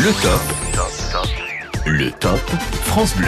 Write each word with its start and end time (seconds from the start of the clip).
Le 0.00 0.12
top. 0.22 0.40
Le 1.84 2.10
top 2.12 2.38
France 2.84 3.16
Bleu. 3.16 3.26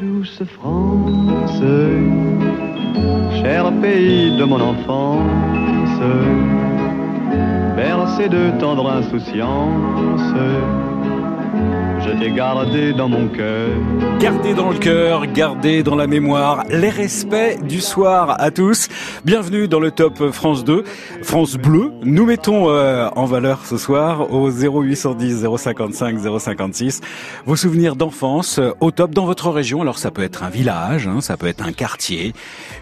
Douce 0.00 0.40
France, 0.54 1.60
cher 3.42 3.72
pays 3.80 4.36
de 4.36 4.44
mon 4.44 4.60
enfance, 4.60 6.00
bercé 7.74 8.28
de 8.28 8.52
tendre 8.60 8.88
insouciance 8.88 10.32
je 12.08 12.18
t'ai 12.18 12.30
gardé 12.30 12.92
dans 12.92 13.08
mon 13.08 13.28
cœur. 13.28 13.68
Gardé 14.18 14.54
dans 14.54 14.70
le 14.70 14.78
cœur, 14.78 15.26
gardé 15.26 15.82
dans 15.82 15.94
la 15.94 16.06
mémoire. 16.06 16.64
Les 16.70 16.88
respects 16.88 17.62
du 17.62 17.80
soir 17.80 18.36
à 18.40 18.50
tous. 18.50 18.88
Bienvenue 19.24 19.68
dans 19.68 19.80
le 19.80 19.90
top 19.90 20.30
France 20.30 20.64
2, 20.64 20.84
France 21.22 21.56
Bleu. 21.56 21.92
Nous 22.02 22.24
mettons 22.24 22.70
euh, 22.70 23.08
en 23.14 23.26
valeur 23.26 23.66
ce 23.66 23.76
soir 23.76 24.32
au 24.32 24.50
0810 24.50 25.46
055 25.56 26.18
056 26.38 27.00
vos 27.44 27.56
souvenirs 27.56 27.94
d'enfance 27.94 28.58
euh, 28.58 28.72
au 28.80 28.90
top 28.90 29.10
dans 29.12 29.26
votre 29.26 29.50
région. 29.50 29.82
Alors 29.82 29.98
ça 29.98 30.10
peut 30.10 30.22
être 30.22 30.42
un 30.42 30.50
village, 30.50 31.06
hein, 31.06 31.20
ça 31.20 31.36
peut 31.36 31.46
être 31.46 31.64
un 31.64 31.72
quartier, 31.72 32.32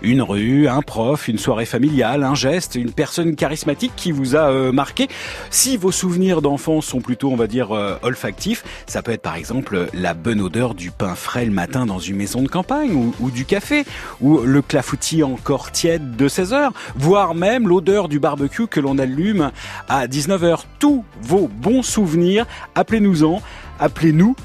une 0.02 0.22
rue, 0.22 0.68
un 0.68 0.82
prof, 0.82 1.28
une 1.28 1.38
soirée 1.38 1.66
familiale, 1.66 2.22
un 2.22 2.34
geste, 2.34 2.76
une 2.76 2.92
personne 2.92 3.34
charismatique 3.34 3.92
qui 3.96 4.12
vous 4.12 4.36
a 4.36 4.50
euh, 4.50 4.72
marqué. 4.72 5.08
Si 5.50 5.76
vos 5.76 5.92
souvenirs 5.92 6.42
d'enfance 6.42 6.86
sont 6.86 7.00
plutôt, 7.00 7.30
on 7.30 7.36
va 7.36 7.46
dire, 7.46 7.70
olfactifs, 8.02 8.64
ça 8.86 9.02
peut 9.02 9.12
être 9.12 9.15
par 9.18 9.36
exemple 9.36 9.88
la 9.92 10.14
bonne 10.14 10.40
odeur 10.40 10.74
du 10.74 10.90
pain 10.90 11.14
frais 11.14 11.44
le 11.44 11.50
matin 11.50 11.86
dans 11.86 11.98
une 11.98 12.16
maison 12.16 12.42
de 12.42 12.48
campagne 12.48 13.12
ou, 13.20 13.30
du 13.30 13.44
café, 13.44 13.84
ou 14.20 14.38
le 14.38 14.62
clafoutis 14.62 15.22
encore 15.22 15.72
tiède 15.72 16.16
de 16.16 16.28
16 16.28 16.52
heures, 16.52 16.72
voire 16.96 17.34
même 17.34 17.68
l'odeur 17.68 18.08
du 18.08 18.18
barbecue 18.18 18.66
que 18.66 18.80
l'on 18.80 18.98
allume 18.98 19.50
à 19.88 20.06
19h. 20.06 20.64
Tous 20.78 21.04
vos 21.22 21.48
bons 21.48 21.82
souvenirs, 21.82 22.46
appelez-nous-en, 22.74 23.42
appelez-nous 23.78 24.36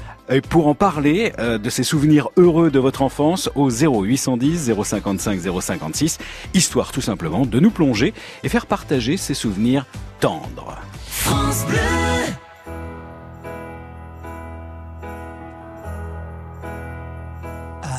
pour 0.48 0.68
en 0.68 0.74
parler 0.74 1.32
euh, 1.38 1.58
de 1.58 1.68
ces 1.68 1.82
souvenirs 1.82 2.28
heureux 2.36 2.70
de 2.70 2.78
votre 2.78 3.02
enfance 3.02 3.50
au 3.54 3.70
0810 3.70 4.72
055 4.82 5.40
056, 5.60 6.18
histoire 6.54 6.92
tout 6.92 7.00
simplement 7.00 7.44
de 7.44 7.60
nous 7.60 7.70
plonger 7.70 8.14
et 8.42 8.48
faire 8.48 8.66
partager 8.66 9.16
ces 9.16 9.34
souvenirs 9.34 9.86
tendres. 10.20 10.78
France 11.06 11.66
Bleu 11.66 11.78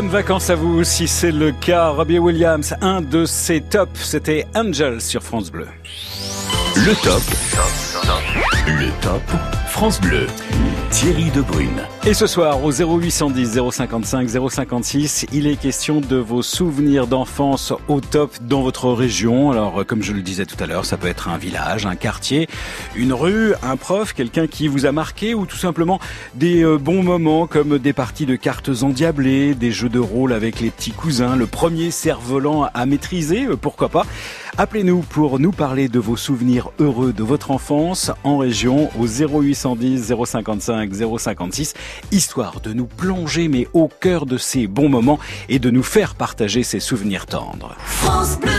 Bonnes 0.00 0.10
vacances 0.10 0.48
à 0.48 0.54
vous 0.54 0.84
si 0.84 1.08
c'est 1.08 1.32
le 1.32 1.50
cas. 1.50 1.88
Robbie 1.88 2.20
Williams, 2.20 2.72
un 2.80 3.00
de 3.00 3.24
ses 3.24 3.60
tops, 3.60 4.00
c'était 4.00 4.46
Angel 4.54 5.00
sur 5.00 5.24
France 5.24 5.50
Bleu. 5.50 5.66
Le 6.76 6.94
top. 7.02 7.20
Le 8.68 8.90
top 9.02 9.22
France 9.66 10.00
Bleu. 10.00 10.28
Thierry 10.90 11.30
Debrune. 11.30 11.82
Et 12.06 12.14
ce 12.14 12.26
soir, 12.26 12.64
au 12.64 12.72
0810 12.72 13.60
055 13.70 14.28
056, 14.50 15.26
il 15.32 15.46
est 15.46 15.56
question 15.56 16.00
de 16.00 16.16
vos 16.16 16.40
souvenirs 16.40 17.06
d'enfance 17.06 17.74
au 17.88 18.00
top 18.00 18.32
dans 18.40 18.62
votre 18.62 18.90
région. 18.90 19.50
Alors, 19.50 19.84
comme 19.86 20.02
je 20.02 20.12
le 20.12 20.22
disais 20.22 20.46
tout 20.46 20.56
à 20.58 20.66
l'heure, 20.66 20.86
ça 20.86 20.96
peut 20.96 21.08
être 21.08 21.28
un 21.28 21.36
village, 21.36 21.84
un 21.84 21.96
quartier, 21.96 22.48
une 22.96 23.12
rue, 23.12 23.52
un 23.62 23.76
prof, 23.76 24.14
quelqu'un 24.14 24.46
qui 24.46 24.68
vous 24.68 24.86
a 24.86 24.92
marqué 24.92 25.34
ou 25.34 25.44
tout 25.44 25.56
simplement 25.58 26.00
des 26.34 26.64
euh, 26.64 26.78
bons 26.78 27.02
moments 27.02 27.46
comme 27.46 27.78
des 27.78 27.92
parties 27.92 28.26
de 28.26 28.36
cartes 28.36 28.70
endiablées, 28.82 29.54
des 29.54 29.70
jeux 29.70 29.90
de 29.90 29.98
rôle 29.98 30.32
avec 30.32 30.60
les 30.60 30.70
petits 30.70 30.92
cousins, 30.92 31.36
le 31.36 31.46
premier 31.46 31.90
cerf-volant 31.90 32.70
à 32.72 32.86
maîtriser, 32.86 33.44
euh, 33.44 33.56
pourquoi 33.56 33.90
pas. 33.90 34.06
Appelez-nous 34.56 35.02
pour 35.02 35.38
nous 35.38 35.52
parler 35.52 35.88
de 35.88 35.98
vos 35.98 36.16
souvenirs 36.16 36.70
heureux 36.78 37.12
de 37.12 37.22
votre 37.22 37.50
enfance 37.50 38.10
en 38.24 38.38
région 38.38 38.90
au 38.98 39.06
0810 39.06 40.14
055 40.24 40.77
056, 40.86 41.74
histoire 42.12 42.60
de 42.60 42.72
nous 42.72 42.86
plonger 42.86 43.48
mais 43.48 43.66
au 43.72 43.88
cœur 43.88 44.26
de 44.26 44.38
ces 44.38 44.66
bons 44.66 44.88
moments 44.88 45.18
et 45.48 45.58
de 45.58 45.70
nous 45.70 45.82
faire 45.82 46.14
partager 46.14 46.62
ces 46.62 46.80
souvenirs 46.80 47.26
tendres. 47.26 47.74
France 47.78 48.38
Bleu. 48.38 48.50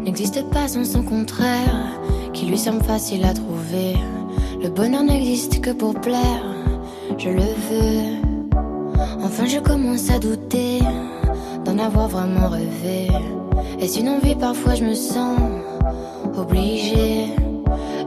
N'existe 0.00 0.44
pas 0.50 0.68
sans 0.68 0.84
son 0.84 1.02
contraire, 1.02 2.00
qui 2.34 2.46
lui 2.46 2.58
semble 2.58 2.84
facile 2.84 3.24
à 3.24 3.32
trouver. 3.32 3.94
Le 4.62 4.68
bonheur 4.68 5.02
n'existe 5.02 5.60
que 5.60 5.70
pour 5.70 5.98
plaire, 6.00 6.44
je 7.18 7.30
le 7.30 7.40
veux. 7.40 8.24
Enfin, 9.22 9.46
je 9.46 9.58
commence 9.58 10.10
à 10.10 10.18
douter 10.18 10.80
d'en 11.64 11.78
avoir 11.78 12.08
vraiment 12.08 12.48
rêvé. 12.48 13.08
Est-ce 13.80 14.00
une 14.00 14.08
envie 14.08 14.34
Parfois, 14.34 14.74
je 14.74 14.84
me 14.84 14.94
sens 14.94 15.38
obligée. 16.36 17.34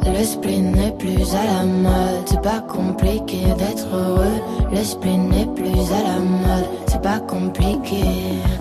Le 0.06 0.24
spleen 0.24 0.72
n'est 0.72 0.92
plus 0.92 1.36
à 1.36 1.44
la 1.46 1.66
mode, 1.66 2.24
c'est 2.26 2.42
pas 2.42 2.62
compliqué 2.62 3.40
d'être 3.58 3.88
heureux. 3.94 4.42
Le 4.72 4.84
spleen 4.84 5.30
n'est 5.30 5.46
plus 5.46 5.80
à 5.92 6.02
la 6.04 6.20
mode, 6.20 6.66
c'est 6.88 7.02
pas 7.02 7.20
compliqué. 7.20 8.04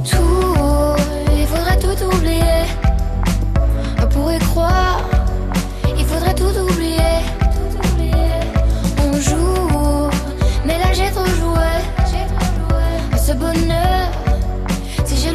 Tout, 0.04 0.96
il 1.38 1.46
faudrait 1.46 1.78
tout 1.78 2.04
oublier. 2.04 2.64
On 4.02 4.06
pourrait 4.08 4.38
croire, 4.40 5.00
il 5.96 6.04
faudrait 6.04 6.34
tout 6.34 6.54
oublier. 6.69 7.16
On 9.06 9.12
joue, 9.20 10.10
mais 10.66 10.78
là 10.78 10.93
j'ai 10.93 11.10
trop 11.12 11.26
joué. 11.26 11.56
Ce 13.16 13.32
bonheur, 13.32 13.95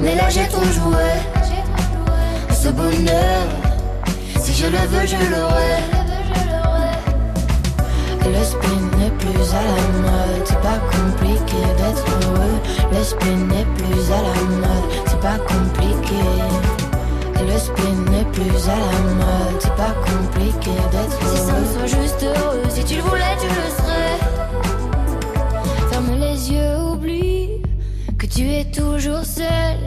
Mais 0.00 0.14
là 0.14 0.30
j'ai 0.30 0.48
trop 0.48 0.64
joué. 0.64 1.12
Ce 2.50 2.68
bonheur, 2.68 3.44
si 4.40 4.54
je 4.54 4.66
le 4.66 4.78
veux, 4.78 5.06
je 5.06 5.16
l'aurai. 5.30 5.76
Le 8.24 8.42
spleen 8.44 8.90
n'est 8.98 9.10
plus 9.18 9.46
à 9.52 9.62
la 9.62 9.82
mode, 10.00 10.44
c'est 10.46 10.60
pas 10.62 10.80
compliqué 10.90 11.60
d'être 11.76 12.06
heureux. 12.22 12.58
Le 12.92 13.04
spleen 13.04 13.46
n'est 13.46 13.66
plus 13.76 14.10
à 14.10 14.22
la 14.22 14.40
mode, 14.56 14.90
c'est 15.06 15.20
pas 15.20 15.38
compliqué. 15.52 16.22
Le 17.34 17.58
spleen 17.58 18.04
n'est 18.10 18.30
plus 18.32 18.68
à 18.70 18.74
la 18.74 19.00
mode, 19.20 19.60
c'est 19.60 19.76
pas 19.76 19.94
compliqué 20.06 20.70
d'être 20.92 21.18
heureux. 21.22 21.36
Si 21.36 21.42
ça 21.46 21.52
me 21.52 21.66
soit 21.66 22.00
juste 22.00 22.22
heureux, 22.24 22.62
si 22.70 22.84
tu 22.84 22.94
le 22.96 23.02
voulais, 23.02 23.36
tu 23.38 23.48
le 23.48 23.68
serais. 23.76 24.18
Ferme 25.90 26.12
les 26.18 26.52
yeux, 26.52 26.78
oublie 26.90 27.35
tu 28.36 28.52
es 28.52 28.64
toujours 28.64 29.24
seul. 29.24 29.78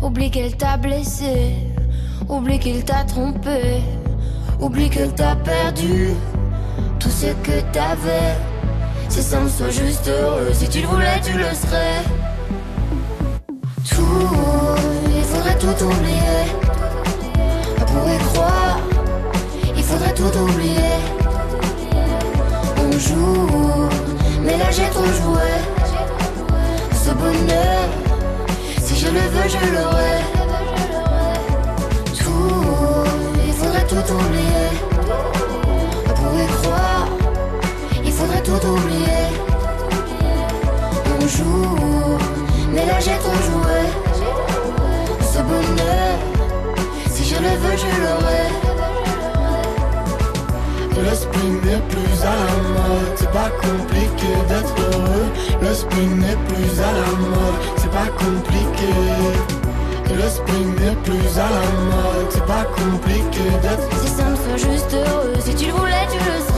Oublie 0.00 0.30
qu'elle 0.30 0.56
t'a 0.56 0.78
blessé, 0.78 1.54
oublie 2.28 2.58
qu'il 2.58 2.82
t'a 2.84 3.04
trompé, 3.04 3.82
oublie 4.58 4.88
qu'elle 4.88 5.14
t'a 5.14 5.36
perdu 5.36 6.08
tout 6.98 7.10
ce 7.10 7.26
que 7.46 7.60
t'avais. 7.72 8.34
Si 9.10 9.22
ça 9.22 9.40
me 9.40 9.48
soit 9.48 9.70
juste 9.70 10.08
heureux, 10.08 10.48
si 10.54 10.68
tu 10.68 10.80
le 10.80 10.86
voulais, 10.86 11.20
tu 11.22 11.34
le 11.36 11.44
serais. 11.54 12.02
Tout, 13.90 14.28
il 15.14 15.22
faudrait 15.22 15.58
tout 15.58 15.84
oublier. 15.84 16.42
On 17.78 17.84
pourrait 17.84 18.24
croire, 18.32 18.80
il 19.76 19.82
faudrait 19.82 20.14
tout 20.14 20.34
oublier. 20.38 20.96
On 22.78 22.90
joue, 22.98 23.88
mais 24.42 24.56
là 24.56 24.70
j'ai 24.70 24.88
trop 24.88 25.04
joué. 25.04 25.71
Ce 27.04 27.10
bonheur, 27.10 27.88
si 28.80 28.94
je 28.96 29.06
le 29.08 29.20
veux, 29.32 29.48
je 29.48 29.72
l'aurai. 29.74 30.18
Tout, 32.16 33.04
il 33.44 33.52
faudrait 33.52 33.86
tout 33.86 34.12
oublier. 34.12 34.68
On 36.08 36.14
pourrait 36.14 36.52
croire, 36.62 37.08
il 38.04 38.12
faudrait 38.12 38.42
tout 38.42 38.66
oublier. 38.66 39.24
On 41.20 41.26
joue, 41.26 42.18
mais 42.72 42.86
là 42.86 43.00
j'ai 43.00 43.18
trop 43.18 43.40
joué. 43.48 43.80
Ce 45.32 45.38
bonheur, 45.38 46.14
si 47.10 47.24
je 47.24 47.34
le 47.34 47.48
veux, 47.62 47.76
je 47.76 48.00
l'aurai. 48.02 48.71
Le 51.00 51.14
spleen 51.14 51.54
n'est 51.64 51.82
plus 51.88 52.22
à 52.22 52.34
la 52.34 52.52
mode, 52.74 53.12
c'est 53.16 53.30
pas 53.32 53.50
compliqué 53.60 54.28
d'être 54.48 54.74
heureux. 54.78 55.28
Le 55.60 55.74
spleen 55.74 56.18
n'est 56.18 56.36
plus 56.48 56.80
à 56.80 56.92
la 56.92 57.10
mode, 57.18 57.60
c'est 57.76 57.90
pas 57.90 58.10
compliqué. 58.18 58.92
Le 60.14 60.28
spleen 60.28 60.74
n'est 60.80 60.96
plus 61.02 61.38
à 61.38 61.48
la 61.48 61.66
mode, 61.90 62.30
c'est 62.30 62.46
pas 62.46 62.64
compliqué 62.64 63.44
d'être 63.62 63.88
Si 64.02 64.08
ça 64.08 64.24
me 64.24 64.36
soit 64.36 64.70
juste 64.70 64.92
heureux, 64.94 65.32
si 65.40 65.54
tu 65.54 65.66
le 65.66 65.72
voulais, 65.72 66.06
tu 66.10 66.18
le 66.18 66.38
serais. 66.38 66.51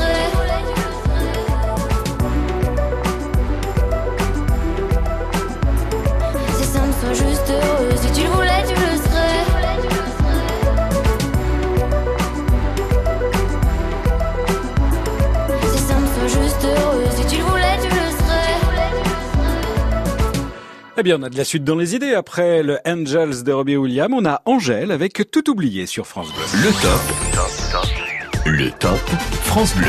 Eh 20.97 21.03
bien, 21.03 21.19
on 21.19 21.25
a 21.25 21.29
de 21.29 21.37
la 21.37 21.43
suite 21.43 21.65
dans 21.65 21.75
les 21.75 21.97
idées. 21.97 22.15
Après 22.15 22.63
le 22.63 22.79
Angels 22.87 23.43
de 23.43 23.51
Robbie 23.51 23.77
Williams, 23.77 24.15
on 24.17 24.25
a 24.25 24.43
Angèle 24.45 24.93
avec 24.93 25.29
Tout 25.33 25.51
oublié 25.51 25.87
sur 25.87 26.07
France 26.07 26.33
Bleu. 26.33 26.45
Le 26.63 26.71
top. 26.81 28.47
Le 28.47 28.71
top 28.79 29.01
France 29.43 29.75
Bleu. 29.75 29.89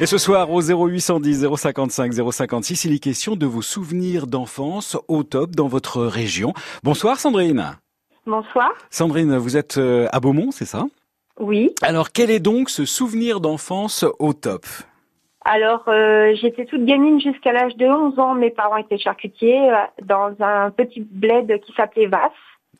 Et 0.00 0.06
ce 0.06 0.16
soir, 0.16 0.50
au 0.50 0.62
0810 0.62 1.46
055 1.56 2.14
056, 2.32 2.86
il 2.86 2.94
est 2.94 2.98
question 3.00 3.36
de 3.36 3.44
vos 3.44 3.60
souvenirs 3.60 4.26
d'enfance 4.26 4.96
au 5.08 5.24
top 5.24 5.50
dans 5.50 5.68
votre 5.68 6.04
région. 6.04 6.54
Bonsoir 6.82 7.20
Sandrine. 7.20 7.76
Bonsoir. 8.24 8.70
Sandrine, 8.88 9.36
vous 9.36 9.58
êtes 9.58 9.76
euh, 9.76 10.08
à 10.10 10.20
Beaumont, 10.20 10.52
c'est 10.52 10.64
ça? 10.64 10.84
Oui. 11.38 11.74
Alors, 11.82 12.12
quel 12.12 12.30
est 12.30 12.40
donc 12.40 12.70
ce 12.70 12.86
souvenir 12.86 13.40
d'enfance 13.40 14.06
au 14.18 14.32
top? 14.32 14.64
Alors, 15.44 15.84
euh, 15.88 16.34
j'étais 16.40 16.66
toute 16.66 16.84
gamine 16.84 17.20
jusqu'à 17.20 17.52
l'âge 17.52 17.76
de 17.76 17.86
11 17.86 18.18
ans. 18.18 18.34
Mes 18.34 18.50
parents 18.50 18.76
étaient 18.76 18.98
charcutiers 18.98 19.70
euh, 19.70 19.76
dans 20.02 20.34
un 20.40 20.70
petit 20.70 21.00
bled 21.00 21.60
qui 21.60 21.72
s'appelait 21.72 22.06
Vasse. 22.06 22.30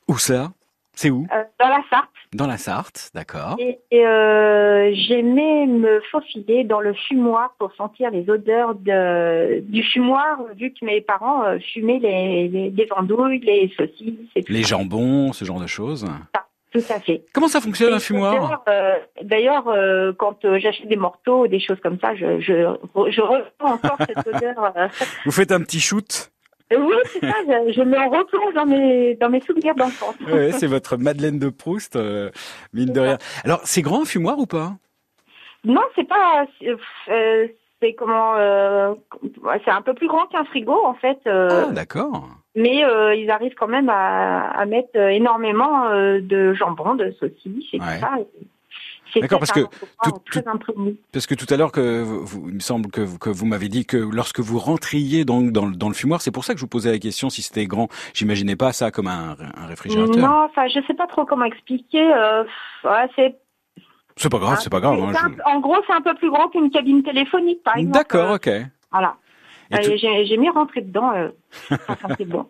Où 0.08 0.18
ça? 0.18 0.50
C'est 0.92 1.08
où? 1.08 1.26
Euh, 1.32 1.44
dans 1.58 1.68
la 1.68 1.80
Sarthe. 1.88 2.08
Dans 2.34 2.46
la 2.46 2.58
Sarthe, 2.58 3.10
d'accord. 3.14 3.56
Et, 3.58 3.78
et, 3.90 4.04
euh, 4.06 4.90
j'aimais 4.92 5.66
me 5.66 6.00
faufiler 6.10 6.64
dans 6.64 6.80
le 6.80 6.92
fumoir 6.92 7.54
pour 7.58 7.72
sentir 7.74 8.10
les 8.10 8.28
odeurs 8.28 8.74
de, 8.74 9.60
du 9.60 9.82
fumoir, 9.82 10.38
vu 10.56 10.72
que 10.72 10.84
mes 10.84 11.00
parents 11.00 11.44
euh, 11.44 11.58
fumaient 11.72 12.00
les, 12.00 12.48
les, 12.48 12.70
les 12.70 12.88
andouilles, 12.94 13.38
les 13.38 13.72
saucisses 13.76 14.18
et 14.36 14.42
tout 14.42 14.52
Les 14.52 14.62
ça. 14.64 14.76
jambons, 14.76 15.32
ce 15.32 15.44
genre 15.44 15.60
de 15.60 15.66
choses. 15.66 16.06
Tout 16.72 16.82
à 16.88 17.00
fait. 17.00 17.24
Comment 17.32 17.48
ça 17.48 17.60
fonctionne 17.60 17.92
un 17.92 17.98
fumoir 17.98 18.32
D'ailleurs, 18.32 18.62
euh, 18.68 18.94
D'ailleurs, 19.22 19.68
euh, 19.68 20.12
quand 20.16 20.44
euh, 20.44 20.58
j'achète 20.60 20.86
des 20.88 20.96
morceaux, 20.96 21.48
des 21.48 21.58
choses 21.58 21.80
comme 21.82 21.98
ça, 22.00 22.14
je, 22.14 22.38
je, 22.40 22.52
je 23.10 23.20
ressens 23.20 23.44
encore 23.60 23.96
cette 23.98 24.26
odeur. 24.26 24.72
euh. 24.76 24.88
Vous 25.24 25.32
faites 25.32 25.50
un 25.50 25.60
petit 25.62 25.80
shoot 25.80 26.30
Oui, 26.70 26.94
c'est 27.06 27.20
ça. 27.20 27.34
Je, 27.48 27.72
je 27.72 27.82
me 27.82 27.98
replonge 27.98 28.54
dans 28.54 28.66
mes 28.66 29.16
dans 29.16 29.28
mes 29.28 29.40
souvenirs 29.40 29.74
d'enfance. 29.74 30.14
Ouais, 30.30 30.52
c'est 30.52 30.68
votre 30.68 30.96
Madeleine 30.96 31.40
de 31.40 31.48
Proust, 31.48 31.96
euh, 31.96 32.30
mine 32.72 32.92
de 32.92 33.00
rien. 33.00 33.18
Alors, 33.44 33.60
c'est 33.64 33.82
grand 33.82 34.02
un 34.02 34.04
fumoir 34.04 34.38
ou 34.38 34.46
pas? 34.46 34.74
Non, 35.64 35.82
c'est 35.96 36.06
pas. 36.08 36.46
C'est, 37.80 37.94
comment 37.94 38.34
euh, 38.36 38.94
C'est 39.64 39.70
un 39.70 39.82
peu 39.82 39.94
plus 39.94 40.08
grand 40.08 40.26
qu'un 40.26 40.44
frigo 40.44 40.76
en 40.84 40.94
fait, 40.94 41.18
euh, 41.26 41.66
Ah, 41.68 41.72
d'accord. 41.72 42.28
mais 42.54 42.84
euh, 42.84 43.14
ils 43.14 43.30
arrivent 43.30 43.54
quand 43.54 43.68
même 43.68 43.88
à, 43.88 44.50
à 44.50 44.64
mettre 44.66 44.96
énormément 44.96 45.88
de 45.90 46.52
jambon, 46.54 46.94
de 46.94 47.10
saucisses 47.18 47.68
et 47.72 47.80
Ouais. 47.80 47.94
tout 47.98 48.00
ça. 48.00 48.10
D'accord, 49.20 49.40
parce 49.40 49.50
que 49.50 49.62
tout- 50.04 50.12
très. 50.30 50.44
Parce 51.12 51.26
que 51.26 51.34
tout 51.34 51.46
à 51.52 51.56
l'heure, 51.56 51.72
que 51.72 52.00
vous, 52.00 52.24
vous- 52.24 52.48
il 52.48 52.54
me 52.54 52.60
semble 52.60 52.92
que, 52.92 53.00
vous- 53.00 53.18
que 53.18 53.28
vous 53.28 53.44
m'avez 53.44 53.68
dit 53.68 53.84
que 53.84 53.96
lorsque 53.96 54.38
vous 54.38 54.60
rentriez 54.60 55.24
donc 55.24 55.50
dans, 55.50 55.66
le- 55.66 55.74
dans 55.74 55.88
le 55.88 55.94
fumoir, 55.94 56.22
c'est 56.22 56.30
pour 56.30 56.44
ça 56.44 56.52
que 56.52 56.60
je 56.60 56.64
vous 56.64 56.68
posais 56.68 56.92
la 56.92 56.98
question 57.00 57.28
si 57.28 57.42
c'était 57.42 57.66
grand. 57.66 57.88
J'imaginais 58.14 58.54
pas 58.54 58.70
ça 58.72 58.92
comme 58.92 59.08
un, 59.08 59.34
un 59.56 59.66
réfrigérateur. 59.66 60.16
Non, 60.16 60.44
enfin, 60.44 60.68
je 60.68 60.78
sais 60.86 60.94
pas 60.94 61.08
trop 61.08 61.24
comment 61.24 61.44
expliquer. 61.44 62.08
euh, 62.14 62.44
ouais, 62.84 63.08
c'est 63.16 63.34
C'est 64.22 64.28
pas 64.30 64.38
grave, 64.38 64.58
c'est 64.60 64.70
pas 64.70 64.80
grave. 64.80 64.98
hein, 65.02 65.12
c'est 65.14 65.20
je- 65.20 65.24
un- 65.50 65.56
En 65.56 65.60
gros, 65.60 65.76
c'est 65.86 65.92
un 65.94 66.02
peu 66.02 66.14
plus 66.14 66.30
grand 66.30 66.48
qu'une 66.48 66.70
cabine 66.70 67.02
téléphonique, 67.02 67.62
par 67.62 67.76
exemple. 67.76 67.94
D'accord, 67.96 68.30
Euh, 68.32 68.36
ok. 68.36 68.50
Voilà. 68.92 69.16
Et, 69.70 69.76
Euh, 69.76 69.78
tout- 69.82 69.96
J'ai 70.26 70.36
mis 70.36 70.50
rentrer 70.50 70.80
dedans. 70.82 71.12
Euh, 71.14 71.28
bon. 72.26 72.46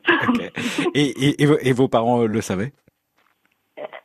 et, 0.95 1.03
et, 1.29 1.43
et 1.43 1.47
vos- 1.47 1.59
et 1.61 1.73
vos 1.73 1.87
parents 1.89 2.23
euh, 2.23 2.27
le 2.27 2.41
savaient? 2.41 2.73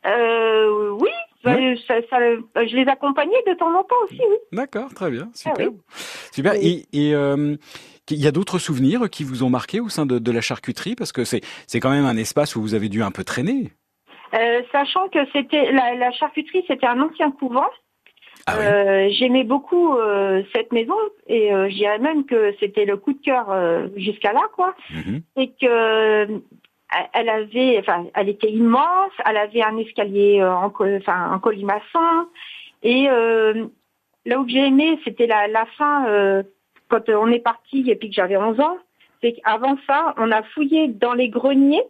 Euh, 0.06 0.90
oui, 0.90 1.10
bah, 1.44 1.56
ça, 1.88 1.94
ça- 2.08 2.66
je 2.66 2.76
les 2.76 2.86
accompagnais 2.88 3.42
de 3.46 3.54
temps 3.54 3.68
en 3.76 3.82
temps 3.82 3.96
aussi, 4.04 4.20
oui. 4.20 4.36
D'accord, 4.52 4.92
très 4.94 5.10
bien, 5.10 5.28
super. 5.34 5.54
Ah 5.58 5.70
oui. 5.70 5.76
Super. 6.32 6.52
Oui. 6.54 6.86
Et, 6.92 7.14
euh, 7.14 7.56
il 8.10 8.18
y 8.18 8.26
a 8.28 8.32
d'autres 8.32 8.58
souvenirs 8.60 9.10
qui 9.10 9.24
vous 9.24 9.42
ont 9.42 9.50
marqué 9.50 9.80
au 9.80 9.88
sein 9.88 10.06
de, 10.06 10.18
de 10.20 10.30
la 10.30 10.40
charcuterie? 10.40 10.94
Parce 10.94 11.10
que 11.12 11.24
c'est 11.24 11.40
c'est 11.66 11.80
quand 11.80 11.90
même 11.90 12.04
un 12.06 12.16
espace 12.16 12.54
où 12.54 12.62
vous 12.62 12.74
avez 12.74 12.88
dû 12.88 13.02
un 13.02 13.10
peu 13.10 13.24
traîner. 13.24 13.72
Euh, 14.34 14.62
sachant 14.72 15.08
que 15.08 15.18
c'était 15.32 15.72
la, 15.72 15.94
la 15.94 16.10
charcuterie, 16.12 16.64
c'était 16.66 16.86
un 16.86 17.00
ancien 17.00 17.30
couvent. 17.30 17.68
Ah 18.46 18.54
oui. 18.58 18.64
Euh, 18.64 19.08
J'aimais 19.10 19.44
beaucoup 19.44 19.96
euh, 19.96 20.42
cette 20.54 20.72
maison 20.72 20.96
et 21.26 21.52
euh, 21.52 21.68
je 21.68 21.74
dirais 21.74 21.98
même 21.98 22.24
que 22.26 22.54
c'était 22.60 22.84
le 22.84 22.96
coup 22.96 23.12
de 23.12 23.22
cœur 23.22 23.50
euh, 23.50 23.88
jusqu'à 23.96 24.32
là, 24.32 24.42
quoi. 24.54 24.74
Mhm. 24.90 25.22
Et 25.36 25.50
que 25.60 26.40
elle 27.12 27.28
avait, 27.28 27.78
enfin, 27.80 28.06
elle 28.14 28.28
était 28.28 28.50
immense. 28.50 29.10
Elle 29.24 29.36
avait 29.36 29.62
un 29.62 29.76
escalier 29.78 30.42
en, 30.44 30.72
enfin, 30.72 31.32
en 31.32 31.38
colimaçon. 31.40 32.28
Et 32.84 33.08
euh, 33.10 33.66
là 34.24 34.38
où 34.38 34.48
j'ai 34.48 34.66
aimé, 34.66 34.98
c'était 35.04 35.26
la, 35.26 35.48
la 35.48 35.66
fin 35.76 36.06
euh, 36.06 36.44
quand 36.88 37.08
on 37.08 37.26
est 37.32 37.40
parti 37.40 37.90
et 37.90 37.96
puis 37.96 38.10
que 38.10 38.14
j'avais 38.14 38.36
11 38.36 38.60
ans. 38.60 38.78
C'est 39.20 39.32
qu'avant 39.32 39.76
ça, 39.88 40.14
on 40.18 40.30
a 40.30 40.42
fouillé 40.42 40.88
dans 40.88 41.14
les 41.14 41.28
greniers 41.28 41.82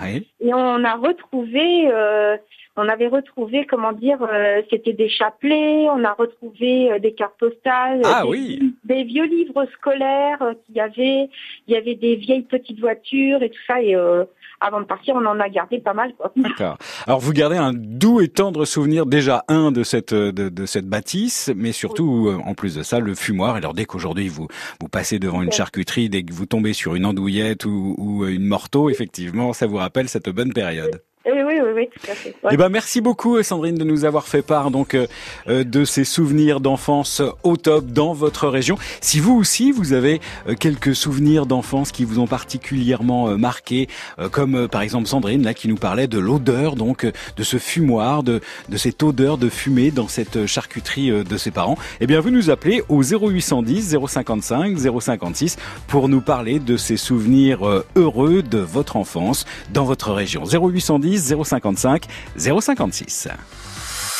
Oui. 0.00 0.28
et 0.40 0.52
on 0.54 0.84
a 0.84 0.94
retrouvé, 0.94 1.90
euh, 1.90 2.36
on 2.76 2.88
avait 2.88 3.08
retrouvé, 3.08 3.66
comment 3.66 3.92
dire, 3.92 4.18
euh, 4.22 4.62
c'était 4.70 4.92
des 4.92 5.08
chapelets, 5.08 5.88
on 5.90 6.04
a 6.04 6.12
retrouvé 6.12 6.92
euh, 6.92 6.98
des 6.98 7.14
cartes 7.14 7.38
postales, 7.38 8.02
Ah 8.04 8.22
des, 8.22 8.28
oui. 8.28 8.74
des 8.84 9.04
vieux 9.04 9.24
livres 9.24 9.66
scolaires 9.72 10.42
euh, 10.42 10.54
qu'il 10.66 10.76
y 10.76 10.80
avait, 10.80 11.28
il 11.66 11.74
y 11.74 11.76
avait 11.76 11.94
des 11.94 12.16
vieilles 12.16 12.42
petites 12.42 12.78
voitures 12.78 13.42
et 13.42 13.50
tout 13.50 13.62
ça. 13.66 13.82
Et 13.82 13.96
euh, 13.96 14.24
avant 14.60 14.80
de 14.80 14.86
partir, 14.86 15.14
on 15.14 15.24
en 15.26 15.38
a 15.40 15.48
gardé 15.48 15.78
pas 15.78 15.94
mal. 15.94 16.14
Quoi. 16.16 16.32
D'accord. 16.36 16.78
Alors 17.06 17.20
vous 17.20 17.32
gardez 17.32 17.56
un 17.56 17.72
doux 17.72 18.20
et 18.20 18.28
tendre 18.28 18.64
souvenir 18.64 19.06
déjà 19.06 19.44
un 19.48 19.72
de 19.72 19.82
cette 19.82 20.14
de, 20.14 20.48
de 20.48 20.66
cette 20.66 20.86
bâtisse, 20.86 21.50
mais 21.54 21.72
surtout 21.72 22.28
euh, 22.28 22.38
en 22.44 22.54
plus 22.54 22.74
de 22.74 22.82
ça 22.82 23.00
le 23.00 23.14
fumoir. 23.14 23.54
Alors 23.54 23.74
dès 23.74 23.84
qu'aujourd'hui 23.84 24.28
vous 24.28 24.48
vous 24.80 24.88
passez 24.88 25.18
devant 25.18 25.42
une 25.42 25.52
charcuterie, 25.52 26.08
dès 26.08 26.22
que 26.22 26.32
vous 26.32 26.46
tombez 26.46 26.72
sur 26.72 26.94
une 26.94 27.06
andouillette 27.06 27.64
ou, 27.64 27.94
ou 27.98 28.26
une 28.26 28.46
morteau, 28.46 28.90
effectivement, 28.90 29.52
ça 29.52 29.66
vous 29.66 29.76
rappelle 29.76 30.08
cette 30.08 30.28
bonne 30.28 30.52
période. 30.52 31.02
Oui, 31.30 31.42
oui, 31.46 31.60
oui, 31.74 31.88
tout 31.92 32.10
à 32.10 32.14
fait. 32.14 32.34
Eh 32.50 32.56
ben 32.56 32.68
merci 32.68 33.00
beaucoup 33.00 33.42
Sandrine 33.42 33.76
de 33.76 33.84
nous 33.84 34.04
avoir 34.04 34.26
fait 34.26 34.42
part 34.42 34.70
donc 34.70 34.94
euh, 34.94 35.06
euh, 35.48 35.64
de 35.64 35.84
ces 35.84 36.04
souvenirs 36.04 36.60
d'enfance 36.60 37.22
au 37.42 37.56
top 37.56 37.86
dans 37.86 38.12
votre 38.14 38.48
région. 38.48 38.78
Si 39.00 39.20
vous 39.20 39.34
aussi 39.34 39.70
vous 39.70 39.92
avez 39.92 40.20
euh, 40.48 40.54
quelques 40.58 40.94
souvenirs 40.94 41.44
d'enfance 41.44 41.92
qui 41.92 42.04
vous 42.04 42.18
ont 42.18 42.26
particulièrement 42.26 43.28
euh, 43.28 43.36
marqué, 43.36 43.88
euh, 44.18 44.28
comme 44.28 44.54
euh, 44.54 44.68
par 44.68 44.80
exemple 44.82 45.06
Sandrine 45.06 45.42
là 45.42 45.52
qui 45.54 45.68
nous 45.68 45.76
parlait 45.76 46.06
de 46.06 46.18
l'odeur 46.18 46.76
donc 46.76 47.04
de 47.04 47.42
ce 47.42 47.58
fumoir, 47.58 48.22
de 48.22 48.40
de 48.68 48.76
cette 48.76 49.02
odeur 49.02 49.36
de 49.38 49.48
fumée 49.48 49.90
dans 49.90 50.08
cette 50.08 50.46
charcuterie 50.46 51.10
de 51.24 51.36
ses 51.36 51.50
parents, 51.50 51.76
eh 52.00 52.06
bien 52.06 52.20
vous 52.20 52.30
nous 52.30 52.50
appelez 52.50 52.82
au 52.88 53.02
0810 53.02 53.96
055 54.06 54.78
056 54.78 55.56
pour 55.86 56.08
nous 56.08 56.20
parler 56.20 56.58
de 56.58 56.76
ces 56.76 56.96
souvenirs 56.96 57.60
heureux 57.96 58.42
de 58.42 58.58
votre 58.58 58.96
enfance 58.96 59.44
dans 59.72 59.84
votre 59.84 60.12
région. 60.12 60.44
0810 60.44 61.17
055 61.18 62.06
056. 62.36 63.28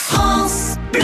France 0.09 0.77
Bleu. 0.93 1.01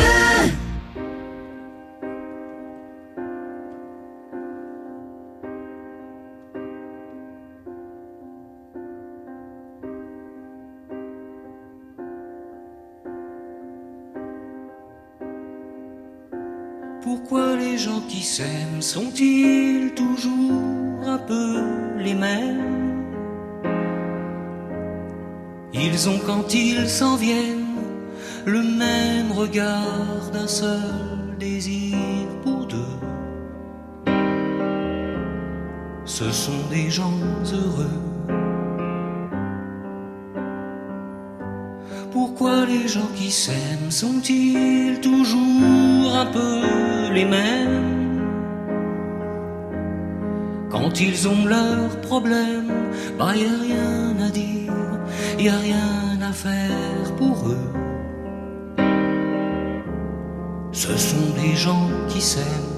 Pourquoi 17.02 17.56
les 17.56 17.76
gens 17.76 18.00
qui 18.08 18.22
s'aiment 18.22 18.80
sont-ils 18.80 19.92
toujours 19.94 21.06
un 21.06 21.18
peu 21.18 21.62
les 21.98 22.14
mêmes? 22.14 23.04
Ils 25.74 26.08
ont 26.08 26.20
quand 26.24 26.54
ils 26.54 26.88
s'en 26.88 27.16
viennent 27.16 27.66
le 28.46 28.62
même 28.62 29.32
regard 29.32 30.30
d'un 30.32 30.46
seul 30.46 31.36
désir 31.38 31.98
pour 32.44 32.66
deux. 32.66 32.96
Ce 36.04 36.30
sont 36.30 36.62
des 36.70 36.90
gens 36.90 37.18
heureux. 37.52 37.98
Pourquoi 42.12 42.66
les 42.66 42.86
gens 42.86 43.10
qui 43.16 43.32
s'aiment 43.32 43.90
sont-ils 43.90 45.00
toujours 45.00 46.14
un 46.16 46.26
peu 46.26 46.60
les 47.12 47.24
mêmes? 47.24 48.22
Quand 50.70 51.00
ils 51.00 51.26
ont 51.26 51.46
leurs 51.46 52.00
problèmes, 52.02 52.72
bah 53.18 53.34
y 53.34 53.44
a 53.44 53.58
rien 53.60 54.26
à 54.26 54.30
dire, 54.30 54.63
y 55.38 55.48
a 55.48 55.56
rien 55.58 56.18
à 56.22 56.32
faire 56.32 57.14
pour 57.18 57.48
eux. 57.48 57.70
Ce 60.72 60.96
sont 60.96 61.30
des 61.40 61.54
gens 61.56 61.88
qui 62.08 62.20
s'aiment. 62.20 62.74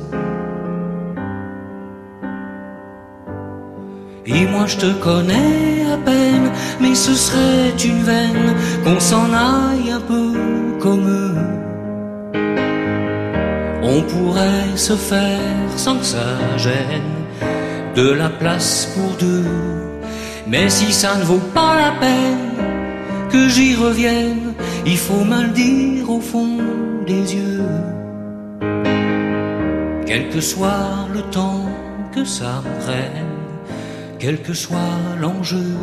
Et 4.26 4.45
moi 4.47 4.67
je 4.67 4.76
te 4.76 4.93
connais 5.03 5.85
à 5.93 5.97
peine, 5.99 6.50
mais 6.81 6.95
ce 6.95 7.15
serait 7.15 7.71
une 7.85 8.03
veine 8.03 8.55
qu'on 8.85 8.99
s'en 8.99 9.33
aille 9.33 9.91
un 9.93 10.00
peu 10.00 10.33
comme 10.81 11.09
eux. 11.09 11.35
On 13.83 14.03
pourrait 14.03 14.76
se 14.76 14.95
faire 14.95 15.71
sans 15.76 15.97
que 15.99 16.05
ça 16.05 16.57
gêne 16.57 17.17
de 17.95 18.11
la 18.11 18.29
place 18.29 18.93
pour 18.95 19.17
deux. 19.17 19.75
Mais 20.49 20.71
si 20.71 20.93
ça 20.93 21.17
ne 21.17 21.25
vaut 21.25 21.47
pas 21.55 21.76
la 21.76 21.93
peine 21.99 22.53
que 23.31 23.49
j'y 23.49 23.75
revienne, 23.75 24.55
il 24.87 24.97
faut 24.97 25.25
me 25.25 25.43
le 25.43 25.49
dire 25.49 26.09
au 26.09 26.21
fond 26.21 26.59
des 27.07 27.35
yeux. 27.35 27.62
Quel 30.07 30.29
que 30.29 30.41
soit 30.41 31.09
le 31.12 31.23
temps 31.23 31.67
que 32.15 32.25
ça 32.25 32.62
prenne, 32.81 33.35
quel 34.21 34.41
que 34.41 34.55
soit 34.55 34.97
l'enjeu, 35.21 35.75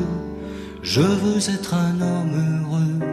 je 0.81 1.01
veux 1.01 1.49
être 1.55 1.73
un 1.73 1.99
homme 2.01 2.63
heureux. 2.63 3.12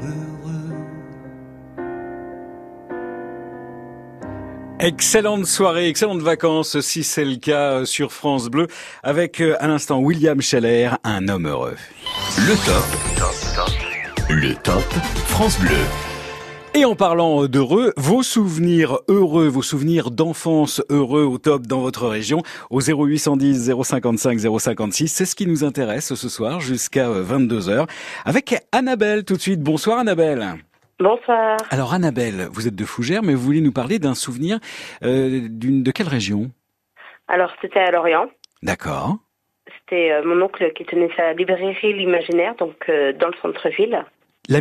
Excellente 4.83 5.45
soirée, 5.45 5.87
excellente 5.89 6.23
vacances 6.23 6.79
si 6.79 7.03
c'est 7.03 7.23
le 7.23 7.35
cas 7.35 7.71
euh, 7.71 7.85
sur 7.85 8.11
France 8.11 8.49
Bleu 8.49 8.65
avec 9.03 9.39
euh, 9.39 9.55
à 9.59 9.67
l'instant 9.67 9.99
William 9.99 10.41
Scheller, 10.41 10.89
un 11.03 11.27
homme 11.27 11.45
heureux. 11.45 11.75
Le 12.37 12.55
top. 12.65 12.83
Le 14.27 14.55
top 14.55 14.81
France 15.27 15.59
Bleu. 15.59 15.77
Et 16.73 16.83
en 16.83 16.95
parlant 16.95 17.45
d'heureux, 17.45 17.93
vos 17.95 18.23
souvenirs 18.23 18.97
heureux, 19.07 19.47
vos 19.47 19.61
souvenirs 19.61 20.09
d'enfance 20.09 20.81
heureux 20.89 21.25
au 21.25 21.37
top 21.37 21.67
dans 21.67 21.81
votre 21.81 22.07
région, 22.07 22.41
au 22.71 22.81
0810 22.81 23.71
055 23.83 24.39
056, 24.59 25.07
c'est 25.09 25.25
ce 25.25 25.35
qui 25.35 25.45
nous 25.45 25.63
intéresse 25.63 26.15
ce 26.15 26.27
soir 26.27 26.59
jusqu'à 26.59 27.07
22h. 27.07 27.87
Avec 28.25 28.55
Annabelle 28.71 29.25
tout 29.25 29.35
de 29.35 29.41
suite. 29.41 29.61
Bonsoir 29.61 29.99
Annabelle. 29.99 30.55
Bonsoir. 31.01 31.57
Alors 31.71 31.95
Annabelle, 31.95 32.47
vous 32.51 32.67
êtes 32.67 32.75
de 32.75 32.85
Fougères, 32.85 33.23
mais 33.23 33.33
vous 33.33 33.41
voulez 33.41 33.61
nous 33.61 33.71
parler 33.71 33.97
d'un 33.97 34.13
souvenir 34.13 34.59
euh, 35.03 35.47
d'une 35.49 35.81
de 35.81 35.89
quelle 35.89 36.07
région? 36.07 36.51
Alors, 37.27 37.51
c'était 37.59 37.79
à 37.79 37.89
Lorient. 37.89 38.27
D'accord. 38.61 39.17
C'était 39.65 40.11
euh, 40.11 40.23
mon 40.23 40.39
oncle 40.43 40.71
qui 40.73 40.85
tenait 40.85 41.09
sa 41.17 41.33
librairie 41.33 41.75
L'Imaginaire, 41.81 42.53
donc 42.55 42.75
euh, 42.87 43.13
dans 43.13 43.29
le 43.29 43.33
centre-ville. 43.41 44.05
La, 44.47 44.59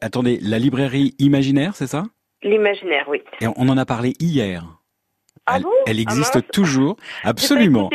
attendez, 0.00 0.40
la 0.42 0.58
librairie 0.58 1.14
imaginaire, 1.20 1.76
c'est 1.76 1.86
ça? 1.86 2.02
L'Imaginaire, 2.42 3.04
oui. 3.08 3.22
Et 3.40 3.46
on 3.46 3.68
en 3.68 3.78
a 3.78 3.86
parlé 3.86 4.14
hier. 4.18 4.64
Ah 5.46 5.58
elle, 5.58 5.62
bon? 5.62 5.70
elle 5.86 5.98
Ah 5.98 6.02
existe 6.02 6.50
toujours, 6.50 6.96
absolument. 7.22 7.88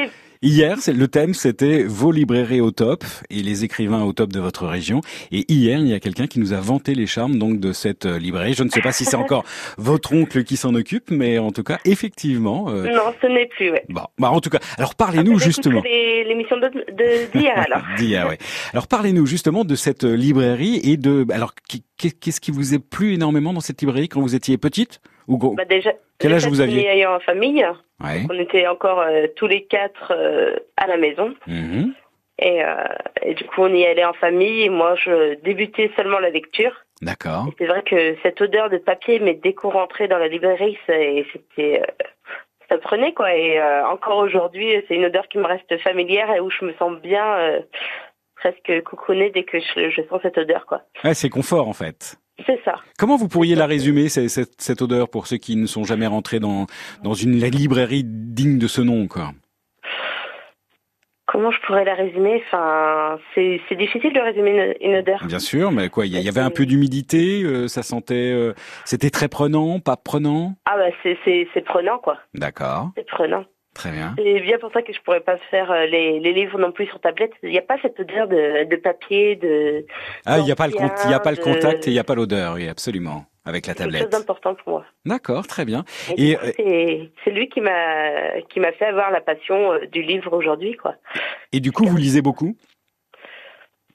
Hier, 0.45 0.77
c'est 0.79 0.91
le 0.91 1.07
thème, 1.07 1.33
c'était 1.33 1.83
vos 1.83 2.11
librairies 2.11 2.59
au 2.59 2.71
top 2.71 3.05
et 3.29 3.41
les 3.41 3.63
écrivains 3.63 4.03
au 4.03 4.11
top 4.11 4.33
de 4.33 4.41
votre 4.41 4.67
région. 4.67 4.99
Et 5.31 5.45
hier, 5.51 5.79
il 5.79 5.87
y 5.87 5.93
a 5.93 6.01
quelqu'un 6.01 6.27
qui 6.27 6.39
nous 6.41 6.51
a 6.51 6.59
vanté 6.59 6.95
les 6.95 7.07
charmes 7.07 7.39
donc 7.39 7.61
de 7.61 7.71
cette 7.71 8.05
euh, 8.05 8.19
librairie. 8.19 8.53
Je 8.53 8.63
ne 8.63 8.69
sais 8.69 8.81
pas 8.81 8.91
si 8.91 9.05
c'est 9.05 9.15
encore 9.15 9.45
votre 9.77 10.11
oncle 10.13 10.43
qui 10.43 10.57
s'en 10.57 10.75
occupe, 10.75 11.11
mais 11.11 11.37
en 11.39 11.51
tout 11.51 11.63
cas, 11.63 11.79
effectivement. 11.85 12.69
euh, 12.69 12.83
Non, 12.93 13.13
ce 13.21 13.27
n'est 13.27 13.45
plus, 13.47 13.71
ouais. 13.71 13.85
bon, 13.87 14.01
bah 14.19 14.31
en 14.31 14.41
tout 14.41 14.49
cas, 14.49 14.59
alors 14.77 14.95
parlez-nous 14.95 15.39
J'écouterai 15.39 15.45
justement. 15.45 15.81
les- 15.83 16.23
L'émission 16.25 16.57
d'hier, 17.33 17.53
alors. 17.71 17.81
D'hier, 17.97 18.27
ouais. 18.27 18.37
Alors 18.73 18.87
parlez-nous 18.87 19.25
justement 19.25 19.63
de 19.63 19.75
cette 19.75 20.03
euh, 20.03 20.15
librairie 20.15 20.79
et 20.83 20.97
de. 20.97 21.25
Alors 21.31 21.53
qui- 21.69 21.83
qui- 21.97 22.11
qu'est-ce 22.11 22.41
qui 22.41 22.51
vous 22.51 22.73
a 22.73 22.79
plu 22.79 23.13
énormément 23.13 23.53
dans 23.53 23.59
cette 23.61 23.79
librairie 23.81 24.09
quand 24.09 24.19
vous 24.21 24.35
étiez 24.35 24.57
petite? 24.57 24.99
Ou 25.27 25.37
Bah 25.55 25.65
déjà, 25.65 25.91
Quel 26.19 26.33
âge 26.33 26.47
vous 26.47 26.61
aviez 26.61 26.99
est 26.99 27.05
en 27.05 27.19
famille. 27.19 27.65
Ouais. 28.03 28.23
On 28.29 28.39
était 28.39 28.67
encore 28.67 28.99
euh, 28.99 29.27
tous 29.35 29.47
les 29.47 29.63
quatre 29.65 30.11
euh, 30.15 30.55
à 30.77 30.87
la 30.87 30.97
maison. 30.97 31.33
Mhm. 31.47 31.93
Et, 32.39 32.63
euh, 32.63 32.75
et 33.21 33.33
du 33.35 33.45
coup, 33.45 33.61
on 33.61 33.73
y 33.73 33.85
allait 33.85 34.05
en 34.05 34.13
famille. 34.13 34.63
Et 34.63 34.69
moi, 34.69 34.95
je 34.95 35.35
débutais 35.41 35.91
seulement 35.95 36.19
la 36.19 36.29
lecture. 36.29 36.73
D'accord. 37.01 37.47
C'est 37.57 37.65
vrai 37.65 37.83
que 37.83 38.15
cette 38.23 38.41
odeur 38.41 38.69
de 38.69 38.77
papier, 38.77 39.19
mais 39.19 39.33
dès 39.33 39.53
qu'on 39.53 39.69
rentrait 39.69 40.07
dans 40.07 40.17
la 40.17 40.27
librairie, 40.27 40.77
c'était, 40.87 41.81
ça 42.69 42.77
prenait 42.77 43.13
quoi. 43.13 43.35
Et 43.35 43.59
euh, 43.59 43.85
encore 43.87 44.17
aujourd'hui, 44.17 44.83
c'est 44.87 44.95
une 44.95 45.05
odeur 45.05 45.27
qui 45.27 45.37
me 45.37 45.45
reste 45.45 45.77
familière 45.79 46.31
et 46.31 46.39
où 46.39 46.49
je 46.49 46.65
me 46.65 46.73
sens 46.73 46.99
bien, 47.01 47.25
euh, 47.37 47.59
presque 48.43 48.83
coucounée 48.83 49.31
dès 49.33 49.43
que 49.43 49.59
je, 49.59 49.89
je 49.89 50.01
sens 50.09 50.19
cette 50.21 50.37
odeur 50.37 50.65
quoi. 50.65 50.81
Ouais, 51.03 51.13
c'est 51.13 51.29
confort 51.29 51.67
en 51.67 51.73
fait. 51.73 52.17
C'est 52.45 52.59
ça. 52.65 52.75
Comment 52.97 53.15
vous 53.15 53.27
pourriez 53.27 53.55
la 53.55 53.67
résumer, 53.67 54.09
cette, 54.09 54.59
cette 54.59 54.81
odeur, 54.81 55.07
pour 55.09 55.27
ceux 55.27 55.37
qui 55.37 55.55
ne 55.55 55.67
sont 55.67 55.83
jamais 55.83 56.07
rentrés 56.07 56.39
dans, 56.39 56.65
dans 57.03 57.13
une 57.13 57.33
librairie 57.37 58.03
digne 58.03 58.57
de 58.57 58.67
ce 58.67 58.81
nom, 58.81 59.07
quoi? 59.07 59.31
Comment 61.27 61.51
je 61.51 61.59
pourrais 61.61 61.85
la 61.85 61.93
résumer? 61.93 62.43
Enfin, 62.47 63.17
c'est 63.33 63.75
difficile 63.77 64.13
de 64.13 64.19
résumer 64.19 64.75
une, 64.81 64.89
une 64.89 64.97
odeur. 64.97 65.23
Bien 65.25 65.39
sûr, 65.39 65.71
mais 65.71 65.89
quoi, 65.89 66.05
il 66.05 66.19
y, 66.19 66.27
avait 66.27 66.41
un 66.41 66.49
peu 66.49 66.65
d'humidité, 66.65 67.43
euh, 67.43 67.67
ça 67.67 67.81
sentait, 67.81 68.31
euh, 68.33 68.53
c'était 68.83 69.09
très 69.09 69.29
prenant, 69.29 69.79
pas 69.79 69.95
prenant? 69.95 70.55
Ah 70.65 70.75
bah 70.77 70.89
c'est 71.03 71.65
prenant 71.65 71.97
quoi. 71.99 72.17
D'accord, 72.33 72.91
C'est 72.95 73.07
prenant. 73.07 73.45
Très 73.73 73.91
bien. 73.91 74.13
C'est 74.17 74.39
bien 74.41 74.57
pour 74.59 74.71
ça 74.71 74.81
que 74.81 74.93
je 74.93 74.99
pourrais 75.01 75.21
pas 75.21 75.37
faire 75.51 75.71
euh, 75.71 75.85
les, 75.85 76.19
les 76.19 76.33
livres 76.33 76.59
non 76.59 76.71
plus 76.71 76.85
sur 76.87 76.99
tablette. 76.99 77.31
Il 77.43 77.49
n'y 77.49 77.57
a 77.57 77.61
pas 77.63 77.77
cette 77.81 77.99
odeur 77.99 78.27
de, 78.27 78.63
de 78.65 78.75
papier, 78.75 79.35
de. 79.35 79.85
Ah, 80.25 80.39
il 80.39 80.45
n'y 80.45 80.51
a 80.51 80.55
pas 80.55 80.67
le 80.67 80.73
il 80.73 81.11
y 81.11 81.13
a 81.13 81.19
pas 81.19 81.31
le 81.31 81.37
de- 81.37 81.41
contact 81.41 81.87
et 81.87 81.91
il 81.91 81.93
n'y 81.93 81.99
a 81.99 82.03
pas 82.03 82.15
l'odeur, 82.15 82.53
oui, 82.55 82.67
absolument, 82.67 83.25
avec 83.45 83.67
la 83.67 83.73
quelque 83.73 83.85
chose 83.91 83.93
tablette. 83.93 84.11
d'important 84.11 84.55
pour 84.55 84.69
moi. 84.73 84.85
D'accord, 85.05 85.47
très 85.47 85.65
bien. 85.65 85.83
Et, 86.17 86.35
euh, 86.37 86.51
c'est 86.57 87.11
c'est 87.23 87.31
lui 87.31 87.49
qui 87.49 87.61
m'a 87.61 88.41
qui 88.49 88.59
m'a 88.59 88.71
fait 88.73 88.85
avoir 88.85 89.11
la 89.11 89.21
passion 89.21 89.73
euh, 89.73 89.85
du 89.87 90.01
livre 90.01 90.33
aujourd'hui 90.33 90.75
quoi. 90.75 90.95
Et 91.51 91.59
du 91.59 91.71
coup, 91.71 91.85
vous 91.85 91.97
lisez 91.97 92.21
beaucoup? 92.21 92.55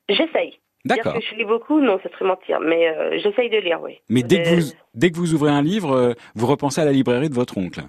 J'essaye. 0.09 0.59
Dire 0.85 0.97
D'accord. 0.97 1.15
que 1.15 1.21
je 1.21 1.35
lis 1.35 1.45
beaucoup, 1.45 1.81
non, 1.81 1.99
ce 2.03 2.09
serait 2.09 2.25
mentir, 2.25 2.61
mais 2.61 2.89
euh, 2.89 3.19
j'essaye 3.19 3.51
de 3.51 3.59
lire, 3.59 3.81
oui. 3.83 3.99
Mais 4.09 4.23
dès 4.23 4.43
que 4.43 4.49
vous 4.61 4.73
dès 4.95 5.11
que 5.11 5.17
vous 5.17 5.35
ouvrez 5.35 5.51
un 5.51 5.61
livre, 5.61 6.15
vous 6.35 6.47
repensez 6.47 6.81
à 6.81 6.85
la 6.85 6.93
librairie 6.93 7.29
de 7.29 7.35
votre 7.35 7.59
oncle. 7.59 7.81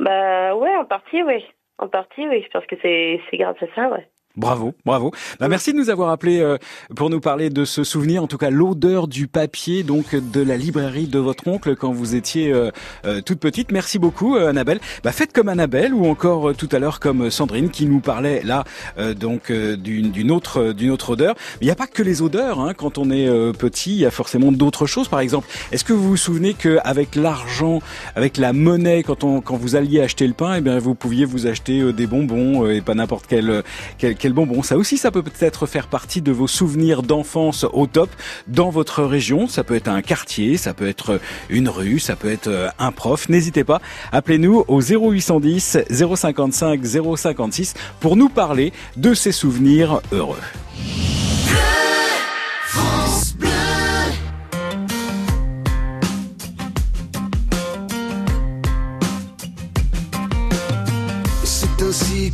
Bah 0.00 0.54
ouais, 0.56 0.76
en 0.76 0.84
partie, 0.84 1.22
oui. 1.22 1.44
En 1.78 1.88
partie, 1.88 2.28
oui. 2.28 2.46
Pense 2.52 2.66
que 2.66 2.76
c'est 2.82 3.20
c'est 3.30 3.36
grâce 3.36 3.60
à 3.62 3.66
ça, 3.74 3.88
ouais. 3.90 4.08
Bravo, 4.38 4.72
bravo. 4.86 5.10
Bah, 5.40 5.48
merci 5.48 5.72
de 5.72 5.78
nous 5.78 5.90
avoir 5.90 6.10
appelé 6.10 6.38
euh, 6.38 6.58
pour 6.94 7.10
nous 7.10 7.18
parler 7.18 7.50
de 7.50 7.64
ce 7.64 7.82
souvenir, 7.82 8.22
en 8.22 8.28
tout 8.28 8.38
cas 8.38 8.50
l'odeur 8.50 9.08
du 9.08 9.26
papier 9.26 9.82
donc 9.82 10.14
de 10.14 10.40
la 10.40 10.56
librairie 10.56 11.08
de 11.08 11.18
votre 11.18 11.48
oncle 11.48 11.74
quand 11.74 11.90
vous 11.90 12.14
étiez 12.14 12.52
euh, 12.52 12.70
euh, 13.04 13.20
toute 13.20 13.40
petite. 13.40 13.72
Merci 13.72 13.98
beaucoup 13.98 14.36
Annabelle. 14.36 14.78
Bah, 15.02 15.10
faites 15.10 15.32
comme 15.32 15.48
Annabelle 15.48 15.92
ou 15.92 16.06
encore 16.06 16.54
tout 16.54 16.68
à 16.70 16.78
l'heure 16.78 17.00
comme 17.00 17.30
Sandrine 17.30 17.68
qui 17.68 17.86
nous 17.86 17.98
parlait 17.98 18.42
là 18.44 18.62
euh, 18.98 19.12
donc 19.12 19.50
d'une 19.50 20.30
autre 20.30 20.72
d'une 20.72 20.90
autre 20.90 21.10
odeur. 21.10 21.34
Mais 21.54 21.62
il 21.62 21.66
n'y 21.66 21.72
a 21.72 21.76
pas 21.76 21.88
que 21.88 22.04
les 22.04 22.22
odeurs. 22.22 22.60
Hein. 22.60 22.74
Quand 22.74 22.96
on 22.96 23.10
est 23.10 23.28
petit, 23.54 23.90
il 23.90 23.98
y 23.98 24.06
a 24.06 24.12
forcément 24.12 24.52
d'autres 24.52 24.86
choses. 24.86 25.08
Par 25.08 25.20
exemple, 25.20 25.48
est-ce 25.72 25.82
que 25.82 25.92
vous 25.92 26.10
vous 26.10 26.16
souvenez 26.16 26.54
qu'avec 26.54 27.16
l'argent, 27.16 27.80
avec 28.14 28.36
la 28.36 28.52
monnaie, 28.52 29.02
quand 29.02 29.24
on 29.24 29.40
quand 29.40 29.56
vous 29.56 29.74
alliez 29.74 30.00
acheter 30.00 30.28
le 30.28 30.34
pain, 30.34 30.54
eh 30.58 30.60
bien 30.60 30.78
vous 30.78 30.94
pouviez 30.94 31.24
vous 31.24 31.48
acheter 31.48 31.92
des 31.92 32.06
bonbons 32.06 32.64
euh, 32.64 32.74
et 32.74 32.80
pas 32.80 32.94
n'importe 32.94 33.26
quel, 33.26 33.50
euh, 33.50 33.62
quel 33.98 34.27
quel 34.28 34.34
bonbon. 34.34 34.62
Ça 34.62 34.76
aussi, 34.76 34.98
ça 34.98 35.10
peut 35.10 35.22
peut-être 35.22 35.64
faire 35.64 35.86
partie 35.86 36.20
de 36.20 36.32
vos 36.32 36.46
souvenirs 36.46 37.02
d'enfance 37.02 37.64
au 37.72 37.86
top 37.86 38.10
dans 38.46 38.68
votre 38.68 39.02
région. 39.02 39.48
Ça 39.48 39.64
peut 39.64 39.74
être 39.74 39.88
un 39.88 40.02
quartier, 40.02 40.58
ça 40.58 40.74
peut 40.74 40.86
être 40.86 41.18
une 41.48 41.70
rue, 41.70 41.98
ça 41.98 42.14
peut 42.14 42.30
être 42.30 42.48
euh, 42.48 42.68
un 42.78 42.92
prof. 42.92 43.30
N'hésitez 43.30 43.64
pas, 43.64 43.80
appelez-nous 44.12 44.66
au 44.68 44.82
0810 44.82 45.78
055 45.90 46.84
056 47.16 47.72
pour 48.00 48.16
nous 48.16 48.28
parler 48.28 48.74
de 48.98 49.14
ces 49.14 49.32
souvenirs 49.32 50.02
heureux. 50.12 50.36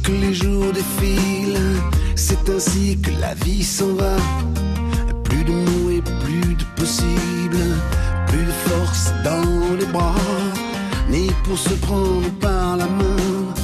Que 0.03 0.13
les 0.13 0.35
jours 0.35 0.73
défilent, 0.73 1.59
c'est 2.15 2.49
ainsi 2.49 2.99
que 3.01 3.11
la 3.21 3.35
vie 3.35 3.63
s'en 3.63 3.95
va. 3.95 4.17
Plus 5.25 5.45
de 5.45 5.53
mots 5.53 5.91
et 5.91 6.03
plus 6.25 6.55
de 6.55 6.65
possible, 6.77 7.59
plus 8.27 8.45
de 8.45 8.53
force 8.69 9.13
dans 9.25 9.77
les 9.79 9.87
bras, 9.87 10.15
ni 11.11 11.31
pour 11.45 11.59
se 11.59 11.75
prendre 11.75 12.29
par 12.41 12.77
la 12.77 12.87
main, 12.87 13.55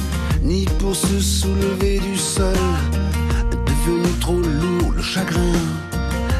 ni 0.41 0.65
pour 0.79 0.95
se 0.95 1.19
soulever 1.19 1.99
du 1.99 2.17
sol. 2.17 2.53
Devenu 3.51 4.11
trop 4.19 4.39
lourd 4.39 4.91
le 4.95 5.01
chagrin, 5.01 5.59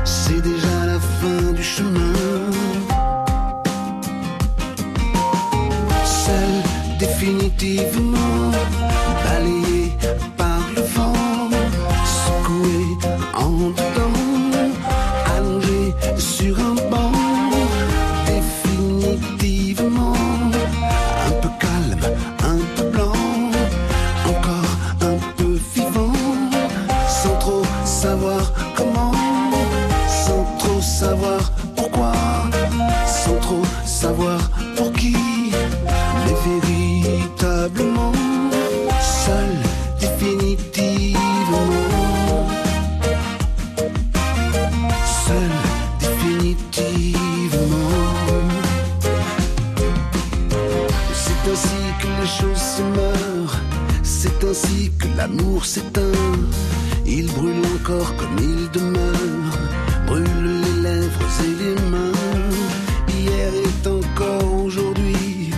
c'est 0.04 0.42
déjà 0.42 0.86
la 0.86 1.00
fin 1.00 1.54
du 1.54 1.64
chemin. 1.64 2.14
Seul 6.06 6.54
définitivement 7.00 8.52
s'éteint. 55.60 56.02
Il 57.06 57.28
brûle 57.28 57.62
encore 57.76 58.16
comme 58.16 58.38
il 58.40 58.70
demeure, 58.72 59.58
brûle 60.08 60.62
les 60.64 60.82
lèvres 60.82 61.28
et 61.46 61.64
les 61.64 61.76
mains. 61.90 62.12
Hier 63.10 63.52
est 63.68 63.88
encore 63.88 64.64
aujourd'hui, 64.64 65.52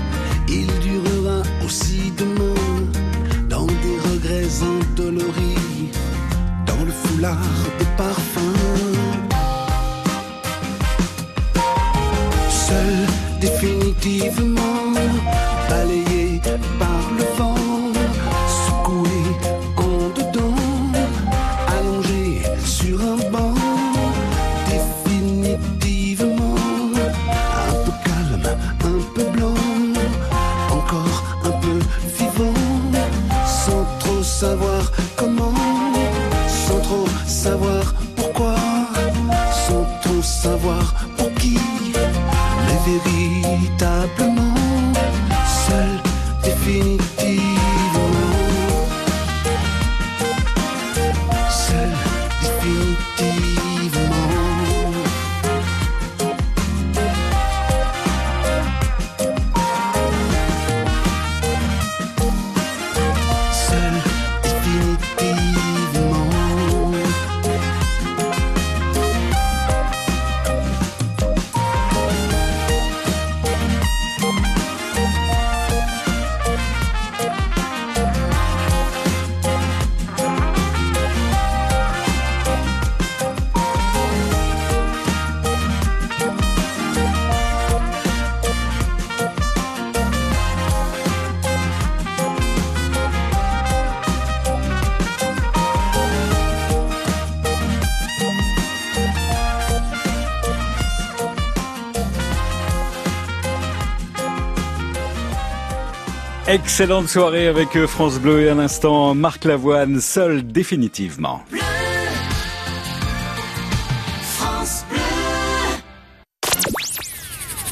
il 0.48 0.68
durera 0.80 1.42
aussi 1.64 2.12
demain, 2.18 2.62
dans 3.50 3.68
des 3.68 3.98
regrets 4.10 4.54
endoloris, 4.72 5.92
dans 6.66 6.84
le 6.86 6.92
foulard 6.92 7.38
de 7.80 7.86
parfum. 7.98 8.54
Seul 12.50 13.08
définitivement 13.42 14.73
Excellente 106.74 107.08
soirée 107.08 107.46
avec 107.46 107.76
euh, 107.76 107.86
France 107.86 108.18
Bleu 108.18 108.42
et 108.42 108.50
à 108.50 108.56
l'instant 108.56 109.14
Marc 109.14 109.46
Lavoine, 109.46 110.02
seul 110.02 110.42
définitivement. 110.42 111.44
France 114.24 114.84
Bleu. 114.90 115.00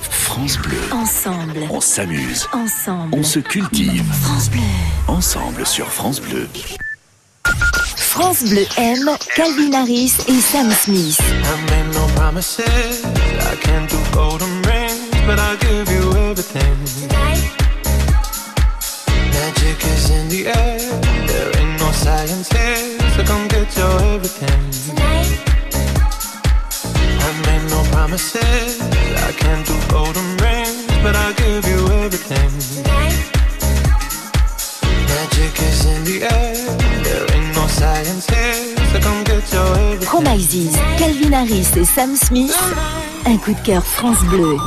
France 0.05 0.57
Bleu, 0.59 0.77
Ensemble, 0.91 1.59
on 1.71 1.81
s'amuse, 1.81 2.47
ensemble. 2.53 3.15
on 3.17 3.23
se 3.23 3.39
cultive. 3.39 4.03
France 4.21 4.51
Bleu. 4.51 4.61
Ensemble 5.07 5.65
sur 5.65 5.91
France 5.91 6.21
Bleu. 6.21 6.47
France 7.97 8.43
Bleu 8.43 8.67
aime 8.77 9.17
Calvin 9.35 9.73
Harris 9.73 10.13
et 10.27 10.39
Sam 10.39 10.69
Smith. 10.69 11.17
I 11.19 11.71
made 11.71 11.91
no 11.95 12.05
promises. 12.15 13.03
I 13.03 13.55
can't 13.63 13.89
do 13.89 13.97
golden 14.13 14.61
rings, 14.61 15.09
but 15.25 15.39
I'll 15.39 15.57
give 15.57 15.91
you 15.91 16.15
everything. 16.29 16.90
The 20.31 20.47
air. 20.47 20.79
There 21.27 21.51
ain't 21.59 21.79
no 21.79 21.91
science 21.91 22.47
here, 22.49 22.99
so 23.15 23.23
come 23.23 23.47
get 23.49 23.67
your 23.75 23.95
everything. 24.13 24.61
I 27.25 27.29
made 27.47 27.65
no 27.69 27.83
promises. 27.91 28.79
I 29.27 29.31
can't 29.33 29.65
do 29.67 29.75
golden 29.89 30.29
rings, 30.37 30.87
but 31.03 31.15
I'll 31.15 31.33
give 31.33 31.65
you 31.67 31.79
everything. 32.03 32.51
Magic 35.11 35.53
is 35.69 35.85
in 35.85 36.03
the 36.05 36.17
air. 36.23 36.81
Calvin 40.97 41.33
Harris 41.33 41.77
et 41.77 41.85
Sam 41.85 42.15
Smith. 42.15 42.55
Un 43.25 43.37
coup 43.37 43.53
de 43.53 43.61
cœur 43.65 43.83
France 43.83 44.23
Bleu. 44.29 44.57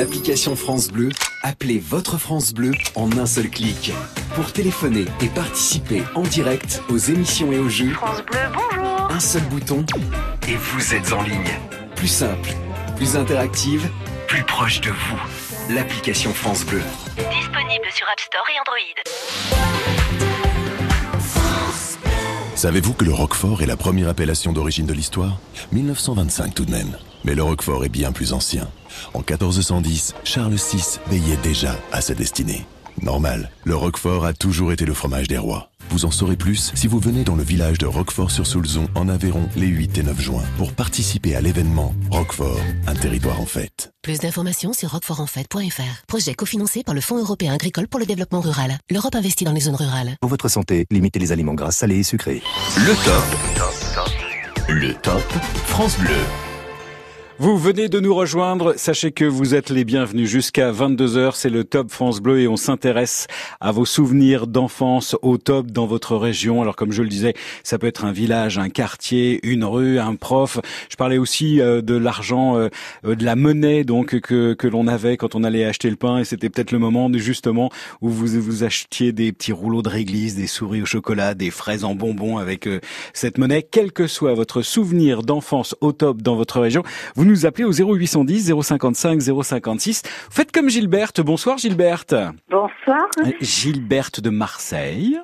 L'application 0.00 0.56
France 0.56 0.88
Bleu, 0.88 1.10
appelez 1.42 1.78
votre 1.78 2.16
France 2.16 2.54
Bleu 2.54 2.72
en 2.94 3.12
un 3.18 3.26
seul 3.26 3.50
clic. 3.50 3.92
Pour 4.34 4.50
téléphoner 4.50 5.04
et 5.20 5.28
participer 5.28 6.02
en 6.14 6.22
direct 6.22 6.80
aux 6.88 6.96
émissions 6.96 7.52
et 7.52 7.58
aux 7.58 7.68
jeux, 7.68 7.90
France 7.90 8.22
Bleu, 8.22 8.38
bonjour. 8.50 9.10
un 9.10 9.20
seul 9.20 9.42
bouton 9.50 9.84
Et 10.48 10.56
vous 10.56 10.94
êtes 10.94 11.12
en 11.12 11.22
ligne, 11.22 11.52
plus 11.96 12.08
simple, 12.08 12.48
plus 12.96 13.14
interactive, 13.14 13.90
plus 14.26 14.42
proche 14.44 14.80
de 14.80 14.88
vous. 14.88 15.74
l'application 15.74 16.32
France 16.32 16.64
Bleu. 16.64 16.80
Disponible 17.18 17.30
Disponible 17.30 17.92
sur 17.92 18.08
App 18.08 18.20
Store 18.20 18.46
et 18.48 18.58
Android. 18.58 18.99
Savez-vous 22.60 22.92
que 22.92 23.06
le 23.06 23.14
Roquefort 23.14 23.62
est 23.62 23.66
la 23.66 23.78
première 23.78 24.10
appellation 24.10 24.52
d'origine 24.52 24.84
de 24.84 24.92
l'histoire? 24.92 25.40
1925 25.72 26.54
tout 26.54 26.66
de 26.66 26.70
même. 26.70 26.94
Mais 27.24 27.34
le 27.34 27.42
Roquefort 27.42 27.86
est 27.86 27.88
bien 27.88 28.12
plus 28.12 28.34
ancien. 28.34 28.68
En 29.14 29.20
1410, 29.20 30.14
Charles 30.24 30.56
VI 30.56 30.98
veillait 31.06 31.38
déjà 31.38 31.74
à 31.90 32.02
sa 32.02 32.12
destinée. 32.12 32.66
Normal, 33.00 33.50
le 33.64 33.74
Roquefort 33.74 34.26
a 34.26 34.34
toujours 34.34 34.72
été 34.72 34.84
le 34.84 34.92
fromage 34.92 35.26
des 35.26 35.38
rois. 35.38 35.69
Vous 35.90 36.04
en 36.04 36.12
saurez 36.12 36.36
plus 36.36 36.70
si 36.76 36.86
vous 36.86 37.00
venez 37.00 37.24
dans 37.24 37.34
le 37.34 37.42
village 37.42 37.78
de 37.78 37.86
Roquefort-sur-Soulzon 37.86 38.86
en 38.94 39.08
Aveyron 39.08 39.48
les 39.56 39.66
8 39.66 39.98
et 39.98 40.02
9 40.04 40.20
juin 40.20 40.42
pour 40.56 40.72
participer 40.72 41.34
à 41.34 41.40
l'événement 41.40 41.94
Roquefort, 42.12 42.60
un 42.86 42.94
territoire 42.94 43.40
en 43.40 43.46
fête. 43.46 43.92
Plus 44.00 44.20
d'informations 44.20 44.72
sur 44.72 44.92
roquefortenfête.fr. 44.92 46.06
Projet 46.06 46.34
cofinancé 46.34 46.84
par 46.84 46.94
le 46.94 47.00
Fonds 47.00 47.18
européen 47.18 47.52
agricole 47.52 47.88
pour 47.88 47.98
le 47.98 48.06
développement 48.06 48.40
rural. 48.40 48.78
L'Europe 48.88 49.16
investit 49.16 49.44
dans 49.44 49.52
les 49.52 49.62
zones 49.62 49.74
rurales. 49.74 50.14
Pour 50.20 50.30
votre 50.30 50.48
santé, 50.48 50.86
limitez 50.92 51.18
les 51.18 51.32
aliments 51.32 51.54
gras, 51.54 51.72
salés 51.72 51.98
et 51.98 52.04
sucrés. 52.04 52.40
Le 52.76 52.94
top. 53.04 53.24
Le 54.68 54.94
top 54.94 55.28
France 55.66 55.98
Bleu. 55.98 56.49
Vous 57.42 57.56
venez 57.56 57.88
de 57.88 58.00
nous 58.00 58.14
rejoindre, 58.14 58.74
sachez 58.76 59.12
que 59.12 59.24
vous 59.24 59.54
êtes 59.54 59.70
les 59.70 59.86
bienvenus 59.86 60.28
jusqu'à 60.28 60.72
22h, 60.72 61.32
c'est 61.34 61.48
le 61.48 61.64
Top 61.64 61.90
France 61.90 62.20
Bleu 62.20 62.40
et 62.40 62.48
on 62.48 62.58
s'intéresse 62.58 63.28
à 63.60 63.72
vos 63.72 63.86
souvenirs 63.86 64.46
d'enfance 64.46 65.16
au 65.22 65.38
top 65.38 65.68
dans 65.68 65.86
votre 65.86 66.16
région. 66.16 66.60
Alors 66.60 66.76
comme 66.76 66.92
je 66.92 67.02
le 67.02 67.08
disais, 67.08 67.32
ça 67.64 67.78
peut 67.78 67.86
être 67.86 68.04
un 68.04 68.12
village, 68.12 68.58
un 68.58 68.68
quartier, 68.68 69.40
une 69.42 69.64
rue, 69.64 69.98
un 69.98 70.16
prof. 70.16 70.60
Je 70.90 70.96
parlais 70.96 71.16
aussi 71.16 71.62
euh, 71.62 71.80
de 71.80 71.94
l'argent, 71.94 72.58
euh, 72.58 72.68
euh, 73.06 73.14
de 73.14 73.24
la 73.24 73.36
monnaie 73.36 73.84
donc 73.84 74.20
que, 74.20 74.52
que 74.52 74.68
l'on 74.68 74.86
avait 74.86 75.16
quand 75.16 75.34
on 75.34 75.42
allait 75.42 75.64
acheter 75.64 75.88
le 75.88 75.96
pain 75.96 76.18
et 76.18 76.26
c'était 76.26 76.50
peut-être 76.50 76.72
le 76.72 76.78
moment 76.78 77.10
justement 77.14 77.70
où 78.02 78.10
vous 78.10 78.26
vous 78.38 78.64
achetiez 78.64 79.12
des 79.12 79.32
petits 79.32 79.52
rouleaux 79.52 79.80
de 79.80 79.88
réglisse, 79.88 80.34
des 80.34 80.46
souris 80.46 80.82
au 80.82 80.86
chocolat, 80.86 81.32
des 81.32 81.50
fraises 81.50 81.84
en 81.84 81.94
bonbons 81.94 82.36
avec 82.36 82.68
cette 83.14 83.38
monnaie. 83.38 83.62
Quel 83.62 83.92
que 83.92 84.06
soit 84.06 84.34
votre 84.34 84.60
souvenir 84.60 85.22
d'enfance 85.22 85.74
au 85.80 85.92
top 85.92 86.20
dans 86.20 86.36
votre 86.36 86.60
région, 86.60 86.82
nous 87.30 87.46
appelez 87.46 87.64
au 87.64 87.72
0810 87.72 88.52
055 88.62 89.20
056. 89.20 90.02
Faites 90.30 90.52
comme 90.52 90.68
Gilberte. 90.68 91.20
Bonsoir 91.20 91.58
Gilberte. 91.58 92.14
Bonsoir. 92.48 93.08
Gilberte 93.40 94.20
de 94.20 94.30
Marseille. 94.30 95.18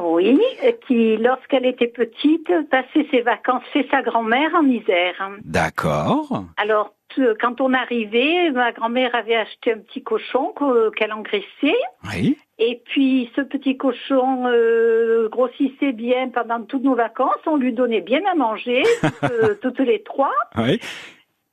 Oui, 0.00 0.40
qui, 0.86 1.16
lorsqu'elle 1.16 1.66
était 1.66 1.88
petite, 1.88 2.48
passait 2.70 3.08
ses 3.10 3.22
vacances 3.22 3.64
chez 3.72 3.88
sa 3.90 4.02
grand-mère 4.02 4.54
en 4.54 4.64
Isère. 4.64 5.30
D'accord. 5.44 6.44
Alors, 6.56 6.94
quand 7.40 7.60
on 7.60 7.74
arrivait, 7.74 8.52
ma 8.52 8.70
grand-mère 8.70 9.12
avait 9.16 9.34
acheté 9.34 9.72
un 9.72 9.78
petit 9.78 10.04
cochon 10.04 10.54
qu'elle 10.96 11.12
engraissait. 11.12 11.80
Oui. 12.04 12.38
Et 12.58 12.80
puis, 12.84 13.30
ce 13.34 13.40
petit 13.40 13.76
cochon 13.76 14.46
euh, 14.46 15.28
grossissait 15.28 15.92
bien 15.92 16.28
pendant 16.28 16.62
toutes 16.62 16.84
nos 16.84 16.94
vacances. 16.94 17.42
On 17.46 17.56
lui 17.56 17.72
donnait 17.72 18.02
bien 18.02 18.20
à 18.30 18.36
manger, 18.36 18.84
toutes 19.62 19.80
les 19.80 20.04
trois. 20.04 20.34
Oui. 20.56 20.78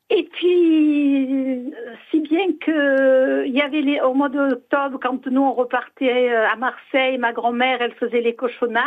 Et 0.10 0.24
puis, 0.24 1.74
si 2.10 2.22
bien 2.22 2.54
que 2.62 3.46
il 3.46 3.54
y 3.54 3.62
avait 3.62 3.82
les, 3.82 4.00
au 4.00 4.14
mois 4.14 4.30
d'octobre, 4.30 5.00
quand 5.02 5.28
nous 5.28 5.42
on 5.42 5.54
repartait 5.54 6.30
à 6.30 6.56
Marseille, 6.56 7.18
ma 7.18 7.34
grand-mère, 7.34 7.82
elle 7.82 7.94
faisait 7.96 8.22
les 8.22 8.36
cochonailles, 8.36 8.84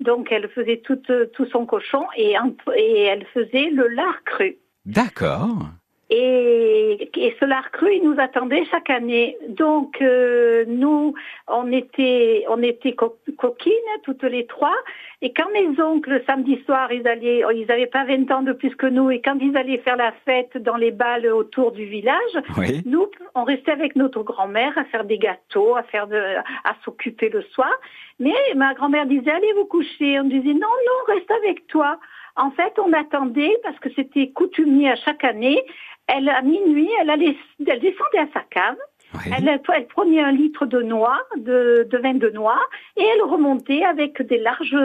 donc 0.00 0.30
elle 0.30 0.48
faisait 0.50 0.82
tout, 0.84 1.00
tout 1.32 1.46
son 1.46 1.64
cochon 1.64 2.04
et, 2.16 2.34
et 2.76 3.02
elle 3.02 3.24
faisait 3.32 3.70
le 3.70 3.88
lard 3.88 4.22
cru. 4.24 4.58
D'accord. 4.84 5.70
Et, 6.14 7.08
et, 7.16 7.34
ce 7.40 7.46
lard 7.46 7.70
cru, 7.70 7.90
il 7.94 8.02
nous 8.04 8.20
attendait 8.20 8.66
chaque 8.70 8.90
année. 8.90 9.38
Donc 9.48 9.96
euh, 10.02 10.66
nous, 10.68 11.14
on 11.48 11.72
était, 11.72 12.44
on 12.50 12.62
était 12.62 12.92
co 12.92 13.16
coquines 13.38 13.72
toutes 14.02 14.24
les 14.24 14.44
trois. 14.44 14.76
Et 15.22 15.32
quand 15.32 15.50
mes 15.54 15.80
oncles, 15.80 16.10
le 16.10 16.22
samedi 16.26 16.62
soir, 16.66 16.92
ils 16.92 17.08
allaient, 17.08 17.42
ils 17.54 17.64
n'avaient 17.66 17.86
pas 17.86 18.04
20 18.04 18.30
ans 18.30 18.42
de 18.42 18.52
plus 18.52 18.74
que 18.76 18.86
nous, 18.86 19.10
et 19.10 19.22
quand 19.22 19.38
ils 19.40 19.56
allaient 19.56 19.78
faire 19.78 19.96
la 19.96 20.12
fête 20.26 20.58
dans 20.58 20.76
les 20.76 20.90
balles 20.90 21.26
autour 21.28 21.72
du 21.72 21.86
village, 21.86 22.36
oui. 22.58 22.82
nous, 22.84 23.06
on 23.34 23.44
restait 23.44 23.72
avec 23.72 23.96
notre 23.96 24.22
grand-mère 24.22 24.76
à 24.76 24.84
faire 24.84 25.04
des 25.04 25.16
gâteaux, 25.16 25.76
à 25.76 25.82
faire 25.84 26.08
de, 26.08 26.18
à 26.64 26.74
s'occuper 26.84 27.30
le 27.30 27.40
soir. 27.54 27.72
Mais 28.20 28.34
ma 28.54 28.74
grand-mère 28.74 29.06
disait 29.06 29.30
allez 29.30 29.52
vous 29.54 29.64
coucher. 29.64 30.20
On 30.20 30.24
disait 30.24 30.52
non 30.52 30.60
non 30.60 31.14
reste 31.14 31.30
avec 31.30 31.66
toi. 31.68 31.98
En 32.36 32.50
fait, 32.50 32.72
on 32.78 32.92
attendait 32.92 33.54
parce 33.62 33.78
que 33.78 33.90
c'était 33.94 34.30
coutumier 34.30 34.90
à 34.90 34.96
chaque 34.96 35.22
année. 35.22 35.62
Elle, 36.06 36.28
à 36.28 36.42
minuit, 36.42 36.90
elle, 37.00 37.10
allait, 37.10 37.36
elle 37.60 37.80
descendait 37.80 38.18
à 38.18 38.28
sa 38.34 38.40
cave. 38.50 38.76
Oui. 39.14 39.32
Elle, 39.36 39.48
elle, 39.48 39.86
prenait 39.86 40.20
un 40.22 40.32
litre 40.32 40.66
de 40.66 40.82
noix, 40.82 41.20
de, 41.36 41.86
de, 41.90 41.98
vin 41.98 42.14
de 42.14 42.30
noix, 42.30 42.60
et 42.96 43.02
elle 43.02 43.22
remontait 43.22 43.84
avec 43.84 44.22
des 44.22 44.38
larges 44.38 44.76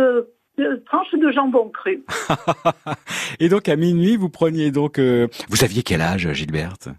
tranches 0.85 1.13
de 1.13 1.31
jambon 1.31 1.69
cru. 1.69 2.03
et 3.39 3.49
donc 3.49 3.69
à 3.69 3.75
minuit, 3.75 4.15
vous 4.15 4.29
preniez 4.29 4.71
donc... 4.71 4.99
Euh... 4.99 5.27
Vous 5.49 5.63
aviez 5.63 5.83
quel 5.83 6.01
âge, 6.01 6.31
Gilberte? 6.33 6.89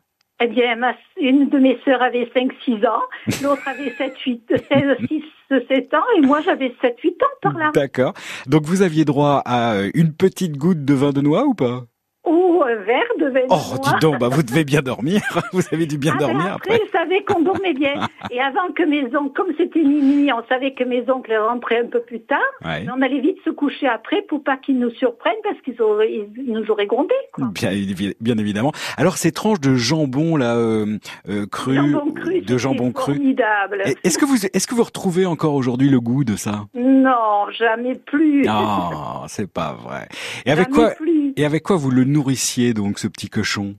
Eh 0.41 0.47
bien, 0.47 0.77
ma, 0.77 0.95
une 1.21 1.49
de 1.49 1.59
mes 1.59 1.79
sœurs 1.85 2.01
avait 2.01 2.31
5-6 2.35 2.87
ans, 2.87 3.03
l'autre 3.43 3.67
avait 3.67 3.93
7, 3.99 4.17
8, 4.17 4.53
16, 4.71 4.97
6, 5.09 5.23
7 5.67 5.95
ans, 5.95 6.05
et 6.17 6.21
moi 6.21 6.41
j'avais 6.43 6.73
7, 6.81 6.97
8 7.03 7.23
ans 7.23 7.27
par 7.43 7.59
là. 7.59 7.73
D'accord. 7.75 8.13
Donc 8.47 8.63
vous 8.63 8.83
aviez 8.83 9.05
droit 9.05 9.43
à 9.45 9.79
une 9.95 10.15
petite 10.15 10.57
goutte 10.57 10.85
de 10.85 10.95
vin 10.95 11.11
de 11.11 11.23
noix 11.23 11.45
ou 11.45 11.55
pas? 11.55 11.87
Ou 12.29 12.63
verre 12.87 13.03
de 13.19 13.27
vin 13.31 13.41
Oh, 13.51 13.57
dis 13.83 13.91
donc, 14.01 14.19
bah, 14.19 14.29
vous 14.29 14.43
devez 14.43 14.65
bien 14.65 14.83
dormir. 14.83 15.21
Vous 15.53 15.63
avez 15.73 15.87
dû 15.87 15.99
bien 15.99 16.13
Ah, 16.17 16.19
ben 16.19 16.27
dormir 16.27 16.53
après, 16.55 16.75
après. 16.75 16.87
je 16.87 16.93
savais 16.99 17.23
qu'on 17.25 17.41
dormait 17.41 17.73
bien. 17.75 17.95
Et 18.31 18.41
avant 18.41 18.71
que 18.75 18.83
mes 18.83 19.05
oncles, 19.17 19.33
comme 19.35 19.53
c'était 19.57 19.83
minuit, 19.83 20.31
on 20.33 20.47
savait 20.49 20.73
que 20.75 20.85
mes 20.85 21.09
oncles 21.11 21.35
rentraient 21.37 21.81
un 21.81 21.87
peu 21.87 22.01
plus 22.01 22.21
tard. 22.21 22.39
Ouais. 22.65 22.87
On 22.95 23.01
allait 23.03 23.21
vite 23.21 23.39
se 23.45 23.51
coucher 23.51 23.87
après 23.87 24.23
pour 24.23 24.43
pas 24.45 24.57
qu'ils 24.57 24.79
nous 24.79 24.91
surprennent 24.91 25.33
parce 25.43 25.61
qu'ils 25.63 25.77
nous 25.79 26.71
auraient 26.71 26.87
grondés. 26.87 27.15
Quoi. 27.33 27.47
Bien, 27.55 27.71
évi- 27.71 28.15
bien 28.21 28.37
évidemment. 28.39 28.73
Alors 28.97 29.17
ces 29.17 29.33
tranches 29.33 29.61
de 29.61 29.75
jambon 29.75 30.37
là 30.37 30.57
euh, 30.57 30.99
euh, 31.29 31.47
cru, 31.47 31.75
Jambon 31.77 32.13
cru, 32.13 32.41
de 32.41 32.59
jambon 32.59 32.93
cru. 32.93 33.15
Formidable. 33.15 33.83
Est-ce 34.05 34.19
que 34.19 34.25
vous 34.27 34.45
est-ce 34.47 34.67
que 34.67 34.75
vous 34.75 34.83
retrouvez 34.85 35.27
encore 35.27 35.55
aujourd'hui 35.55 35.89
le 35.89 36.01
goût 36.01 36.25
de 36.25 36.37
ça? 36.37 36.67
Non, 36.75 37.47
jamais 37.57 37.95
plus. 37.95 38.45
Ah, 38.49 39.25
c'est 39.29 39.51
pas 39.51 39.73
vrai. 39.83 40.09
Et 40.47 40.51
avec 40.51 40.69
quoi 40.71 40.91
plus. 40.91 41.18
Et 41.39 41.45
avec 41.45 41.63
quoi 41.63 41.77
vous 41.77 41.93
le 41.93 42.03
nourrissiez 42.03 42.75
donc 42.75 42.99
ce 42.99 43.07
petit 43.07 43.31
cochon? 43.31 43.77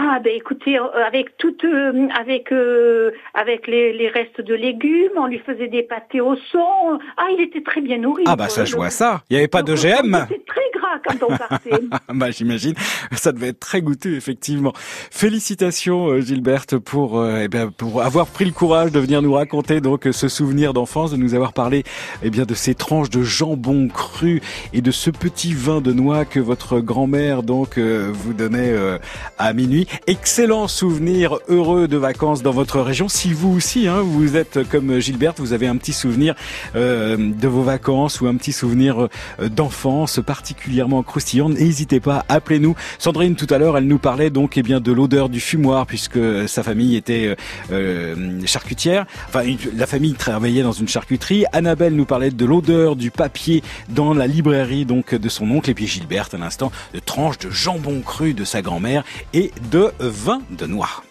Ah 0.00 0.20
ben 0.22 0.32
écoutez, 0.32 0.78
euh, 0.78 0.84
avec 1.04 1.36
toute, 1.38 1.64
euh, 1.64 2.06
avec 2.16 2.52
euh, 2.52 3.10
avec 3.34 3.66
les, 3.66 3.92
les 3.92 4.08
restes 4.08 4.40
de 4.40 4.54
légumes, 4.54 5.10
on 5.16 5.26
lui 5.26 5.40
faisait 5.40 5.66
des 5.66 5.82
pâtés 5.82 6.20
au 6.20 6.36
son. 6.52 7.00
Ah, 7.16 7.26
il 7.36 7.42
était 7.42 7.62
très 7.62 7.80
bien 7.80 7.98
nourri. 7.98 8.22
Ah 8.26 8.36
bah 8.36 8.48
ça 8.48 8.64
je 8.64 8.76
vois 8.76 8.90
ça. 8.90 9.22
Il 9.28 9.32
n'y 9.32 9.38
avait 9.38 9.48
pas 9.48 9.64
d'OGM 9.64 10.26
C'était 10.28 10.44
très 10.46 10.70
gras 10.78 11.00
quand 11.04 11.26
on 11.28 11.36
partait. 11.36 11.80
bah 12.14 12.30
j'imagine. 12.30 12.74
Ça 13.12 13.32
devait 13.32 13.48
être 13.48 13.58
très 13.58 13.82
goûteux 13.82 14.14
effectivement. 14.14 14.72
Félicitations 15.10 16.06
euh, 16.10 16.20
Gilberte 16.20 16.78
pour 16.78 17.18
euh, 17.18 17.40
eh 17.42 17.48
bien 17.48 17.68
pour 17.76 18.02
avoir 18.02 18.28
pris 18.28 18.44
le 18.44 18.52
courage 18.52 18.92
de 18.92 19.00
venir 19.00 19.20
nous 19.20 19.32
raconter 19.32 19.80
donc 19.80 20.06
ce 20.12 20.28
souvenir 20.28 20.74
d'enfance, 20.74 21.10
de 21.10 21.16
nous 21.16 21.34
avoir 21.34 21.52
parlé 21.52 21.82
eh 22.22 22.30
bien 22.30 22.44
de 22.44 22.54
ces 22.54 22.76
tranches 22.76 23.10
de 23.10 23.22
jambon 23.22 23.88
cru 23.88 24.42
et 24.72 24.80
de 24.80 24.92
ce 24.92 25.10
petit 25.10 25.54
vin 25.54 25.80
de 25.80 25.92
noix 25.92 26.24
que 26.24 26.38
votre 26.38 26.78
grand-mère 26.78 27.42
donc 27.42 27.78
euh, 27.78 28.10
vous 28.12 28.32
donnait 28.32 28.70
euh, 28.70 28.98
à 29.38 29.52
minuit. 29.52 29.87
Excellent 30.06 30.68
souvenir 30.68 31.38
heureux 31.48 31.88
de 31.88 31.96
vacances 31.96 32.42
dans 32.42 32.50
votre 32.50 32.80
région. 32.80 33.08
Si 33.08 33.32
vous 33.32 33.54
aussi 33.54 33.88
hein, 33.88 34.00
vous 34.02 34.36
êtes 34.36 34.68
comme 34.68 34.98
Gilberte, 34.98 35.40
vous 35.40 35.52
avez 35.52 35.66
un 35.66 35.76
petit 35.76 35.92
souvenir 35.92 36.34
euh, 36.76 37.16
de 37.16 37.48
vos 37.48 37.62
vacances 37.62 38.20
ou 38.20 38.26
un 38.26 38.34
petit 38.36 38.52
souvenir 38.52 39.08
euh, 39.40 39.48
d'enfance 39.48 40.20
particulièrement 40.24 41.02
croustillant, 41.02 41.48
n'hésitez 41.48 42.00
pas, 42.00 42.24
appelez-nous. 42.28 42.74
Sandrine 42.98 43.34
tout 43.34 43.46
à 43.50 43.58
l'heure, 43.58 43.78
elle 43.78 43.86
nous 43.86 43.98
parlait 43.98 44.30
donc 44.30 44.56
eh 44.58 44.62
bien 44.62 44.80
de 44.80 44.92
l'odeur 44.92 45.28
du 45.28 45.40
fumoir 45.40 45.86
puisque 45.86 46.18
sa 46.48 46.62
famille 46.62 46.96
était 46.96 47.26
euh, 47.26 47.34
euh, 47.72 48.40
charcutière. 48.46 49.06
Enfin, 49.28 49.42
la 49.76 49.86
famille 49.86 50.14
travaillait 50.14 50.62
dans 50.62 50.72
une 50.72 50.88
charcuterie. 50.88 51.44
Annabelle 51.52 51.94
nous 51.94 52.04
parlait 52.04 52.30
de 52.30 52.44
l'odeur 52.44 52.96
du 52.96 53.10
papier 53.10 53.62
dans 53.88 54.14
la 54.14 54.26
librairie 54.26 54.84
donc 54.84 55.14
de 55.14 55.28
son 55.28 55.50
oncle 55.50 55.70
et 55.70 55.74
puis 55.74 55.86
Gilberte 55.86 56.34
à 56.34 56.38
l'instant 56.38 56.70
de 56.94 56.98
tranches 56.98 57.38
de 57.38 57.50
jambon 57.50 58.00
cru 58.00 58.34
de 58.34 58.44
sa 58.44 58.62
grand-mère 58.62 59.04
et 59.32 59.52
de 59.70 59.77
vin 60.00 60.42
de 60.50 60.66
noix. 60.66 61.02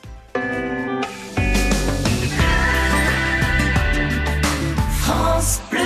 France 5.00 5.62
Bleu. 5.72 5.80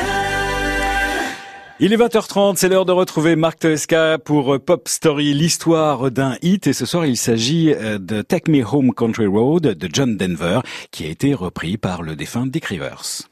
Il 1.79 1.93
est 1.93 1.97
20h30, 1.97 2.57
c'est 2.57 2.69
l'heure 2.69 2.85
de 2.85 2.91
retrouver 2.91 3.35
Marc 3.35 3.59
Toesca 3.59 4.17
pour 4.19 4.59
Pop 4.59 4.87
Story, 4.87 5.33
l'histoire 5.33 6.11
d'un 6.11 6.35
hit. 6.41 6.67
Et 6.67 6.73
ce 6.73 6.85
soir, 6.85 7.05
il 7.05 7.17
s'agit 7.17 7.73
euh, 7.73 7.97
de 7.97 8.21
Take 8.21 8.51
Me 8.51 8.63
Home 8.63 8.93
Country 8.93 9.25
Road 9.25 9.63
de 9.63 9.89
John 9.91 10.17
Denver, 10.17 10.59
qui 10.91 11.05
a 11.05 11.09
été 11.09 11.33
repris 11.33 11.77
par 11.77 12.03
le 12.03 12.15
défunt 12.15 12.45
Dick 12.45 12.65
Rivers. 12.65 13.23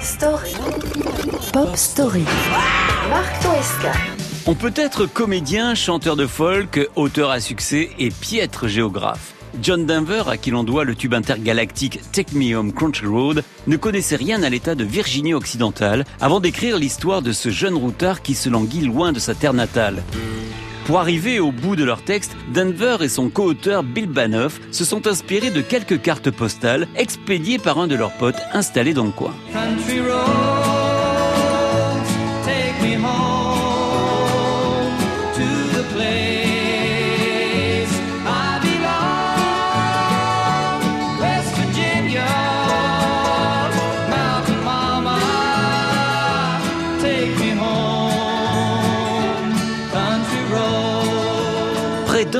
Story. 0.00 0.52
Pop 1.52 1.76
Story. 1.76 2.24
Marc 3.10 3.42
Toesca. 3.42 3.92
On 4.48 4.54
peut 4.54 4.72
être 4.76 5.06
comédien, 5.06 5.74
chanteur 5.74 6.14
de 6.14 6.24
folk, 6.24 6.88
auteur 6.94 7.32
à 7.32 7.40
succès 7.40 7.90
et 7.98 8.10
piètre 8.10 8.68
géographe. 8.68 9.34
John 9.60 9.86
Denver, 9.86 10.22
à 10.28 10.36
qui 10.36 10.52
l'on 10.52 10.62
doit 10.62 10.84
le 10.84 10.94
tube 10.94 11.14
intergalactique 11.14 12.00
Take 12.12 12.36
Me 12.38 12.54
Home 12.54 12.72
Country 12.72 13.08
Road, 13.08 13.42
ne 13.66 13.76
connaissait 13.76 14.14
rien 14.14 14.44
à 14.44 14.48
l'état 14.48 14.76
de 14.76 14.84
Virginie 14.84 15.34
occidentale 15.34 16.04
avant 16.20 16.38
d'écrire 16.38 16.78
l'histoire 16.78 17.22
de 17.22 17.32
ce 17.32 17.48
jeune 17.48 17.74
routard 17.74 18.22
qui 18.22 18.34
se 18.34 18.48
languit 18.48 18.82
loin 18.82 19.12
de 19.12 19.18
sa 19.18 19.34
terre 19.34 19.52
natale. 19.52 20.04
Pour 20.84 21.00
arriver 21.00 21.40
au 21.40 21.50
bout 21.50 21.74
de 21.74 21.82
leur 21.82 22.02
texte, 22.02 22.36
Denver 22.54 22.98
et 23.00 23.08
son 23.08 23.30
co-auteur 23.30 23.82
Bill 23.82 24.06
Banoff 24.06 24.60
se 24.70 24.84
sont 24.84 25.08
inspirés 25.08 25.50
de 25.50 25.60
quelques 25.60 26.00
cartes 26.00 26.30
postales 26.30 26.86
expédiées 26.94 27.58
par 27.58 27.80
un 27.80 27.88
de 27.88 27.96
leurs 27.96 28.12
potes 28.12 28.40
installés 28.52 28.94
dans 28.94 29.06
le 29.06 29.10
coin. 29.10 29.34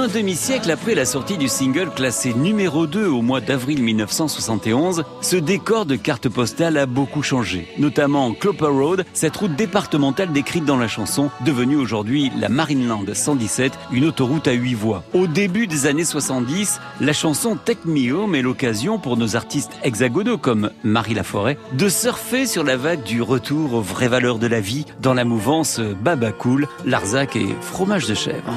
D'un 0.07 0.21
demi-siècle 0.21 0.71
après 0.71 0.95
la 0.95 1.05
sortie 1.05 1.39
du 1.39 1.49
single 1.49 1.91
classé 1.91 2.35
numéro 2.35 2.87
2 2.87 3.07
au 3.07 3.23
mois 3.23 3.41
d'avril 3.41 3.83
1971, 3.83 5.05
ce 5.21 5.37
décor 5.37 5.87
de 5.87 5.97
carte 5.97 6.29
postale 6.29 6.77
a 6.77 6.87
beaucoup 6.87 7.23
changé. 7.23 7.67
Notamment 7.79 8.33
Cloper 8.33 8.67
Road, 8.67 9.05
cette 9.15 9.37
route 9.37 9.55
départementale 9.57 10.33
décrite 10.33 10.65
dans 10.65 10.77
la 10.77 10.89
chanson, 10.89 11.31
devenue 11.45 11.77
aujourd'hui 11.77 12.31
la 12.39 12.49
Marineland 12.49 13.05
117, 13.13 13.73
une 13.93 14.05
autoroute 14.05 14.49
à 14.49 14.53
8 14.53 14.75
voies. 14.75 15.03
Au 15.15 15.27
début 15.27 15.67
des 15.67 15.87
années 15.87 16.05
70, 16.05 16.81
la 17.01 17.13
chanson 17.13 17.57
Take 17.57 17.87
Me 17.87 18.13
Home 18.13 18.35
est 18.35 18.43
l'occasion 18.43 18.99
pour 18.99 19.17
nos 19.17 19.35
artistes 19.35 19.73
hexagonaux 19.83 20.39
comme 20.39 20.71
Marie 20.85 21.15
Laforêt 21.15 21.59
de 21.73 21.89
surfer 21.89 22.47
sur 22.47 22.65
la 22.65 22.77
vague 22.77 23.03
du 23.03 23.23
retour 23.23 23.75
aux 23.75 23.83
vraies 23.83 24.09
valeurs 24.09 24.39
de 24.39 24.47
la 24.47 24.61
vie 24.61 24.85
dans 25.01 25.15
la 25.15 25.25
mouvance 25.25 25.81
Baba 25.81 26.33
Cool, 26.33 26.69
Larzac 26.85 27.37
et 27.37 27.57
fromage 27.61 28.07
de 28.07 28.15
chèvre. 28.15 28.53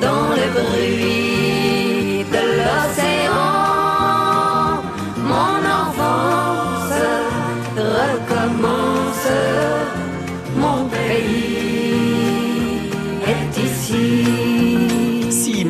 Dans 0.00 0.30
le 0.30 0.46
bruit 0.54 0.99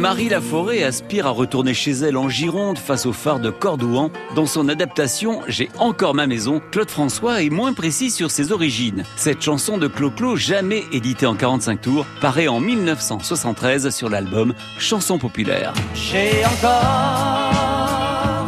Marie 0.00 0.30
Laforêt 0.30 0.82
aspire 0.82 1.26
à 1.26 1.30
retourner 1.30 1.74
chez 1.74 1.90
elle 1.90 2.16
en 2.16 2.30
Gironde 2.30 2.78
face 2.78 3.04
au 3.04 3.12
phare 3.12 3.38
de 3.38 3.50
Cordouan, 3.50 4.10
dans 4.34 4.46
son 4.46 4.70
adaptation 4.70 5.42
J'ai 5.46 5.68
encore 5.78 6.14
ma 6.14 6.26
maison, 6.26 6.62
Claude 6.70 6.88
François 6.88 7.42
est 7.42 7.50
moins 7.50 7.74
précis 7.74 8.10
sur 8.10 8.30
ses 8.30 8.50
origines. 8.50 9.04
Cette 9.16 9.42
chanson 9.42 9.76
de 9.76 9.88
Clo-Clo, 9.88 10.36
jamais 10.36 10.84
éditée 10.90 11.26
en 11.26 11.34
45 11.34 11.82
tours, 11.82 12.06
paraît 12.22 12.48
en 12.48 12.60
1973 12.60 13.90
sur 13.90 14.08
l'album 14.08 14.54
Chanson 14.78 15.18
populaire. 15.18 15.74
J'ai 15.94 16.46
encore 16.46 18.39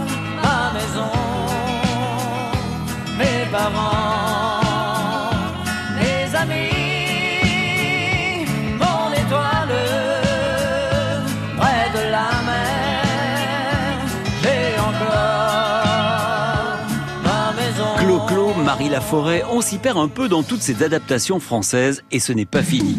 Marie 18.93 19.05
Laforêt, 19.05 19.43
on 19.51 19.63
s'y 19.63 19.79
perd 19.79 19.97
un 19.97 20.09
peu 20.09 20.29
dans 20.29 20.43
toutes 20.43 20.61
ces 20.61 20.83
adaptations 20.83 21.41
françaises 21.41 22.03
et 22.11 22.21
ce 22.21 22.33
n'est 22.33 22.45
pas 22.45 22.63
fini. 22.63 22.99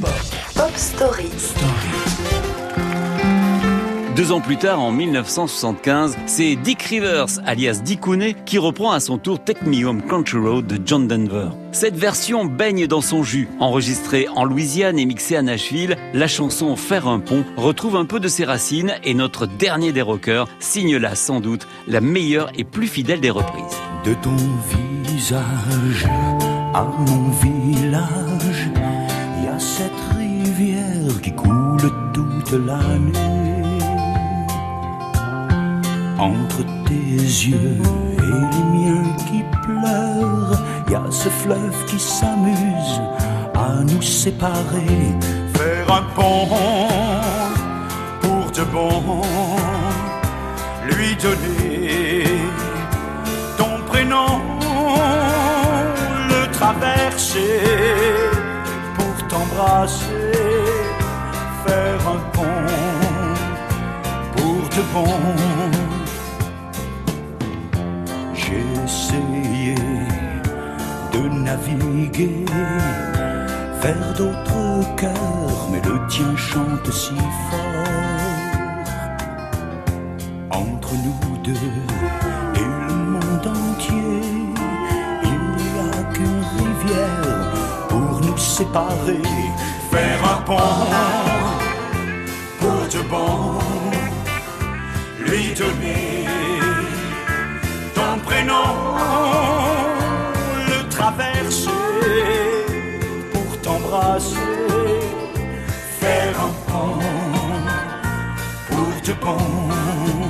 Pop 0.56 0.72
Story. 0.76 1.30
Deux 4.16 4.32
ans 4.32 4.42
plus 4.42 4.58
tard, 4.58 4.80
en 4.80 4.92
1975, 4.92 6.18
c'est 6.26 6.56
Dick 6.56 6.82
Rivers, 6.84 7.28
alias 7.46 7.82
Dickounet, 7.84 8.36
qui 8.46 8.58
reprend 8.58 8.92
à 8.92 9.00
son 9.00 9.18
tour 9.18 9.44
Take 9.44 9.66
Me 9.66 9.86
Home 9.86 10.02
Country 10.04 10.38
Road 10.38 10.68
de 10.68 10.80
John 10.84 11.08
Denver. 11.08 11.50
Cette 11.72 11.96
version 11.96 12.46
baigne 12.46 12.88
dans 12.88 13.02
son 13.02 13.24
jus. 13.24 13.48
Enregistrée 13.60 14.28
en 14.36 14.46
Louisiane 14.46 14.98
et 15.00 15.06
mixée 15.06 15.36
à 15.36 15.42
Nashville, 15.42 15.98
la 16.14 16.28
chanson 16.28 16.76
Faire 16.76 17.08
un 17.08 17.20
pont 17.20 17.44
retrouve 17.58 17.96
un 17.96 18.06
peu 18.06 18.20
de 18.20 18.28
ses 18.28 18.46
racines 18.46 18.96
et 19.04 19.14
notre 19.14 19.46
dernier 19.46 19.92
des 19.92 20.02
rockers 20.02 20.48
signe 20.60 20.98
là 20.98 21.16
sans 21.16 21.40
doute 21.40 21.68
la 21.88 22.02
meilleure 22.02 22.52
et 22.56 22.64
plus 22.64 22.88
fidèle 22.88 23.20
des 23.20 23.32
reprises. 23.32 23.78
De 24.06 24.14
ton 24.16 24.36
à 26.74 26.84
mon 26.84 27.30
village, 27.42 28.70
il 29.38 29.46
y 29.46 29.48
a 29.48 29.60
cette 29.60 29.92
rivière 30.18 31.22
qui 31.22 31.32
coule 31.34 31.92
toute 32.14 32.52
la 32.52 32.80
nuit. 32.98 33.84
Entre 36.18 36.64
tes 36.86 36.94
yeux 36.94 37.78
et 38.18 38.32
les 38.54 38.64
miens 38.74 39.16
qui 39.28 39.44
pleurent, 39.62 40.64
il 40.88 40.94
y 40.94 40.96
a 40.96 41.04
ce 41.12 41.30
fleuve 41.30 41.86
qui 41.86 42.00
s'amuse 42.00 43.02
à 43.54 43.84
nous 43.84 44.02
séparer. 44.02 45.16
Faire 45.54 45.94
un 45.94 46.04
pont 46.16 46.48
pour 48.22 48.52
de 48.52 48.64
bon, 48.72 49.22
lui 50.88 51.16
donner 51.22 51.73
pour 58.96 59.28
t'embrasser, 59.28 60.32
faire 61.66 62.08
un 62.08 62.22
pont 62.32 62.68
pour 64.36 64.70
de 64.76 64.84
bon. 64.94 65.20
J'ai 68.34 68.66
essayé 68.86 69.76
de 71.14 71.22
naviguer 71.46 72.46
vers 73.82 74.14
d'autres 74.18 74.96
cœurs, 74.96 75.68
mais 75.72 75.82
le 75.90 76.08
tien 76.08 76.36
chante 76.38 76.92
si 76.92 77.16
fort 77.50 77.63
séparer. 88.74 89.22
Faire 89.92 90.24
un 90.32 90.42
pont 90.42 90.88
pour 92.60 92.88
de 92.92 93.02
bon, 93.08 93.60
lui 95.20 95.54
donner 95.54 96.26
ton 97.94 98.20
prénom, 98.26 98.96
le 100.68 100.90
traverser 100.90 101.70
pour 103.32 103.62
t'embrasser. 103.62 104.36
Faire 106.00 106.36
un 106.48 106.72
pont 106.72 107.00
pour 108.70 109.02
de 109.06 109.14
bon. 109.22 110.23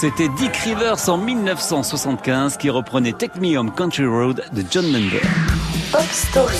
C'était 0.00 0.30
Dick 0.30 0.56
Rivers 0.56 1.10
en 1.10 1.18
1975 1.18 2.56
qui 2.56 2.70
reprenait 2.70 3.12
Take 3.12 3.38
Me 3.38 3.58
Home 3.58 3.70
Country 3.70 4.06
Road 4.06 4.42
de 4.54 4.64
John 4.70 4.90
Denver. 4.90 5.20
Pop 5.92 6.00
Story. 6.10 6.56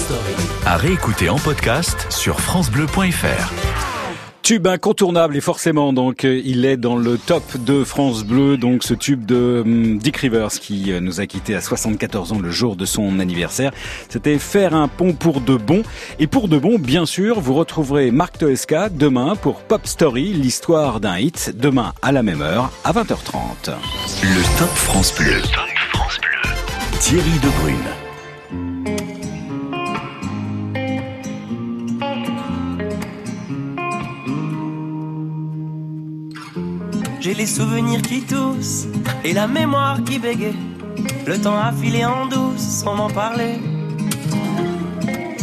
À 0.66 0.76
réécouter 0.76 1.30
en 1.30 1.38
podcast 1.38 2.07
sur 2.11 2.38
francebleu.fr. 2.38 3.51
Tube 4.43 4.66
incontournable 4.66 5.36
et 5.36 5.41
forcément 5.41 5.93
donc 5.93 6.24
euh, 6.24 6.41
il 6.45 6.64
est 6.64 6.76
dans 6.76 6.97
le 6.97 7.18
top 7.18 7.45
de 7.59 7.84
France 7.84 8.24
Bleu 8.24 8.57
donc 8.57 8.82
ce 8.82 8.95
tube 8.95 9.24
de 9.24 9.62
hum, 9.64 9.99
Dick 9.99 10.16
Rivers 10.16 10.49
qui 10.49 10.93
euh, 10.93 11.01
nous 11.01 11.20
a 11.20 11.26
quitté 11.26 11.55
à 11.55 11.61
74 11.61 12.32
ans 12.32 12.38
le 12.41 12.51
jour 12.51 12.74
de 12.74 12.84
son 12.84 13.20
anniversaire. 13.20 13.70
C'était 14.09 14.38
faire 14.38 14.74
un 14.74 14.88
pont 14.88 15.12
pour 15.12 15.41
de 15.41 15.57
bon 15.57 15.82
et 16.21 16.27
pour 16.27 16.49
de 16.49 16.59
bon 16.59 16.79
bien 16.79 17.07
sûr 17.07 17.41
vous 17.41 17.55
retrouverez 17.55 18.11
Marc 18.11 18.39
Toesca 18.39 18.91
demain 18.91 19.35
pour 19.37 19.62
Pop 19.62 19.87
Story 19.87 20.35
l'histoire 20.35 21.01
d'un 21.01 21.18
hit 21.18 21.53
demain 21.57 21.95
à 22.03 22.12
la 22.12 22.23
même 22.23 22.43
heure 22.43 22.71
à 22.85 22.93
20h30. 22.93 23.71
Le 24.23 24.59
top 24.59 24.68
France 24.68 25.14
Bleu. 25.16 25.33
Le 25.33 25.43
top 25.43 25.71
France 25.95 26.21
Bleu. 26.21 26.99
Thierry 27.01 27.39
Debrune. 27.43 27.77
J'ai 37.21 37.35
les 37.35 37.47
souvenirs 37.47 38.03
qui 38.03 38.21
toussent 38.23 38.89
et 39.25 39.33
la 39.33 39.47
mémoire 39.47 40.05
qui 40.05 40.18
bégaye. 40.18 40.55
Le 41.27 41.41
temps 41.41 41.59
a 41.59 41.73
filé 41.73 42.05
en 42.05 42.27
douce 42.27 42.61
sans 42.61 42.95
m'en 42.95 43.09
parler. 43.09 43.70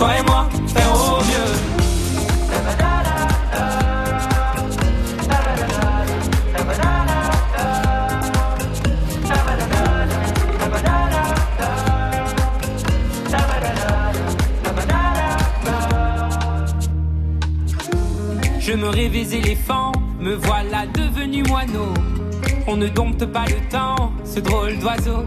Toi 0.00 0.08
et 0.18 0.22
moi, 0.22 0.48
au 0.94 1.22
mieux. 1.24 1.52
Je 18.58 18.72
me 18.72 18.88
rêvais 18.88 19.36
éléphant, 19.36 19.92
me 20.18 20.34
voilà 20.34 20.86
devenu 20.86 21.42
moineau. 21.42 21.92
On 22.66 22.78
ne 22.78 22.88
dompte 22.88 23.26
pas 23.26 23.44
le 23.44 23.68
temps, 23.68 24.12
ce 24.24 24.40
drôle 24.40 24.78
d'oiseau. 24.78 25.26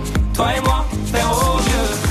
Toi 0.41 0.55
et 0.57 0.61
moi, 0.61 0.83
faire 1.05 1.31
au 1.31 1.57
mieux. 1.57 2.10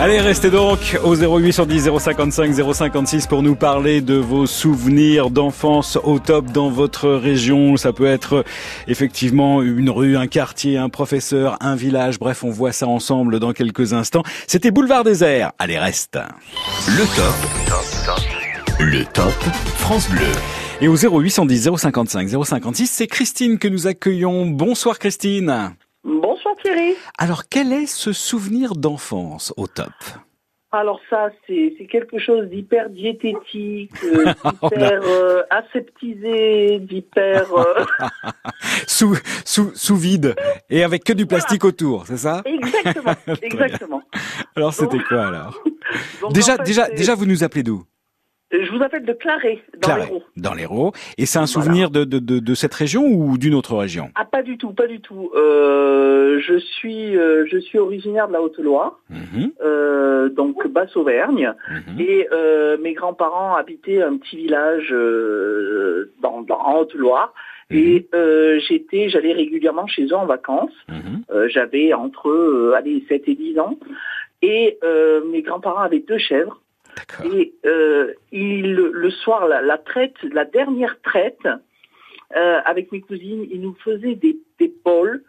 Allez, 0.00 0.18
restez 0.18 0.48
donc 0.48 0.98
au 1.04 1.14
0810 1.14 1.90
055 1.98 2.54
056 2.72 3.26
pour 3.26 3.42
nous 3.42 3.54
parler 3.54 4.00
de 4.00 4.14
vos 4.14 4.46
souvenirs 4.46 5.28
d'enfance 5.28 5.98
au 6.02 6.18
top 6.18 6.46
dans 6.52 6.70
votre 6.70 7.10
région. 7.10 7.76
Ça 7.76 7.92
peut 7.92 8.06
être 8.06 8.42
effectivement 8.88 9.60
une 9.60 9.90
rue, 9.90 10.16
un 10.16 10.26
quartier, 10.26 10.78
un 10.78 10.88
professeur, 10.88 11.58
un 11.60 11.76
village. 11.76 12.18
Bref, 12.18 12.44
on 12.44 12.50
voit 12.50 12.72
ça 12.72 12.86
ensemble 12.86 13.40
dans 13.40 13.52
quelques 13.52 13.92
instants. 13.92 14.22
C'était 14.46 14.70
Boulevard 14.70 15.04
Désert. 15.04 15.52
Allez, 15.58 15.78
reste. 15.78 16.18
Le 16.88 17.04
top. 17.14 17.34
Le 18.78 19.04
top 19.04 19.34
France 19.76 20.08
Bleu. 20.08 20.32
Et 20.80 20.88
au 20.88 20.96
0810 20.96 21.76
055 21.76 22.26
056, 22.42 22.86
c'est 22.86 23.06
Christine 23.06 23.58
que 23.58 23.68
nous 23.68 23.86
accueillons. 23.86 24.46
Bonsoir 24.46 24.98
Christine. 24.98 25.74
Thierry. 26.62 26.94
Alors, 27.18 27.44
quel 27.48 27.72
est 27.72 27.86
ce 27.86 28.12
souvenir 28.12 28.74
d'enfance 28.74 29.52
au 29.56 29.66
top? 29.66 29.92
Alors 30.72 31.00
ça, 31.10 31.30
c'est 31.48 31.74
quelque 31.90 32.20
chose 32.20 32.46
d'hyper 32.48 32.90
diététique, 32.90 33.90
euh, 34.04 34.26
d'hyper 34.44 35.02
euh, 35.02 35.42
aseptisé, 35.50 36.78
d'hyper... 36.78 37.52
euh, 37.52 37.84
sous, 38.86 39.16
sous, 39.44 39.72
sous 39.74 39.96
vide 39.96 40.36
et 40.68 40.84
avec 40.84 41.02
que 41.02 41.12
du 41.12 41.26
plastique 41.26 41.64
autour, 41.64 42.06
c'est 42.06 42.18
ça? 42.18 42.42
Exactement, 42.44 43.14
exactement. 43.42 44.02
Alors, 44.54 44.72
c'était 44.72 45.00
quoi 45.00 45.26
alors? 45.26 45.60
Donc, 46.20 46.34
Déjà, 46.34 46.54
en 46.54 46.56
fait, 46.58 46.62
déjà, 46.62 46.88
déjà, 46.88 47.16
vous 47.16 47.26
nous 47.26 47.42
appelez 47.42 47.64
d'où? 47.64 47.82
Je 48.52 48.70
vous 48.72 48.82
appelle 48.82 49.04
de 49.04 49.12
Claré, 49.12 49.62
dans 49.80 49.96
l'Hérault. 49.96 50.22
dans 50.36 50.54
l'Hérault. 50.54 50.92
Et 51.18 51.26
c'est 51.26 51.38
un 51.38 51.46
souvenir 51.46 51.90
de, 51.90 52.04
de, 52.04 52.18
de, 52.18 52.40
de 52.40 52.54
cette 52.54 52.74
région 52.74 53.04
ou 53.06 53.38
d'une 53.38 53.54
autre 53.54 53.76
région? 53.76 54.10
Ah 54.16 54.24
pas 54.24 54.42
du 54.42 54.58
tout, 54.58 54.72
pas 54.72 54.88
du 54.88 55.00
tout. 55.00 55.30
Euh, 55.36 56.40
je 56.40 56.58
suis 56.58 57.16
euh, 57.16 57.44
je 57.50 57.58
suis 57.58 57.78
originaire 57.78 58.26
de 58.28 58.32
la 58.32 58.42
Haute-Loire, 58.42 58.98
Mhm. 59.08 59.52
euh, 59.62 60.28
donc 60.30 60.66
Basse-Auvergne, 60.66 61.52
et 61.98 62.26
euh, 62.32 62.76
mes 62.80 62.92
grands-parents 62.94 63.54
habitaient 63.56 64.02
un 64.02 64.16
petit 64.16 64.36
village 64.36 64.88
euh, 64.92 66.12
dans, 66.22 66.42
dans- 66.42 66.58
en 66.60 66.78
Haute-Loire. 66.80 67.32
Et 67.72 68.08
euh, 68.16 68.58
j'étais, 68.68 69.08
j'allais 69.10 69.32
régulièrement 69.32 69.86
chez 69.86 70.06
eux 70.06 70.16
en 70.16 70.26
vacances. 70.26 70.72
Euh, 71.32 71.48
J'avais 71.48 71.92
entre 71.92 72.28
euh, 72.28 72.74
allez 72.76 73.04
7 73.08 73.22
et 73.28 73.34
10 73.36 73.60
ans. 73.60 73.78
Et 74.42 74.76
euh, 74.82 75.20
mes 75.30 75.42
grands-parents 75.42 75.78
avaient 75.82 76.00
deux 76.00 76.18
chèvres. 76.18 76.60
Et 77.34 77.54
euh, 77.66 78.12
le 78.32 79.10
soir, 79.10 79.46
la, 79.48 79.60
la 79.62 79.78
traite, 79.78 80.16
la 80.32 80.44
dernière 80.44 81.00
traite, 81.02 81.46
euh, 82.36 82.60
avec 82.64 82.92
mes 82.92 83.00
cousines, 83.00 83.46
ils 83.50 83.60
nous 83.60 83.76
faisaient 83.84 84.14
des, 84.14 84.38
des 84.58 84.72
bols 84.84 85.22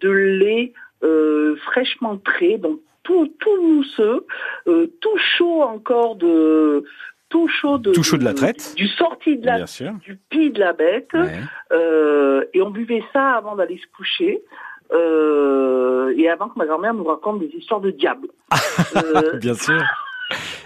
de 0.00 0.10
lait 0.10 0.72
euh, 1.02 1.56
fraîchement 1.56 2.16
trait, 2.16 2.58
donc 2.58 2.80
tout, 3.02 3.28
tout 3.38 3.62
mousseux, 3.62 4.26
tout 4.64 5.18
chaud 5.36 5.62
encore 5.62 6.16
de 6.16 6.82
tout 7.28 7.48
chaud 7.48 7.78
de, 7.78 7.92
Tout 7.92 8.02
chaud 8.04 8.16
de 8.18 8.24
la 8.24 8.34
traite. 8.34 8.74
du 8.76 8.86
sorti 8.88 9.36
de 9.36 9.46
la, 9.46 9.64
du 10.00 10.16
pis 10.30 10.50
de 10.50 10.60
la 10.60 10.72
bête, 10.72 11.10
et 11.72 12.62
on 12.62 12.70
buvait 12.70 13.02
ça 13.12 13.32
avant 13.32 13.56
d'aller 13.56 13.78
se 13.78 13.86
coucher. 13.96 14.42
euh, 14.92 16.14
et 16.16 16.28
avant 16.28 16.48
que 16.48 16.58
ma 16.58 16.66
grand-mère 16.66 16.94
nous 16.94 17.04
raconte 17.04 17.40
des 17.40 17.50
histoires 17.56 17.80
de 17.80 17.90
diable. 17.90 18.28
Euh, 18.96 19.36
Bien 19.38 19.54
sûr. 19.54 19.82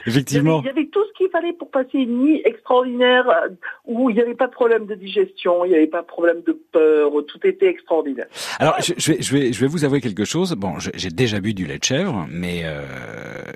Il 0.07 0.09
y, 0.09 0.11
avait, 0.11 0.21
Effectivement. 0.21 0.61
il 0.63 0.67
y 0.67 0.71
avait 0.71 0.87
tout 0.87 1.05
ce 1.07 1.13
qu'il 1.19 1.29
fallait 1.31 1.53
pour 1.53 1.71
passer 1.71 1.99
une 1.99 2.23
nuit 2.23 2.43
extraordinaire 2.45 3.29
euh, 3.29 3.49
où 3.87 4.11
il 4.11 4.17
n'y 4.17 4.23
avait 4.23 4.35
pas 4.35 4.47
de 4.47 4.53
problème 4.53 4.87
de 4.87 4.95
digestion, 4.95 5.65
il 5.65 5.71
n'y 5.71 5.77
avait 5.77 5.87
pas 5.87 6.03
de 6.03 6.07
problème 6.07 6.43
de 6.47 6.53
peur, 6.73 7.13
tout 7.27 7.41
était 7.45 7.69
extraordinaire. 7.69 8.27
Alors, 8.59 8.77
je, 8.81 8.95
je 8.97 9.13
vais, 9.13 9.23
je 9.23 9.33
vais, 9.37 9.53
je 9.53 9.61
vais 9.61 9.67
vous 9.67 9.85
avouer 9.85 10.01
quelque 10.01 10.25
chose. 10.25 10.55
Bon, 10.55 10.75
j'ai 10.79 11.11
déjà 11.11 11.41
bu 11.41 11.55
du 11.55 11.67
lait 11.67 11.79
de 11.79 11.85
chèvre, 11.85 12.27
mais 12.31 12.63
euh, 12.65 12.83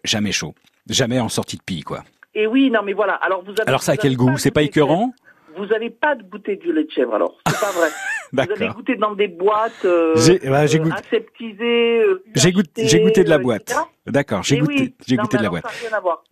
jamais 0.05 0.33
chaud, 0.33 0.55
jamais 0.89 1.21
en 1.21 1.29
sortie 1.29 1.57
de 1.57 1.63
pie, 1.63 1.83
quoi. 1.83 2.05
Et 2.35 2.47
oui, 2.47 2.71
non 2.71 2.81
mais 2.83 2.93
voilà. 2.93 3.15
Alors 3.15 3.43
vous 3.45 3.53
avez. 3.53 3.69
Alors 3.69 3.83
ça 3.83 3.93
a 3.93 3.97
quel 3.97 4.17
goût? 4.17 4.37
C'est 4.39 4.51
pas 4.51 4.63
écœurant? 4.63 5.13
Vous 5.57 5.67
n'avez 5.67 5.91
pas 5.91 6.17
de 6.17 6.25
goûter 6.25 6.57
du 6.57 6.73
lait 6.73 6.83
de 6.85 6.91
chèvre 6.91 7.15
alors. 7.15 7.39
C'est 7.47 7.61
pas 7.61 7.71
vrai. 7.71 7.89
Vous 8.33 8.41
avez 8.41 8.69
goûté 8.69 8.97
dans 8.97 9.15
des 9.15 9.29
boîtes 9.29 9.85
euh, 9.85 10.15
J'ai- 10.17 10.39
bah, 10.41 10.65
goûté- 10.67 10.93
aseptisées. 10.93 12.01
euh, 12.03 12.23
J'ai 12.35 12.53
goûté, 12.53 13.25
de 13.25 13.29
la 13.29 13.37
euh, 13.37 13.39
boîte. 13.39 13.75
D'accord, 14.07 14.43
j'ai 14.43 14.57
Eh 14.57 14.61
goûté, 14.61 14.75
oui. 14.75 14.95
j'ai 15.07 15.17
goûté 15.17 15.39
de 15.39 15.43
la 15.43 15.51
boîte. 15.51 15.65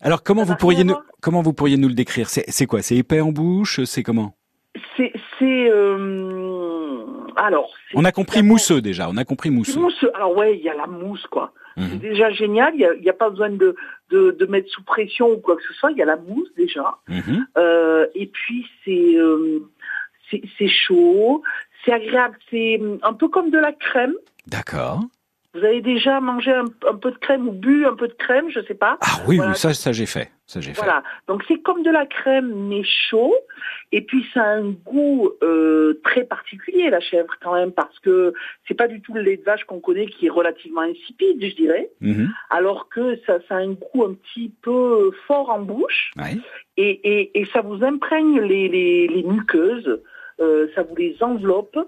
Alors 0.00 0.22
comment 0.22 0.44
Ça 0.44 0.52
vous 0.52 0.56
pourriez 0.58 0.84
nous, 0.84 0.96
comment 1.20 1.42
vous 1.42 1.52
pourriez 1.52 1.76
nous 1.76 1.88
le 1.88 1.94
décrire? 1.94 2.28
C'est 2.28 2.66
quoi? 2.66 2.82
C'est 2.82 2.96
épais 2.96 3.20
en 3.20 3.32
bouche? 3.32 3.82
C'est 3.84 4.02
comment? 4.02 4.34
C'est, 4.96 5.12
euh, 5.70 7.04
alors. 7.36 7.70
On 7.94 8.04
a 8.04 8.12
compris 8.12 8.42
mousseux 8.42 8.80
déjà. 8.80 9.08
On 9.10 9.16
a 9.16 9.24
compris 9.24 9.50
mousseux. 9.50 9.80
mousse. 9.80 10.04
Alors 10.14 10.36
ouais, 10.36 10.56
il 10.56 10.62
y 10.62 10.68
a 10.68 10.74
la 10.74 10.86
mousse 10.86 11.26
quoi. 11.28 11.52
Mhm. 11.76 11.88
C'est 11.90 11.98
déjà 11.98 12.30
génial. 12.30 12.74
Il 12.74 13.02
y 13.02 13.08
a, 13.08 13.12
pas 13.14 13.30
besoin 13.30 13.50
de, 13.50 13.74
de 14.10 14.30
de 14.32 14.46
mettre 14.46 14.68
sous 14.70 14.82
pression 14.84 15.30
ou 15.30 15.38
quoi 15.38 15.56
que 15.56 15.62
ce 15.62 15.72
soit. 15.74 15.90
Il 15.92 15.96
y 15.98 16.02
a 16.02 16.06
la 16.06 16.16
mousse 16.16 16.48
déjà. 16.56 16.96
Mhm. 17.08 17.46
Euh, 17.58 18.06
et 18.14 18.26
puis 18.26 18.66
c'est 18.84 19.14
euh, 19.16 19.60
c'est 20.30 20.42
c'est 20.58 20.68
chaud, 20.68 21.42
c'est 21.84 21.92
agréable, 21.92 22.36
c'est 22.50 22.78
hum, 22.80 22.98
un 23.02 23.12
peu 23.14 23.28
comme 23.28 23.50
de 23.50 23.58
la 23.58 23.72
crème. 23.72 24.14
D'accord. 24.46 25.00
Vous 25.54 25.62
avez 25.64 25.82
déjà 25.82 26.18
mangé 26.18 26.50
un, 26.50 26.64
un 26.88 26.94
peu 26.94 27.10
de 27.10 27.18
crème 27.18 27.46
ou 27.46 27.52
bu 27.52 27.84
un 27.84 27.94
peu 27.94 28.08
de 28.08 28.14
crème, 28.14 28.48
je 28.48 28.60
sais 28.60 28.74
pas. 28.74 28.96
Ah 29.02 29.20
oui, 29.28 29.36
Voilà. 29.36 29.52
oui, 29.52 29.58
ça, 29.58 29.74
ça 29.74 29.92
j'ai 29.92 30.06
fait. 30.06 30.30
Ça 30.46 30.60
j'ai 30.62 30.72
fait. 30.72 30.80
Voilà, 30.82 31.02
donc 31.28 31.42
c'est 31.46 31.60
comme 31.60 31.82
de 31.82 31.90
la 31.90 32.06
crème 32.06 32.68
mais 32.68 32.82
chaud, 32.84 33.34
et 33.92 34.00
puis 34.00 34.24
ça 34.32 34.42
a 34.42 34.46
un 34.54 34.70
goût 34.70 35.30
euh, 35.42 36.00
très 36.04 36.24
particulier 36.24 36.88
la 36.88 37.00
chèvre 37.00 37.34
quand 37.42 37.52
même 37.54 37.70
parce 37.70 37.98
que 38.00 38.32
c'est 38.66 38.74
pas 38.74 38.88
du 38.88 39.02
tout 39.02 39.12
le 39.12 39.20
lait 39.20 39.36
de 39.36 39.42
vache 39.44 39.64
qu'on 39.64 39.78
connaît 39.80 40.06
qui 40.06 40.26
est 40.26 40.30
relativement 40.30 40.80
insipide, 40.82 41.36
je 41.44 41.54
dirais, 41.54 41.90
Mhm. 42.00 42.30
alors 42.48 42.88
que 42.88 43.18
ça, 43.26 43.38
ça 43.46 43.56
a 43.56 43.58
un 43.58 43.72
goût 43.72 44.04
un 44.04 44.14
petit 44.14 44.50
peu 44.62 45.10
fort 45.26 45.50
en 45.50 45.60
bouche 45.60 46.12
Ouais. 46.16 46.38
et, 46.78 46.90
et, 47.04 47.40
et 47.40 47.44
ça 47.52 47.60
vous 47.60 47.84
imprègne 47.84 48.40
les, 48.40 48.68
les, 48.68 49.06
les 49.06 49.22
muqueuses, 49.22 50.00
ça 50.38 50.82
vous 50.82 50.96
les 50.96 51.16
enveloppe 51.22 51.78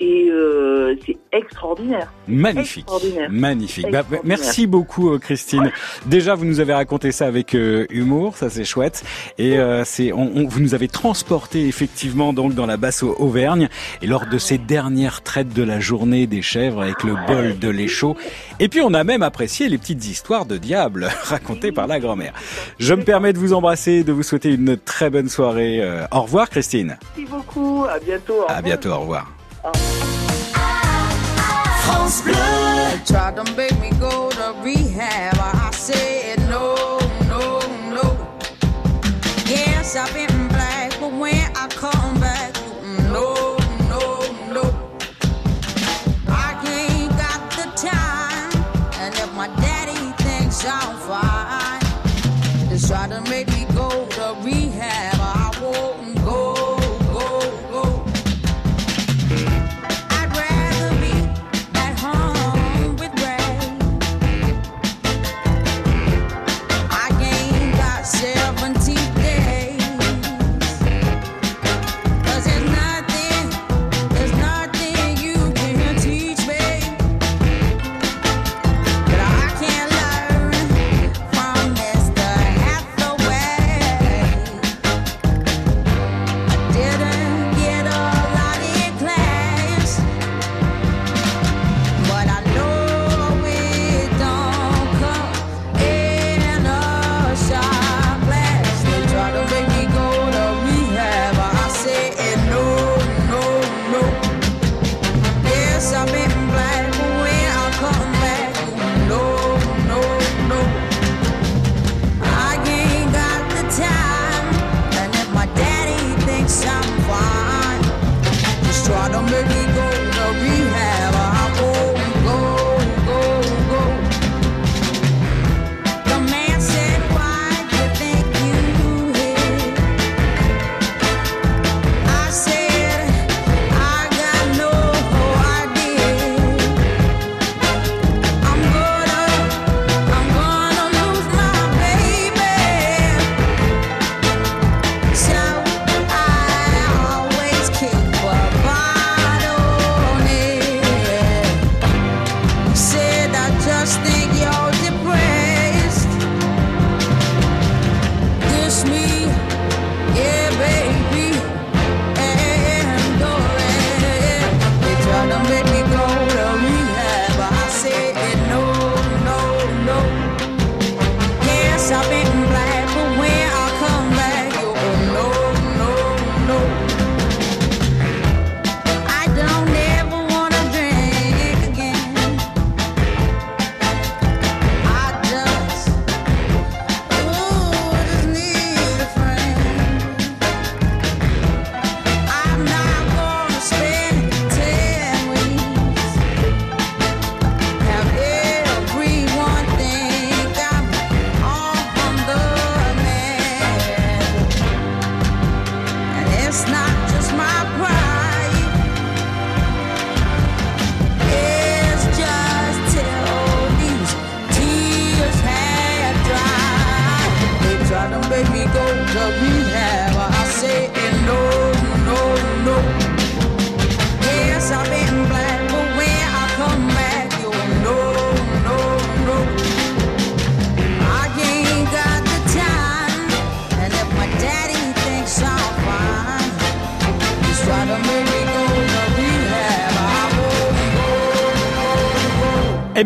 et 0.00 0.28
euh, 0.28 0.96
c'est 1.06 1.16
extraordinaire. 1.32 2.12
Magnifique, 2.26 2.82
Extraordinaire. 2.84 3.28
magnifique. 3.30 3.86
Bah, 3.92 4.02
merci 4.24 4.66
beaucoup, 4.66 5.10
euh, 5.12 5.18
Christine. 5.18 5.70
Déjà, 6.06 6.34
vous 6.34 6.44
nous 6.44 6.58
avez 6.60 6.74
raconté 6.74 7.12
ça 7.12 7.26
avec 7.26 7.54
euh, 7.54 7.86
humour, 7.90 8.36
ça 8.36 8.50
c'est 8.50 8.64
chouette. 8.64 9.04
Et 9.38 9.56
euh, 9.58 9.84
c'est, 9.84 10.12
on, 10.12 10.30
on- 10.34 10.46
vous 10.48 10.60
nous 10.60 10.74
avez 10.74 10.88
transporté 10.88 11.68
effectivement 11.68 12.32
donc 12.32 12.54
dans 12.54 12.66
la 12.66 12.76
basse 12.76 13.02
Au- 13.04 13.14
Auvergne. 13.20 13.68
Et 14.02 14.06
lors 14.08 14.26
de 14.26 14.36
ces 14.38 14.58
dernières 14.58 15.22
traites 15.22 15.52
de 15.54 15.62
la 15.62 15.78
journée 15.78 16.26
des 16.26 16.42
chèvres 16.42 16.82
avec 16.82 17.04
le 17.04 17.14
bol 17.28 17.58
de 17.58 17.68
lait 17.68 17.88
chaud. 17.88 18.16
Et 18.58 18.68
puis 18.68 18.80
on 18.80 18.94
a 18.94 19.04
même 19.04 19.22
apprécié 19.22 19.68
les 19.68 19.78
petites 19.78 20.04
histoires 20.06 20.44
de 20.46 20.56
diable 20.56 21.08
racontées 21.22 21.70
par 21.72 21.86
la 21.86 22.00
grand-mère. 22.00 22.32
Je 22.80 22.94
me 22.94 23.04
permets 23.04 23.32
de 23.32 23.38
vous 23.38 23.52
embrasser, 23.52 24.02
de 24.02 24.12
vous 24.12 24.22
souhaiter 24.24 24.52
une 24.54 24.76
très 24.76 25.08
bonne 25.08 25.28
soirée. 25.28 25.80
Euh, 25.80 26.04
au 26.10 26.22
revoir, 26.22 26.50
Christine. 26.50 26.98
Merci 27.16 27.30
beaucoup, 27.30 27.84
à 27.88 28.00
bientôt. 28.00 28.40
au 28.42 28.50
À 28.50 28.60
bientôt, 28.60 28.90
au 28.90 28.98
revoir. 28.98 29.30
France 31.84 32.20
Bleu. 32.22 32.34
Tried 33.06 33.36
to 33.36 33.44
make 33.56 33.78
me 33.80 33.90
go 33.98 34.28
to 34.30 34.54
rehab. 34.62 35.38
I 35.38 35.70
said 35.72 36.38
no, 36.50 36.98
no, 37.28 37.60
no. 37.88 38.16
Yes, 39.46 39.96
I've 39.96 40.12
been 40.12 40.33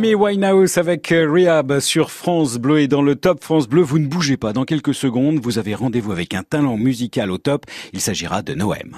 Amy 0.09 0.15
Winehouse 0.15 0.79
avec 0.79 1.13
euh, 1.13 1.31
Rehab 1.31 1.81
sur 1.81 2.11
France 2.11 2.57
Bleu 2.57 2.81
et 2.81 2.89
dans 2.89 3.03
le 3.03 3.15
top 3.15 3.45
France 3.45 3.69
Bleu, 3.69 3.83
vous 3.83 3.99
ne 3.99 4.07
bougez 4.07 4.39
pas. 4.39 4.55
Dans 4.55 4.65
quelques 4.65 4.95
secondes, 4.95 5.39
vous 5.39 5.59
avez 5.59 5.75
rendez-vous 5.75 6.13
avec 6.13 6.33
un 6.33 6.43
talent 6.43 6.79
musical 6.79 7.31
au 7.31 7.37
top. 7.37 7.67
Il 7.93 8.01
s'agira 8.01 8.41
de 8.41 8.55
Noëm. 8.55 8.97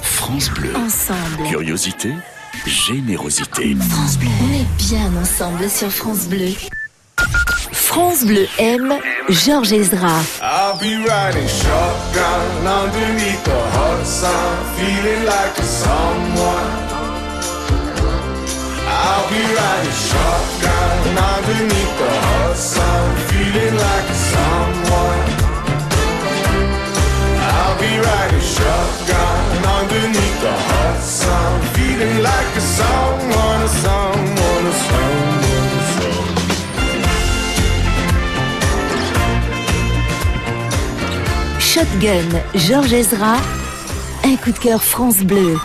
France 0.00 0.48
Bleu. 0.50 0.70
Ensemble. 0.76 1.48
Curiosité, 1.48 2.12
générosité. 2.66 3.74
France 3.90 4.16
Bleu. 4.16 4.28
On 4.42 4.60
est 4.60 4.88
bien 4.88 5.10
ensemble 5.20 5.68
sur 5.68 5.90
France 5.90 6.28
Bleu. 6.28 6.52
France 7.72 8.24
Bleu 8.24 8.46
aime 8.60 8.94
Georges 9.28 9.72
Ezra. 9.72 10.20
I'll 10.40 10.78
be 10.78 11.04
riding 11.04 11.48
shotgun 11.48 12.64
underneath 12.64 13.42
the 13.42 13.50
hot 13.50 14.04
sun, 14.04 14.64
feeling 14.76 15.24
like 15.24 15.56
someone. 15.56 16.71
Shotgun 41.72 42.38
Georges 42.54 42.92
Ezra. 42.92 43.36
Un 44.24 44.36
coup 44.36 44.52
de 44.52 44.58
cœur 44.58 44.84
France 44.84 45.20
Bleu. 45.20 45.56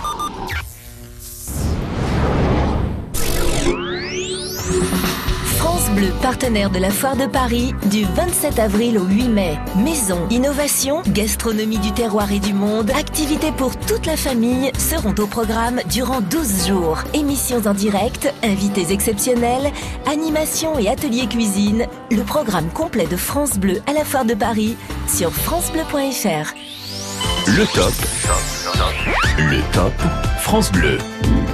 Partenaire 6.27 6.69
de 6.69 6.79
la 6.79 6.89
Foire 6.89 7.15
de 7.15 7.25
Paris, 7.25 7.73
du 7.89 8.03
27 8.03 8.59
avril 8.59 8.97
au 8.97 9.05
8 9.05 9.29
mai. 9.29 9.57
Maison, 9.77 10.27
innovation, 10.29 11.01
gastronomie 11.07 11.77
du 11.77 11.93
terroir 11.93 12.33
et 12.33 12.39
du 12.39 12.53
monde, 12.53 12.91
activités 12.91 13.53
pour 13.53 13.77
toute 13.79 14.05
la 14.05 14.17
famille 14.17 14.69
seront 14.77 15.15
au 15.19 15.25
programme 15.25 15.79
durant 15.89 16.19
12 16.19 16.67
jours. 16.67 16.97
Émissions 17.13 17.65
en 17.65 17.73
direct, 17.73 18.29
invités 18.43 18.91
exceptionnels, 18.91 19.71
animations 20.05 20.77
et 20.77 20.89
ateliers 20.89 21.27
cuisine. 21.27 21.85
Le 22.11 22.23
programme 22.23 22.67
complet 22.71 23.07
de 23.07 23.15
France 23.15 23.57
Bleu 23.57 23.79
à 23.87 23.93
la 23.93 24.03
Foire 24.03 24.25
de 24.25 24.33
Paris 24.33 24.75
sur 25.07 25.31
francebleu.fr. 25.31 26.53
Le 27.47 27.65
top. 27.73 27.93
Le 29.37 29.61
top 29.71 29.93
France 30.41 30.73
Bleu. 30.73 30.97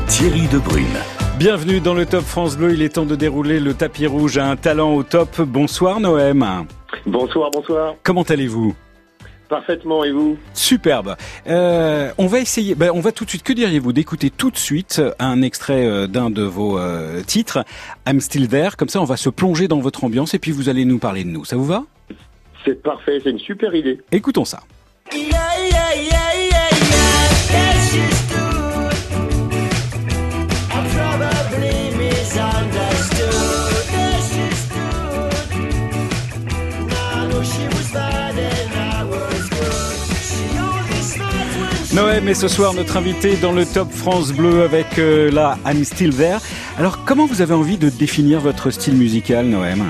Thierry 0.07 0.47
Debrune. 0.47 0.97
Bienvenue 1.39 1.79
dans 1.79 1.95
le 1.95 2.05
top 2.05 2.23
France 2.23 2.55
Bleu. 2.55 2.73
Il 2.73 2.84
est 2.84 2.89
temps 2.89 3.05
de 3.05 3.15
dérouler 3.15 3.59
le 3.59 3.73
tapis 3.73 4.05
rouge 4.05 4.38
à 4.38 4.45
un 4.45 4.55
talent 4.55 4.93
au 4.93 5.01
top. 5.01 5.41
Bonsoir 5.41 5.99
Noëm. 5.99 6.67
Bonsoir, 7.07 7.49
bonsoir. 7.51 7.95
Comment 8.03 8.21
allez-vous? 8.21 8.75
Parfaitement, 9.49 10.03
et 10.03 10.11
vous? 10.11 10.38
Superbe. 10.53 11.15
Euh, 11.47 12.11
on 12.17 12.27
va 12.27 12.39
essayer, 12.39 12.75
ben, 12.75 12.91
on 12.93 13.01
va 13.01 13.11
tout 13.11 13.25
de 13.25 13.29
suite, 13.29 13.43
que 13.43 13.51
diriez-vous 13.51 13.93
d'écouter 13.93 14.29
tout 14.29 14.51
de 14.51 14.57
suite 14.57 15.01
un 15.19 15.41
extrait 15.41 15.86
euh, 15.86 16.07
d'un 16.07 16.29
de 16.29 16.43
vos 16.43 16.77
euh, 16.77 17.21
titres, 17.23 17.65
I'm 18.07 18.21
Still 18.21 18.47
There, 18.47 18.75
comme 18.77 18.89
ça 18.89 19.01
on 19.01 19.05
va 19.05 19.17
se 19.17 19.29
plonger 19.29 19.67
dans 19.67 19.79
votre 19.79 20.03
ambiance 20.03 20.34
et 20.34 20.39
puis 20.39 20.51
vous 20.51 20.69
allez 20.69 20.86
nous 20.86 20.97
parler 20.97 21.23
de 21.23 21.29
nous, 21.29 21.45
ça 21.45 21.55
vous 21.55 21.65
va? 21.65 21.84
C'est 22.63 22.81
parfait, 22.81 23.19
c'est 23.23 23.31
une 23.31 23.39
super 23.39 23.75
idée. 23.75 23.99
Écoutons 24.11 24.45
ça. 24.45 24.61
Noël 41.94 42.28
est 42.28 42.34
ce 42.34 42.48
soir 42.48 42.74
notre 42.74 42.98
invité 42.98 43.36
dans 43.36 43.52
le 43.52 43.68
Top 43.68 43.91
France 43.91 44.34
Bleu 44.34 44.64
avec 44.64 44.98
euh, 44.98 45.30
la 45.30 45.60
I'm 45.64 45.84
Still 45.84 46.16
There. 46.16 46.39
Alors 46.80 47.06
comment 47.06 47.28
vous 47.28 47.44
avez 47.44 47.54
envie 47.54 47.78
de 47.78 47.89
définir 47.89 48.39
votre 48.39 48.72
style 48.72 48.96
musical 48.96 49.46
Noëm 49.46 49.84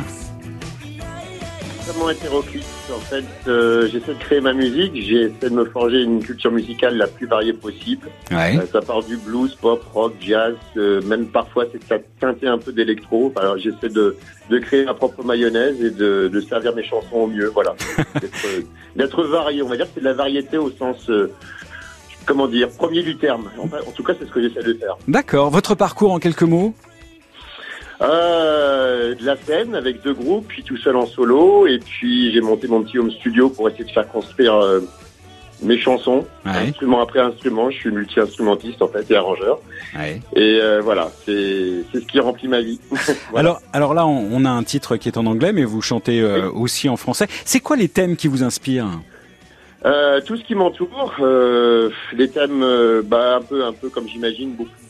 Vraiment 1.87 2.09
hétéroclite. 2.09 2.65
En 2.93 2.99
fait, 2.99 3.23
euh, 3.47 3.87
j'essaie 3.87 4.13
de 4.13 4.19
créer 4.19 4.41
ma 4.41 4.51
musique, 4.51 4.91
j'essaie 4.95 5.49
de 5.49 5.55
me 5.55 5.63
forger 5.63 6.01
une 6.01 6.21
culture 6.21 6.51
musicale 6.51 6.97
la 6.97 7.07
plus 7.07 7.25
variée 7.27 7.53
possible. 7.53 8.09
Ouais. 8.31 8.57
Euh, 8.57 8.65
ça 8.69 8.81
part 8.81 9.03
du 9.03 9.15
blues, 9.15 9.55
pop, 9.55 9.81
rock, 9.93 10.13
jazz, 10.19 10.55
euh, 10.75 11.01
même 11.03 11.27
parfois 11.27 11.65
c'est 11.71 11.83
ça 11.87 11.95
teinté 12.19 12.47
un 12.47 12.57
peu 12.57 12.73
d'électro. 12.73 13.31
Alors 13.37 13.57
j'essaie 13.57 13.87
de, 13.89 14.17
de 14.49 14.59
créer 14.59 14.83
ma 14.83 14.93
propre 14.93 15.23
mayonnaise 15.23 15.81
et 15.81 15.91
de, 15.91 16.29
de 16.31 16.41
servir 16.41 16.75
mes 16.75 16.83
chansons 16.83 17.15
au 17.15 17.27
mieux. 17.27 17.47
Voilà, 17.47 17.75
D'être, 18.95 19.23
varié. 19.23 19.61
On 19.61 19.69
va 19.69 19.77
dire 19.77 19.85
que 19.85 19.91
c'est 19.95 20.01
de 20.01 20.05
la 20.05 20.13
variété 20.13 20.57
au 20.57 20.69
sens, 20.71 21.09
comment 22.25 22.47
dire, 22.47 22.69
premier 22.69 23.03
du 23.03 23.17
terme. 23.17 23.49
Enfin, 23.59 23.77
en 23.87 23.91
tout 23.91 24.03
cas, 24.03 24.13
c'est 24.17 24.25
ce 24.25 24.31
que 24.31 24.41
j'essaie 24.41 24.63
de 24.63 24.73
faire. 24.73 24.97
D'accord, 25.07 25.49
votre 25.49 25.75
parcours 25.75 26.11
en 26.11 26.19
quelques 26.19 26.43
mots? 26.43 26.73
Euh, 28.01 29.15
de 29.15 29.25
la 29.25 29.37
scène 29.37 29.75
avec 29.75 30.01
deux 30.01 30.13
groupes, 30.13 30.47
puis 30.47 30.63
tout 30.63 30.77
seul 30.77 30.95
en 30.95 31.05
solo, 31.05 31.67
et 31.67 31.79
puis 31.79 32.33
j'ai 32.33 32.41
monté 32.41 32.67
mon 32.67 32.83
petit 32.83 32.97
home 32.97 33.11
studio 33.11 33.49
pour 33.49 33.69
essayer 33.69 33.85
de 33.85 33.91
faire 33.91 34.09
construire 34.11 34.55
euh, 34.55 34.81
mes 35.63 35.77
chansons, 35.77 36.25
instrument 36.45 37.01
après 37.01 37.19
instrument. 37.19 37.69
Je 37.69 37.77
suis 37.77 37.91
multi-instrumentiste 37.91 38.81
en 38.81 38.87
fait 38.87 39.09
et 39.09 39.15
arrangeur. 39.15 39.59
Ouais. 39.97 40.21
Et 40.35 40.59
euh, 40.61 40.81
voilà, 40.81 41.11
c'est 41.25 41.83
ce 41.93 41.99
qui 41.99 42.19
remplit 42.19 42.47
ma 42.47 42.61
vie. 42.61 42.79
Alors, 43.35 43.61
alors 43.71 43.93
là, 43.93 44.05
on, 44.05 44.27
on 44.31 44.45
a 44.45 44.49
un 44.49 44.63
titre 44.63 44.97
qui 44.97 45.07
est 45.07 45.17
en 45.17 45.25
anglais, 45.25 45.53
mais 45.53 45.63
vous 45.63 45.81
chantez 45.81 46.21
euh, 46.21 46.49
aussi 46.51 46.89
en 46.89 46.97
français. 46.97 47.27
C'est 47.45 47.59
quoi 47.59 47.75
les 47.75 47.87
thèmes 47.87 48.15
qui 48.15 48.27
vous 48.27 48.43
inspirent? 48.43 48.87
Euh, 49.85 50.21
tout 50.21 50.37
ce 50.37 50.43
qui 50.43 50.55
m'entoure, 50.55 51.15
euh, 51.19 51.89
les 52.13 52.31
thèmes, 52.31 52.63
euh, 52.63 53.01
bah, 53.03 53.35
un 53.37 53.41
peu, 53.43 53.65
un 53.65 53.73
peu 53.73 53.89
comme 53.89 54.07
j'imagine 54.07 54.55
beaucoup, 54.55 54.82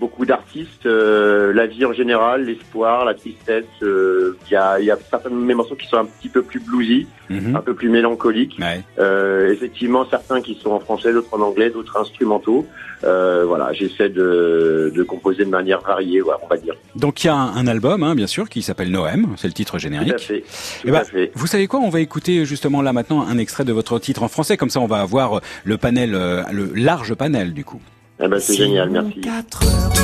beaucoup 0.00 0.26
d'artistes, 0.26 0.86
euh, 0.86 1.52
la 1.52 1.66
vie 1.66 1.84
en 1.84 1.92
général, 1.92 2.44
l'espoir, 2.44 3.04
la 3.04 3.14
tristesse. 3.14 3.64
euh, 3.82 4.36
Il 4.48 4.52
y 4.52 4.56
a, 4.56 4.80
y 4.80 4.90
a 4.90 4.98
certains 5.10 5.30
de 5.30 5.34
mes 5.36 5.54
morceaux 5.54 5.76
qui 5.76 5.86
sont 5.86 5.96
un 5.98 6.04
petit 6.06 6.28
peu 6.28 6.42
plus 6.42 6.60
bluesy, 6.60 7.06
Mhm. 7.30 7.56
un 7.56 7.60
peu 7.60 7.72
plus 7.74 7.88
mélancoliques. 7.88 8.58
Euh, 8.98 9.50
effectivement, 9.52 10.04
certains 10.10 10.40
qui 10.42 10.54
sont 10.62 10.70
en 10.70 10.80
français, 10.80 11.12
d'autres 11.12 11.32
en 11.32 11.40
anglais, 11.40 11.70
d'autres 11.70 11.96
instrumentaux. 11.98 12.66
Euh, 13.04 13.44
voilà, 13.46 13.72
j'essaie 13.72 14.08
de, 14.10 14.92
de 14.94 15.02
composer 15.02 15.44
de 15.44 15.50
manière 15.50 15.80
variée, 15.80 16.20
voilà, 16.20 16.38
on 16.42 16.46
va 16.46 16.56
dire. 16.56 16.74
Donc 16.94 17.24
il 17.24 17.28
y 17.28 17.30
a 17.30 17.34
un, 17.34 17.56
un 17.56 17.66
album, 17.66 18.02
hein, 18.02 18.14
bien 18.14 18.26
sûr, 18.28 18.48
qui 18.48 18.62
s'appelle 18.62 18.90
Noëm, 18.90 19.34
c'est 19.36 19.48
le 19.48 19.54
titre 19.54 19.78
générique. 19.78 20.10
Tout 20.10 20.14
à 20.14 20.18
fait. 20.18 20.44
Eh 20.84 20.90
ben, 20.90 21.02
vous 21.34 21.46
savez 21.46 21.66
quoi 21.66 21.80
On 21.80 21.88
va 21.88 22.00
écouter 22.00 22.44
justement 22.44 22.80
là 22.82 22.92
maintenant 22.92 23.22
un 23.26 23.38
extrait 23.38 23.64
de 23.64 23.72
votre 23.72 23.98
titre 23.98 24.22
en 24.22 24.28
français, 24.28 24.56
comme 24.56 24.70
ça 24.70 24.80
on 24.80 24.86
va 24.86 24.98
avoir 25.00 25.40
le 25.64 25.78
panel, 25.78 26.14
euh, 26.14 26.42
le 26.52 26.70
large 26.74 27.14
panel 27.14 27.54
du 27.54 27.64
coup. 27.64 27.80
Eh 28.24 28.28
ben, 28.28 28.38
c'est 28.38 28.54
génial, 28.54 28.88
merci. 28.88 29.20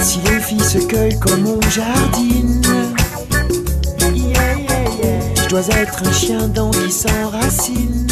Si 0.02 0.18
les 0.22 0.40
filles 0.40 0.60
se 0.60 0.78
cueillent 0.78 1.20
comme 1.20 1.46
on 1.46 1.60
jardine, 1.70 2.60
yeah, 4.00 4.12
yeah, 4.12 4.56
yeah. 5.00 5.42
je 5.44 5.48
dois 5.48 5.68
être 5.68 6.02
un 6.04 6.12
chien 6.12 6.48
donc 6.48 6.72
qui 6.72 6.90
s'enracine. 6.90 8.08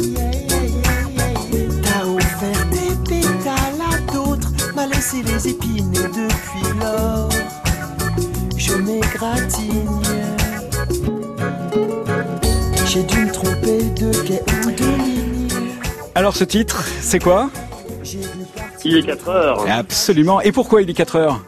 Yeah, 0.00 0.10
yeah, 0.10 0.90
yeah, 1.16 1.32
yeah. 1.52 1.68
T'as 1.84 2.04
offert 2.04 2.66
des 2.72 2.96
pétales 3.08 3.80
à 3.92 4.12
d'autres, 4.12 4.50
m'a 4.74 4.88
laissé 4.88 5.22
les 5.22 5.50
épines 5.50 5.94
et 5.94 6.08
depuis 6.08 6.80
lors, 6.80 7.28
je 8.56 8.74
m'égratigne. 8.74 10.02
J'ai 12.86 13.04
dû 13.04 13.26
me 13.26 13.32
tromper 13.32 13.84
de 14.00 14.10
quai 14.26 14.42
ou 14.66 14.70
de 14.72 15.04
ligne. 15.04 15.48
Alors 16.16 16.34
ce 16.34 16.42
titre, 16.42 16.84
c'est 17.00 17.20
quoi? 17.20 17.50
Il 18.84 18.96
est 18.96 19.02
4 19.02 19.28
heures. 19.28 19.64
Absolument. 19.70 20.40
Et 20.40 20.52
pourquoi 20.52 20.82
il 20.82 20.90
est 20.90 20.94
4 20.94 21.16
heures 21.16 21.40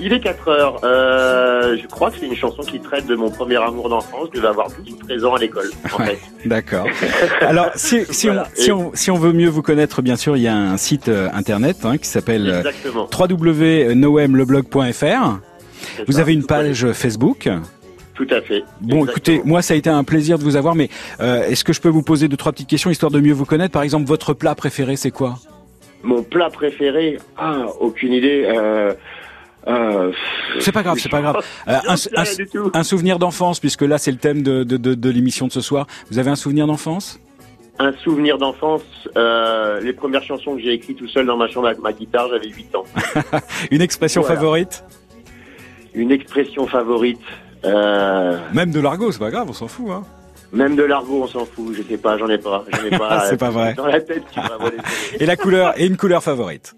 Il 0.00 0.12
est 0.12 0.20
4 0.20 0.48
heures. 0.48 0.80
Euh, 0.84 1.76
je 1.80 1.86
crois 1.86 2.10
que 2.10 2.16
c'est 2.18 2.26
une 2.26 2.34
chanson 2.36 2.62
qui 2.62 2.80
traite 2.80 3.06
de 3.06 3.14
mon 3.14 3.30
premier 3.30 3.56
amour 3.56 3.88
d'enfance. 3.88 4.28
Je 4.32 4.38
devais 4.38 4.48
avoir 4.48 4.68
12 4.68 4.94
ou 4.94 5.06
13 5.06 5.24
ans 5.24 5.34
à 5.34 5.38
l'école, 5.38 5.70
fait. 6.04 6.18
D'accord. 6.48 6.86
Alors, 7.40 7.70
si, 7.76 8.04
si, 8.10 8.26
Voilà. 8.26 8.48
on, 8.50 8.60
si, 8.60 8.72
on, 8.72 8.90
si 8.94 9.10
on 9.10 9.16
veut 9.18 9.32
mieux 9.32 9.48
vous 9.48 9.62
connaître, 9.62 10.02
bien 10.02 10.16
sûr, 10.16 10.36
il 10.36 10.42
y 10.42 10.48
a 10.48 10.56
un 10.56 10.76
site 10.76 11.08
euh, 11.08 11.28
internet 11.32 11.78
hein, 11.84 11.98
qui 11.98 12.08
s'appelle 12.08 12.48
euh, 12.48 12.62
www.noemleblog.fr. 13.16 15.38
Vous 16.06 16.20
avez 16.20 16.32
une 16.32 16.46
page 16.46 16.90
Facebook. 16.92 17.48
Tout 18.14 18.26
à 18.30 18.40
fait. 18.42 18.62
Bon, 18.80 19.06
écoutez, 19.06 19.40
moi, 19.44 19.62
ça 19.62 19.74
a 19.74 19.76
été 19.76 19.90
un 19.90 20.04
plaisir 20.04 20.38
de 20.38 20.44
vous 20.44 20.56
avoir, 20.56 20.74
mais 20.74 20.88
euh, 21.20 21.46
est-ce 21.48 21.64
que 21.64 21.72
je 21.72 21.80
peux 21.80 21.88
vous 21.88 22.02
poser 22.02 22.28
deux, 22.28 22.36
trois 22.36 22.52
petites 22.52 22.68
questions 22.68 22.90
histoire 22.90 23.10
de 23.10 23.20
mieux 23.20 23.32
vous 23.32 23.46
connaître? 23.46 23.72
Par 23.72 23.82
exemple, 23.82 24.06
votre 24.06 24.34
plat 24.34 24.54
préféré, 24.54 24.96
c'est 24.96 25.10
quoi? 25.10 25.38
Mon 26.02 26.22
plat 26.22 26.50
préféré 26.50 27.18
Ah, 27.36 27.66
aucune 27.80 28.12
idée. 28.12 28.44
Euh, 28.46 28.92
euh, 29.68 30.10
C'est 30.58 30.72
pas 30.72 30.82
grave, 30.82 30.98
c'est 30.98 31.08
pas 31.08 31.20
grave. 31.20 31.36
Euh, 31.68 31.78
un, 32.74 32.82
souvenir 32.82 33.18
d'enfance, 33.18 33.60
puisque 33.60 33.82
là, 33.82 33.98
c'est 33.98 34.10
le 34.10 34.16
thème 34.18 34.42
de, 34.42 34.64
de, 34.64 34.76
de, 34.76 34.94
de 34.94 35.10
l'émission 35.10 35.46
de 35.46 35.52
ce 35.52 35.60
soir. 35.60 35.86
Vous 36.10 36.18
avez 36.18 36.30
un 36.30 36.34
souvenir 36.36 36.66
d'enfance? 36.66 37.20
Un 37.78 37.92
souvenir 38.04 38.36
d'enfance, 38.38 38.82
euh, 39.16 39.80
les 39.80 39.92
premières 39.92 40.22
chansons 40.24 40.56
que 40.56 40.60
j'ai 40.62 40.72
écrites 40.72 40.98
tout 40.98 41.08
seul 41.08 41.24
dans 41.26 41.36
ma 41.36 41.48
chambre 41.48 41.68
avec 41.68 41.80
ma 41.80 41.92
guitare, 41.92 42.28
j'avais 42.30 42.48
8 42.48 42.74
ans. 42.74 42.84
Une 43.70 43.80
expression 43.80 44.20
Voilà. 44.20 44.36
favorite? 44.36 44.84
Une 45.94 46.10
expression 46.12 46.66
favorite. 46.66 47.20
Euh, 47.64 48.38
Même 48.52 48.72
de 48.72 48.80
l'argot, 48.80 49.10
c'est 49.12 49.18
pas 49.20 49.30
grave, 49.30 49.46
on 49.48 49.52
s'en 49.52 49.68
fout. 49.68 49.86
Hein. 49.90 50.02
Même 50.52 50.76
de 50.76 50.82
l'argot, 50.82 51.22
on 51.22 51.26
s'en 51.26 51.46
fout. 51.46 51.74
Je 51.74 51.82
sais 51.82 51.98
pas, 51.98 52.18
j'en 52.18 52.28
ai 52.28 52.38
pas. 52.38 52.64
J'en 52.72 52.84
ai 52.84 52.98
pas. 52.98 53.26
C'est 53.28 53.36
pas 53.36 53.50
vrai. 53.50 53.74
Dans 53.74 53.86
la 53.86 54.00
tête. 54.00 54.24
Et 55.18 55.26
la 55.26 55.36
couleur, 55.36 55.78
et 55.78 55.86
une 55.86 55.96
couleur 55.96 56.22
favorite. 56.22 56.74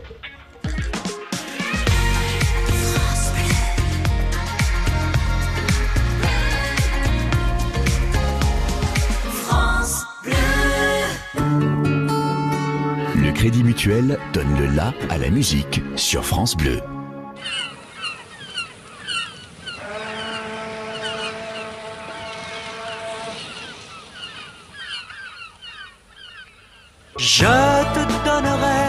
Crédit 13.47 13.63
Mutuel 13.63 14.19
donne 14.33 14.59
le 14.59 14.67
la 14.75 14.93
à 15.09 15.19
la 15.19 15.31
musique 15.31 15.81
sur 15.95 16.25
France 16.25 16.57
Bleu. 16.57 16.81
Je 27.17 27.45
te 27.45 28.03
donnerai 28.25 28.83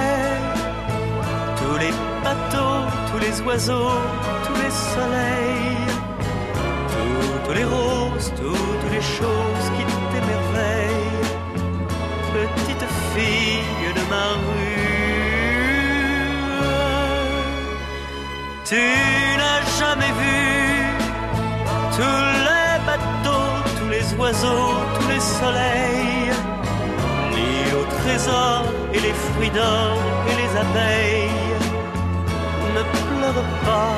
tous 1.57 1.77
les 1.77 1.91
bateaux, 2.23 2.87
tous 3.11 3.19
les 3.19 3.41
oiseaux, 3.41 4.01
tous 4.43 4.59
les 4.63 4.71
soleils, 4.71 5.87
toutes 7.45 7.55
les 7.55 7.63
roses, 7.63 8.33
toutes 8.35 8.91
les 8.91 9.01
choses 9.01 9.67
qui 9.77 9.85
t'émerveillent. 10.11 10.97
Ma 14.09 14.27
rue, 14.45 14.87
tu 18.69 18.83
n'as 19.39 19.61
jamais 19.79 20.13
vu 20.21 20.39
tous 21.97 22.25
les 22.47 22.71
bateaux, 22.87 23.53
tous 23.77 23.89
les 23.95 24.07
oiseaux, 24.19 24.75
tous 24.95 25.07
les 25.13 25.23
soleils 25.39 26.31
ni 27.33 27.49
au 27.79 27.83
trésor 27.99 28.63
et 28.93 28.99
les 28.99 29.15
fruits 29.25 29.53
d'or 29.57 29.97
et 30.29 30.35
les 30.41 30.51
abeilles. 30.65 31.31
Ne 32.75 32.83
pleure 32.83 33.43
pas, 33.65 33.95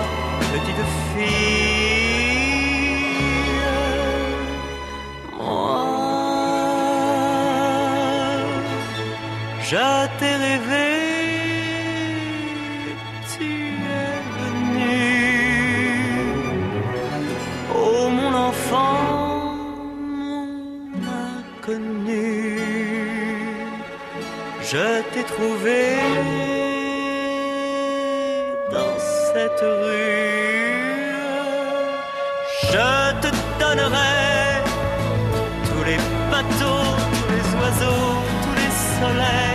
petite 0.54 0.86
fille. 1.10 2.00
Moi, 5.38 5.89
je 9.72 10.08
t'ai 10.18 10.36
rêvé, 10.46 10.92
tu 13.32 13.50
es 14.04 14.20
venu. 14.38 14.98
Oh 17.76 18.10
mon 18.18 18.34
enfant, 18.50 19.54
mon 20.22 20.48
inconnu. 21.28 22.58
Je 24.72 24.88
t'ai 25.12 25.24
trouvé 25.34 25.82
dans 28.76 28.98
cette 29.28 29.64
rue. 29.84 30.50
Je 32.74 32.90
te 33.22 33.30
donnerai 33.60 34.18
tous 35.68 35.84
les 35.90 36.00
bateaux, 36.32 36.90
tous 37.14 37.30
les 37.36 37.48
oiseaux, 37.62 38.16
tous 38.44 38.56
les 38.62 38.74
soleils. 38.98 39.49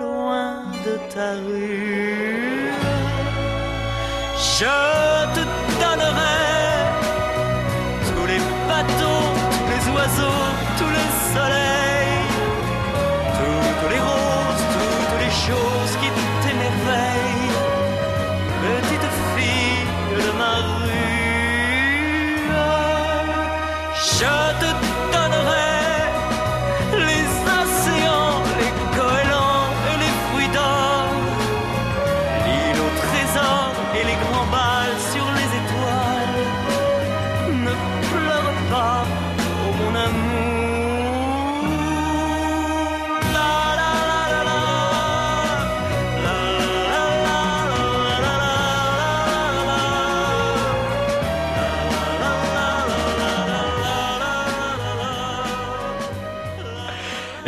Loin 0.00 0.64
de 0.84 0.94
ta 1.12 1.32
rue. 1.46 2.70
Je 4.58 4.95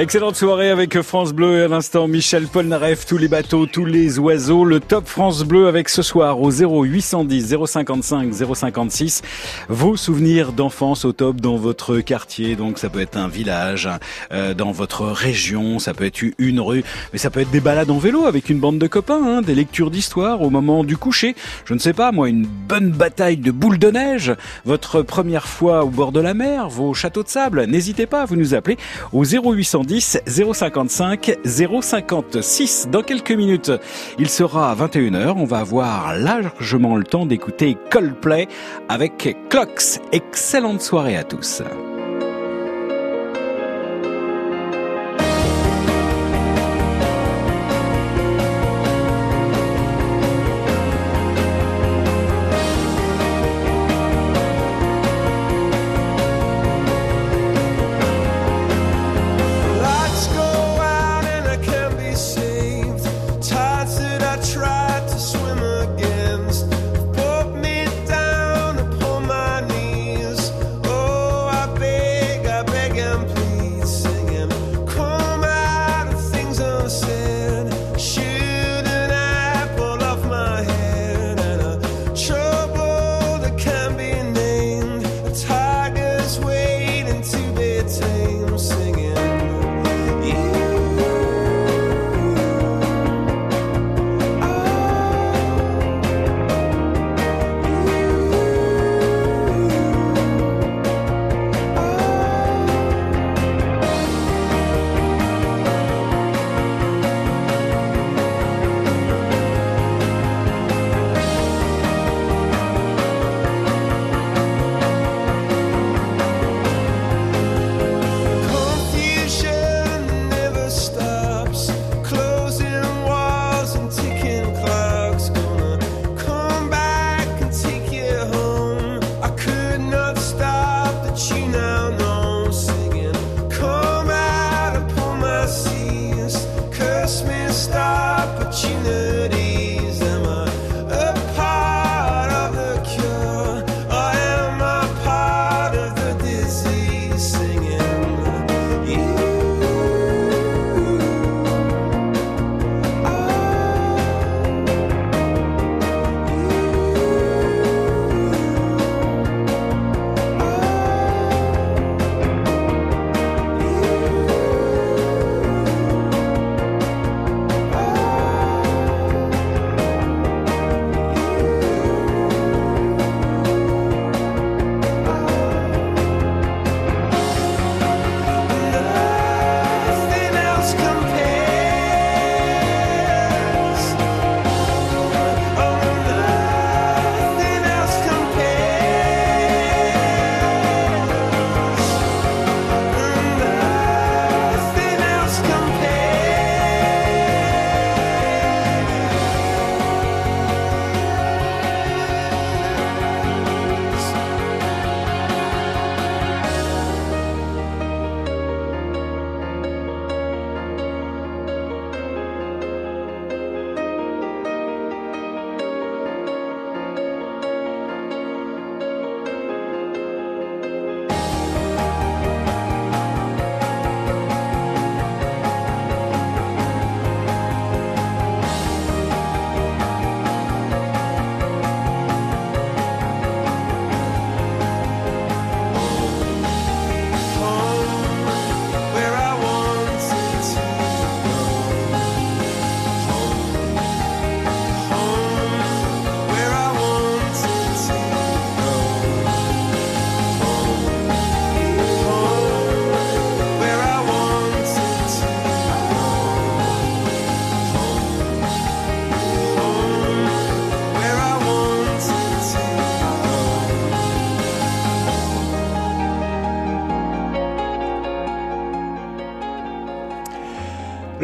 Excellente 0.01 0.37
soirée 0.37 0.71
avec 0.71 1.03
France 1.03 1.33
Bleu 1.33 1.59
et 1.59 1.63
à 1.65 1.67
l'instant 1.67 2.07
Michel 2.07 2.47
Polnareff, 2.47 3.05
tous 3.05 3.19
les 3.19 3.27
bateaux, 3.27 3.67
tous 3.67 3.85
les 3.85 4.21
oiseaux, 4.21 4.65
le 4.65 4.79
top 4.79 5.09
France 5.09 5.43
Bleu 5.43 5.67
avec 5.67 5.89
ce 5.89 6.03
soir 6.03 6.41
au 6.41 6.53
0810 6.53 7.57
055 7.67 8.33
056 8.33 9.23
vos 9.69 9.97
souvenirs 9.97 10.53
d'enfance 10.53 11.05
au 11.05 11.11
top 11.11 11.41
dans 11.41 11.57
votre 11.57 11.99
quartier. 11.99 12.55
Donc 12.55 12.79
ça 12.79 12.91
peut 12.91 13.01
être 13.01 13.17
un 13.17 13.27
village, 13.27 13.89
euh, 14.31 14.55
dans 14.55 14.71
votre 14.71 15.05
région, 15.05 15.81
ça 15.81 15.95
peut 15.95 16.05
être 16.05 16.23
une 16.39 16.61
rue, 16.61 16.85
mais 17.13 17.19
ça 17.19 17.31
peut 17.31 17.41
être 17.41 17.51
des 17.51 17.59
balades 17.59 17.91
en 17.91 17.99
vélo 17.99 18.27
avec 18.27 18.51
une 18.51 18.61
bande 18.61 18.79
de 18.79 18.87
copains, 18.87 19.25
hein, 19.25 19.43
des 19.43 19.57
lectures 19.57 19.91
d'histoire 19.91 20.43
au 20.43 20.51
moment 20.51 20.85
du 20.85 20.97
coucher. 20.97 21.35
Je 21.65 21.75
ne 21.75 21.81
sais 21.81 21.93
pas, 21.93 22.13
moi, 22.13 22.29
une 22.29 22.47
bonne 22.47 22.93
bataille 22.93 23.39
de 23.39 23.51
boules 23.51 23.81
de 23.81 23.91
neige, 23.91 24.33
votre 24.65 25.03
première 25.03 25.49
fois 25.49 25.85
au 25.85 25.89
bord 25.89 26.13
de 26.13 26.21
la 26.21 26.35
mer, 26.35 26.69
vos 26.69 26.95
châteaux 26.95 27.25
de 27.25 27.29
sable. 27.29 27.65
N'hésitez 27.65 28.07
pas, 28.07 28.27
vous 28.27 28.37
nous 28.37 28.55
appelez 28.55 28.77
au 29.13 29.25
0810 29.25 29.88
055 29.89 31.39
056. 31.45 32.89
Dans 32.91 33.03
quelques 33.03 33.33
minutes, 33.33 33.73
il 34.19 34.29
sera 34.29 34.75
21h. 34.75 35.35
On 35.37 35.45
va 35.45 35.59
avoir 35.59 36.17
largement 36.17 36.97
le 36.97 37.05
temps 37.05 37.27
d'écouter 37.27 37.77
Coldplay 37.91 38.49
avec 38.89 39.37
Clocks. 39.49 40.01
Excellente 40.13 40.83
soirée 40.83 41.17
à 41.17 41.25
tous. 41.25 41.63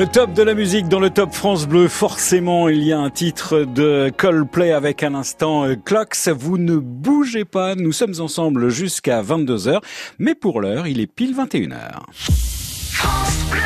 Le 0.04 0.10
top 0.10 0.34
de 0.34 0.42
la 0.42 0.52
musique 0.52 0.86
dans 0.88 1.00
le 1.00 1.08
top 1.08 1.32
France 1.32 1.66
Bleu, 1.66 1.88
forcément 1.88 2.68
il 2.68 2.84
y 2.84 2.92
a 2.92 2.98
un 2.98 3.08
titre 3.08 3.60
de 3.60 4.12
Coldplay 4.14 4.70
avec 4.70 5.02
un 5.02 5.14
instant 5.14 5.64
euh, 5.64 5.76
Clocks. 5.82 6.28
Vous 6.28 6.58
ne 6.58 6.76
bougez 6.76 7.46
pas, 7.46 7.74
nous 7.74 7.90
sommes 7.90 8.12
ensemble 8.20 8.68
jusqu'à 8.68 9.22
22h, 9.22 9.80
mais 10.18 10.34
pour 10.34 10.60
l'heure 10.60 10.86
il 10.86 11.00
est 11.00 11.06
pile 11.06 11.34
21h. 11.34 12.02
France 12.90 13.44
Bleu. 13.50 13.60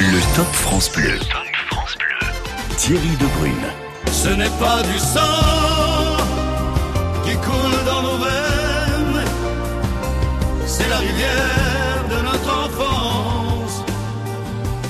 Le 0.00 0.34
top 0.34 0.52
France 0.52 0.90
Bleu. 0.90 1.12
Thierry 2.76 3.16
Debrune. 3.20 3.54
Ce 4.10 4.30
n'est 4.30 4.58
pas 4.58 4.82
du 4.82 4.98
sang 4.98 6.26
qui 7.26 7.36
coule 7.36 7.84
dans 7.84 8.02
nos 8.02 8.18
veines, 8.18 8.35
c'est 10.86 10.90
la 10.90 10.98
rivière 10.98 11.75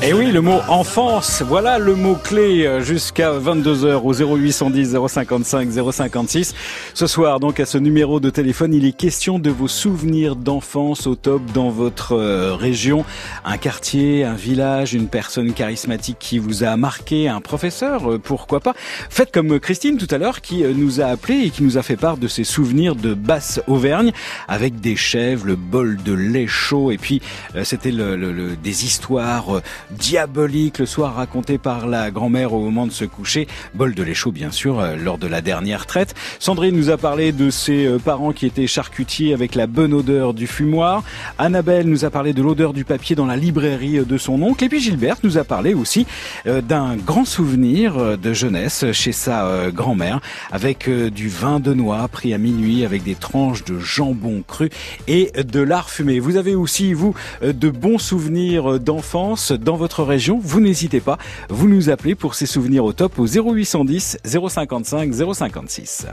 Et 0.06 0.10
Eh 0.10 0.12
oui, 0.12 0.30
le 0.30 0.40
mot 0.40 0.60
enfance, 0.68 1.42
voilà 1.44 1.80
le 1.80 1.96
mot 1.96 2.14
clé 2.14 2.64
euh, 2.64 2.80
jusqu'à 2.80 3.32
22h 3.32 3.94
au 4.04 4.12
0810 4.14 4.96
055 5.08 5.68
056. 5.92 6.54
Ce 6.94 7.06
soir, 7.08 7.40
donc, 7.40 7.58
à 7.58 7.66
ce 7.66 7.76
numéro 7.76 8.20
de 8.20 8.30
téléphone, 8.30 8.72
il 8.72 8.84
est 8.84 8.92
question 8.96 9.40
de 9.40 9.50
vos 9.50 9.66
souvenirs 9.66 10.36
d'enfance 10.36 11.08
au 11.08 11.16
top 11.16 11.42
dans 11.52 11.70
votre 11.70 12.12
euh, 12.12 12.54
région. 12.54 13.04
Un 13.44 13.56
quartier, 13.58 14.22
un 14.22 14.34
village, 14.34 14.94
une 14.94 15.08
personne 15.08 15.52
charismatique 15.52 16.18
qui 16.20 16.38
vous 16.38 16.62
a 16.62 16.76
marqué, 16.76 17.28
un 17.28 17.40
professeur, 17.40 18.12
euh, 18.12 18.18
pourquoi 18.22 18.60
pas. 18.60 18.74
Faites 19.10 19.32
comme 19.32 19.58
Christine 19.58 19.96
tout 19.96 20.12
à 20.14 20.18
l'heure 20.18 20.40
qui 20.40 20.62
nous 20.62 21.00
a 21.00 21.06
appelé 21.06 21.46
et 21.46 21.50
qui 21.50 21.64
nous 21.64 21.78
a 21.78 21.82
fait 21.82 21.96
part 21.96 22.16
de 22.16 22.28
ses 22.28 22.44
souvenirs 22.44 22.94
de 22.94 23.12
basse 23.12 23.60
Auvergne 23.66 24.12
avec 24.46 24.80
des 24.80 24.94
chèvres, 24.94 25.46
le 25.46 25.56
bol 25.56 25.96
de 26.04 26.12
lait 26.12 26.46
chaud 26.46 26.92
et 26.92 26.96
puis 26.98 27.20
c'était 27.64 27.90
le, 27.90 28.14
le- 28.14 28.30
le- 28.32 28.54
des 28.56 28.84
histoires 28.84 29.60
diaboliques 29.98 30.78
le 30.78 30.86
soir 30.86 31.14
racontées 31.14 31.58
par 31.58 31.86
la 31.86 32.10
grand-mère 32.10 32.52
au 32.52 32.60
moment 32.60 32.86
de 32.86 32.92
se 32.92 33.04
coucher. 33.04 33.46
Bol 33.74 33.94
de 33.94 34.02
lait 34.02 34.14
bien 34.32 34.50
sûr 34.50 34.80
euh, 34.80 34.96
lors 34.96 35.18
de 35.18 35.26
la 35.26 35.40
dernière 35.40 35.86
traite. 35.86 36.14
Sandrine 36.38 36.74
nous 36.74 36.90
a 36.90 36.96
parlé 36.96 37.32
de 37.32 37.50
ses 37.50 37.86
euh, 37.86 37.98
parents 37.98 38.32
qui 38.32 38.46
étaient 38.46 38.66
charcutiers 38.66 39.34
avec 39.34 39.54
la 39.54 39.66
bonne 39.66 39.92
odeur 39.92 40.34
du 40.34 40.46
fumoir. 40.46 41.04
Annabelle 41.38 41.86
nous 41.88 42.04
a 42.04 42.10
parlé 42.10 42.32
de 42.32 42.42
l'odeur 42.42 42.72
du 42.72 42.84
papier 42.84 43.14
dans 43.14 43.26
la 43.26 43.36
librairie 43.36 43.98
euh, 43.98 44.04
de 44.04 44.18
son 44.18 44.42
oncle. 44.42 44.64
Et 44.64 44.68
puis 44.68 44.80
Gilberte 44.80 45.22
nous 45.22 45.38
a 45.38 45.44
parlé 45.44 45.74
aussi 45.74 46.06
d'un 46.44 46.96
grand 46.96 47.24
souvenir 47.24 48.18
de 48.18 48.32
jeunesse 48.32 48.84
chez 48.92 49.12
sa 49.12 49.70
grand-mère 49.70 50.20
avec 50.50 50.88
du 50.88 51.28
vin 51.28 51.60
de 51.60 51.74
noix 51.74 52.06
pris 52.08 52.34
à 52.34 52.38
minuit 52.38 52.84
avec 52.84 53.02
des 53.02 53.14
tranches 53.14 53.64
de 53.64 53.78
jambon 53.78 54.42
cru 54.46 54.70
et 55.08 55.32
de 55.32 55.60
lard 55.60 55.90
fumé. 55.90 56.18
Vous 56.18 56.36
avez 56.36 56.54
aussi, 56.54 56.92
vous, 56.92 57.14
de 57.42 57.70
bons 57.70 57.98
souvenirs 57.98 58.78
d'enfance 58.80 59.52
dans 59.52 59.76
votre 59.76 59.85
région. 60.02 60.38
Vous 60.42 60.60
n'hésitez 60.60 61.00
pas, 61.00 61.18
vous 61.48 61.68
nous 61.68 61.90
appelez 61.90 62.14
pour 62.14 62.34
ces 62.34 62.46
souvenirs 62.46 62.84
au 62.84 62.92
top 62.92 63.18
au 63.18 63.26
0810 63.26 64.18
055 64.24 65.12
056. 65.12 66.06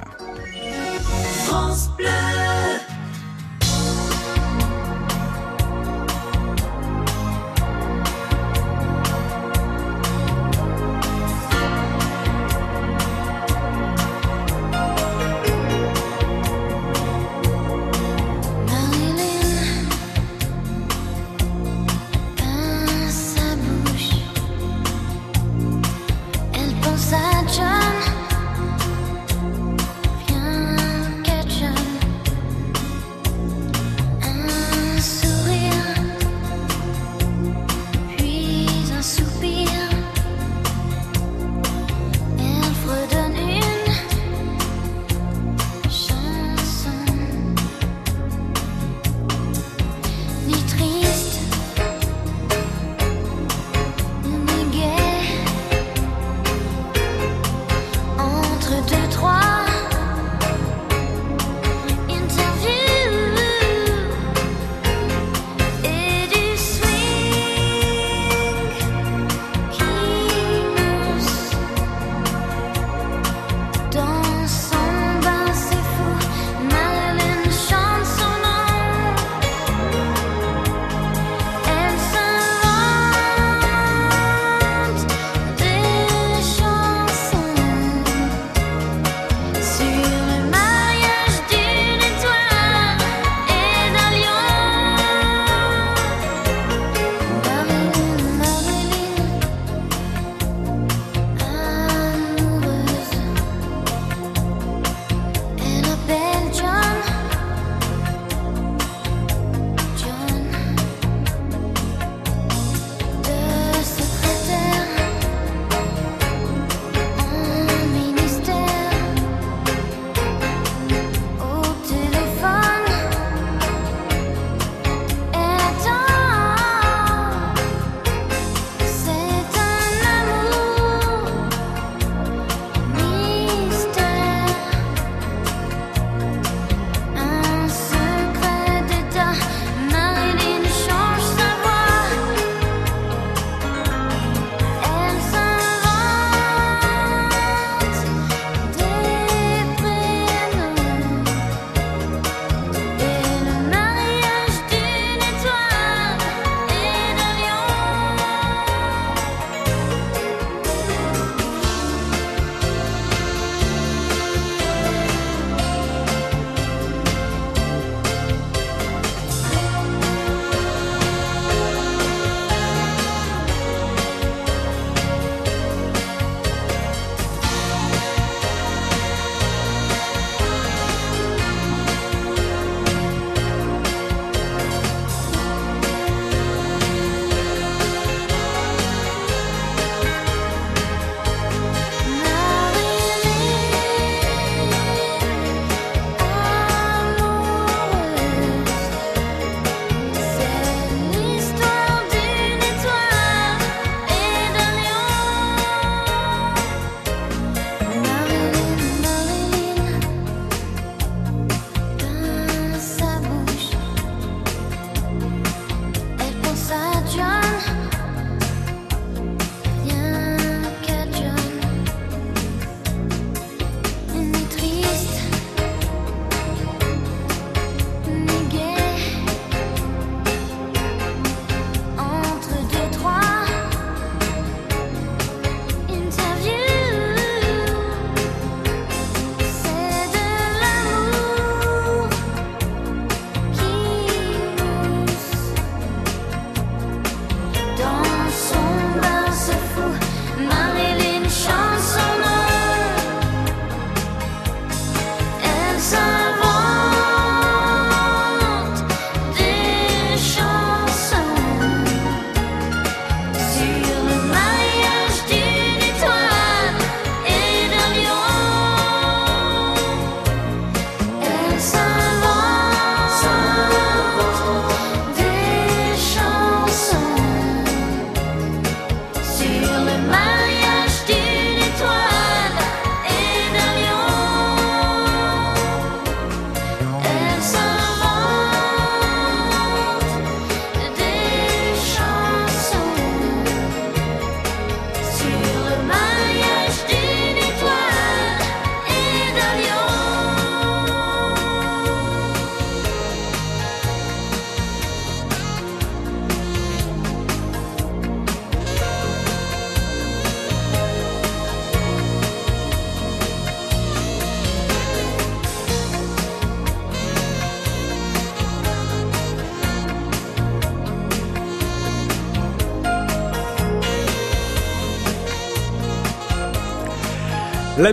France 1.45 1.89
Bleu. 1.97 2.32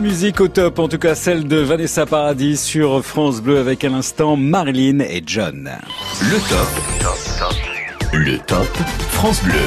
La 0.00 0.06
musique 0.06 0.40
au 0.40 0.48
top, 0.48 0.78
en 0.78 0.88
tout 0.88 0.96
cas 0.96 1.14
celle 1.14 1.46
de 1.46 1.56
Vanessa 1.56 2.06
Paradis 2.06 2.56
sur 2.56 3.04
France 3.04 3.42
Bleu 3.42 3.58
avec 3.58 3.84
à 3.84 3.90
l'instant 3.90 4.34
Marilyn 4.34 5.00
et 5.00 5.20
John. 5.26 5.68
Le 6.22 6.38
top. 6.48 8.14
Le 8.14 8.38
top 8.46 8.66
France 9.10 9.44
Bleu. 9.44 9.60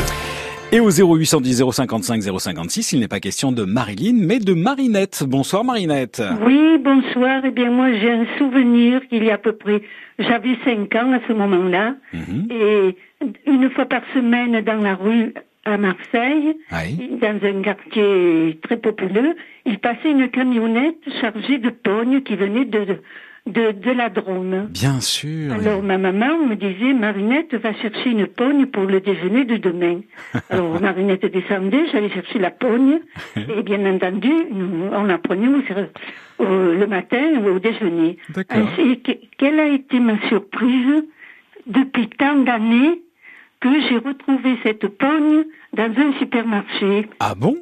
Et 0.71 0.79
au 0.79 0.89
0810 0.89 1.63
055 1.71 2.23
056, 2.39 2.93
il 2.93 3.01
n'est 3.01 3.07
pas 3.07 3.19
question 3.19 3.51
de 3.51 3.63
Marilyn, 3.63 4.15
mais 4.25 4.39
de 4.39 4.55
Marinette. 4.55 5.23
Bonsoir 5.23 5.63
Marinette. 5.63 6.23
Oui, 6.47 6.79
bonsoir. 6.83 7.43
Eh 7.45 7.51
bien, 7.51 7.69
moi, 7.69 7.93
j'ai 7.93 8.11
un 8.11 8.25
souvenir 8.39 9.07
qu'il 9.09 9.23
y 9.25 9.29
a 9.29 9.35
à 9.35 9.37
peu 9.37 9.53
près, 9.53 9.83
j'avais 10.17 10.57
5 10.65 10.95
ans 10.95 11.13
à 11.13 11.19
ce 11.27 11.33
moment-là, 11.33 11.93
Mhm. 12.11 12.47
et 12.49 12.97
une 13.45 13.69
fois 13.69 13.85
par 13.85 14.01
semaine 14.15 14.59
dans 14.61 14.81
la 14.81 14.95
rue 14.95 15.35
à 15.65 15.77
Marseille, 15.77 16.57
dans 17.21 17.39
un 17.47 17.61
quartier 17.61 18.59
très 18.63 18.77
populeux, 18.77 19.35
il 19.65 19.79
passait 19.79 20.11
une 20.11 20.29
camionnette 20.29 20.97
chargée 21.21 21.57
de 21.57 21.69
pognes 21.69 22.21
qui 22.21 22.35
venait 22.35 22.65
de, 22.65 22.99
de, 23.47 23.71
de 23.71 23.91
la 23.91 24.09
Drôme. 24.09 24.67
Bien 24.71 24.99
sûr. 24.99 25.53
Alors 25.53 25.81
ma 25.81 25.97
maman 25.97 26.37
me 26.47 26.55
disait, 26.55 26.93
Marinette 26.93 27.55
va 27.55 27.73
chercher 27.75 28.09
une 28.11 28.27
pogne 28.27 28.65
pour 28.65 28.83
le 28.83 28.99
déjeuner 28.99 29.45
de 29.45 29.55
demain. 29.57 30.01
Alors 30.49 30.81
Marinette 30.81 31.25
descendait, 31.25 31.85
j'allais 31.91 32.09
chercher 32.09 32.39
la 32.39 32.51
pogne, 32.51 32.99
et 33.37 33.63
bien 33.63 33.85
entendu, 33.85 34.31
nous- 34.51 34.89
on 34.91 35.03
la 35.03 35.17
prenait 35.17 35.47
au- 35.47 36.43
au- 36.43 36.73
le 36.73 36.87
matin 36.87 37.23
ou 37.41 37.47
au 37.55 37.59
déjeuner. 37.59 38.17
Ainsi, 38.49 38.99
que- 39.01 39.11
quelle 39.37 39.59
a 39.61 39.67
été 39.67 39.99
ma 39.99 40.19
surprise? 40.27 41.03
Depuis 41.65 42.09
tant 42.09 42.35
d'années 42.35 43.01
que 43.63 43.81
j'ai 43.87 43.97
retrouvé 43.97 44.57
cette 44.61 44.87
pogne 44.89 45.45
dans 45.71 45.91
un 45.97 46.19
supermarché. 46.19 47.07
Ah 47.21 47.33
bon? 47.33 47.55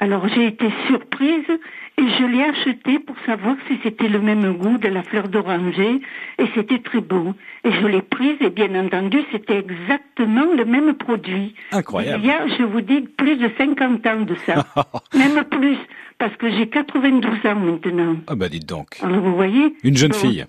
Alors 0.00 0.26
j'ai 0.26 0.46
été 0.48 0.66
surprise 0.88 1.48
et 1.96 2.02
je 2.02 2.24
l'ai 2.24 2.42
achetée 2.42 2.98
pour 2.98 3.14
savoir 3.24 3.54
si 3.68 3.78
c'était 3.84 4.08
le 4.08 4.18
même 4.18 4.54
goût 4.54 4.78
de 4.78 4.88
la 4.88 5.04
fleur 5.04 5.28
d'oranger 5.28 6.00
et 6.38 6.46
c'était 6.56 6.80
très 6.80 7.00
beau. 7.00 7.34
Et 7.62 7.70
je 7.70 7.86
l'ai 7.86 8.02
prise 8.02 8.36
et 8.40 8.50
bien 8.50 8.74
entendu 8.74 9.18
c'était 9.30 9.58
exactement 9.58 10.52
le 10.56 10.64
même 10.64 10.94
produit. 10.94 11.54
Incroyable. 11.70 12.24
Il 12.24 12.26
y 12.26 12.32
a, 12.32 12.48
je 12.58 12.64
vous 12.64 12.80
dis, 12.80 13.02
plus 13.02 13.36
de 13.36 13.48
50 13.56 14.06
ans 14.08 14.20
de 14.22 14.34
ça. 14.46 14.66
même 15.14 15.44
plus, 15.44 15.78
parce 16.18 16.34
que 16.34 16.50
j'ai 16.50 16.68
92 16.68 17.30
ans 17.46 17.54
maintenant. 17.54 18.16
Ah 18.26 18.34
bah 18.34 18.48
dites 18.48 18.68
donc. 18.68 18.98
Alors 19.02 19.20
vous 19.20 19.36
voyez 19.36 19.76
Une 19.84 19.96
jeune 19.96 20.14
fille. 20.14 20.44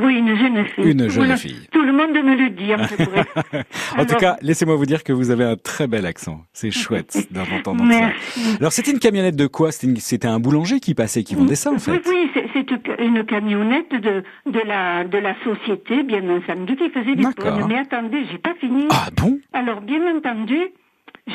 Oui, 0.00 0.14
une 0.16 0.34
jeune 0.36 0.64
fille. 0.64 0.90
Une 0.90 1.00
jeune 1.08 1.10
Voilà. 1.10 1.36
fille. 1.36 1.68
Tout 1.70 1.82
le 1.82 1.92
monde 1.92 2.12
me 2.12 2.34
le 2.34 2.48
dit, 2.50 2.72
en 2.74 2.78
bref. 2.78 3.26
En 3.98 4.04
tout 4.06 4.16
Alors- 4.16 4.20
cas, 4.20 4.36
laissez-moi 4.40 4.74
vous 4.76 4.86
dire 4.86 5.04
que 5.04 5.12
vous 5.12 5.30
avez 5.30 5.44
un 5.44 5.56
très 5.56 5.86
bel 5.86 6.06
accent. 6.06 6.40
C'est 6.54 6.70
chouette 6.70 7.28
d'entendre 7.30 7.84
ça. 7.92 8.10
Alors 8.58 8.72
c'était 8.72 8.90
une 8.92 8.98
camionnette 9.00 9.36
de 9.36 9.46
quoi? 9.46 9.70
C'était 9.70 10.28
un 10.28 10.40
boulanger 10.40 10.80
qui 10.80 10.94
passait, 10.94 11.22
qui 11.24 11.34
vendait 11.34 11.56
ça 11.56 11.70
en 11.70 11.74
Oui, 11.74 11.80
fait. 11.80 12.02
oui, 12.08 12.30
c'est- 12.32 12.46
c'est 12.54 13.02
une 13.04 13.24
camionnette 13.24 13.90
de, 13.92 14.22
de, 14.50 14.60
la, 14.66 15.04
de 15.04 15.18
la 15.18 15.34
société, 15.44 16.02
bien 16.04 16.22
entendu, 16.30 16.74
qui 16.76 16.88
faisait 16.90 17.14
des 17.14 17.22
pommes. 17.36 17.66
Mais 17.68 17.78
attendez, 17.78 18.24
j'ai 18.30 18.38
pas 18.38 18.54
fini. 18.60 18.86
Ah 18.90 19.08
bon? 19.16 19.38
Alors, 19.52 19.80
bien 19.82 20.00
entendu, 20.16 20.58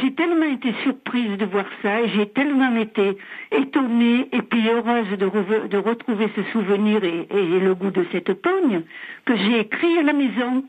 j'ai 0.01 0.13
tellement 0.13 0.45
été 0.45 0.73
surprise 0.83 1.37
de 1.37 1.45
voir 1.45 1.65
ça, 1.81 2.01
et 2.01 2.09
j'ai 2.09 2.27
tellement 2.29 2.75
été 2.75 3.17
étonnée 3.51 4.27
et 4.31 4.41
puis 4.41 4.67
heureuse 4.69 5.09
de, 5.17 5.67
de 5.67 5.77
retrouver 5.77 6.27
ce 6.35 6.43
souvenir 6.51 7.03
et, 7.03 7.27
et 7.31 7.59
le 7.59 7.73
goût 7.75 7.91
de 7.91 8.05
cette 8.11 8.33
pogne, 8.33 8.81
que 9.25 9.35
j'ai 9.35 9.59
écrit 9.59 9.97
à 9.99 10.03
la 10.03 10.13
maison. 10.13 10.63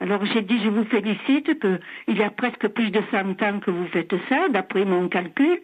Alors 0.00 0.24
j'ai 0.26 0.42
dit, 0.42 0.58
je 0.62 0.68
vous 0.68 0.84
félicite 0.84 1.58
que 1.58 1.80
il 2.06 2.16
y 2.18 2.22
a 2.22 2.30
presque 2.30 2.68
plus 2.68 2.90
de 2.90 3.00
100 3.10 3.42
ans 3.42 3.58
que 3.60 3.70
vous 3.70 3.86
faites 3.86 4.14
ça, 4.28 4.48
d'après 4.48 4.84
mon 4.84 5.08
calcul, 5.08 5.58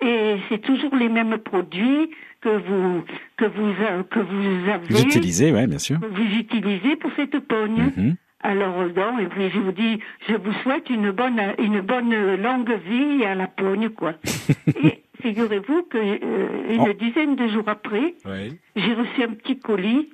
et 0.00 0.36
c'est 0.48 0.60
toujours 0.60 0.94
les 0.94 1.08
mêmes 1.08 1.38
produits 1.38 2.10
que 2.40 2.50
vous 2.50 3.02
que 3.36 3.46
vous 3.46 3.70
a- 3.82 4.02
que 4.04 4.20
vous 4.20 4.70
avez, 4.70 4.86
Vous 4.90 5.02
utilisez, 5.02 5.50
ouais, 5.52 5.66
bien 5.66 5.78
sûr. 5.78 5.98
que 6.00 6.06
vous 6.06 6.38
utilisez 6.38 6.96
pour 6.96 7.10
cette 7.16 7.38
pogne. 7.40 7.90
Mhm. 7.96 8.16
Alors 8.40 8.76
non, 8.96 9.18
et 9.18 9.26
puis 9.26 9.50
je 9.50 9.58
vous 9.58 9.72
dis, 9.72 9.98
je 10.28 10.34
vous 10.34 10.52
souhaite 10.62 10.88
une 10.90 11.10
bonne 11.10 11.40
une 11.58 11.80
bonne 11.80 12.36
longue 12.36 12.72
vie 12.86 13.24
à 13.24 13.34
la 13.34 13.48
pogne, 13.48 13.88
quoi. 13.90 14.14
et 14.84 15.02
figurez-vous 15.20 15.82
que 15.84 15.98
euh, 15.98 16.70
une 16.70 16.88
Oh. 16.88 16.92
dizaine 16.92 17.34
de 17.34 17.48
jours 17.48 17.68
après, 17.68 18.14
Oui. 18.24 18.58
j'ai 18.76 18.94
reçu 18.94 19.22
un 19.24 19.34
petit 19.34 19.58
colis 19.58 20.10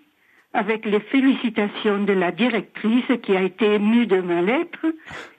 avec 0.55 0.87
les 0.87 1.01
félicitations 1.01 2.05
de 2.05 2.13
la 2.15 2.31
directrice 2.33 3.05
qui 3.23 3.37
a 3.37 3.43
été 3.43 3.75
émue 3.75 4.07
de 4.07 4.21
ma 4.21 4.41
lettre 4.41 4.87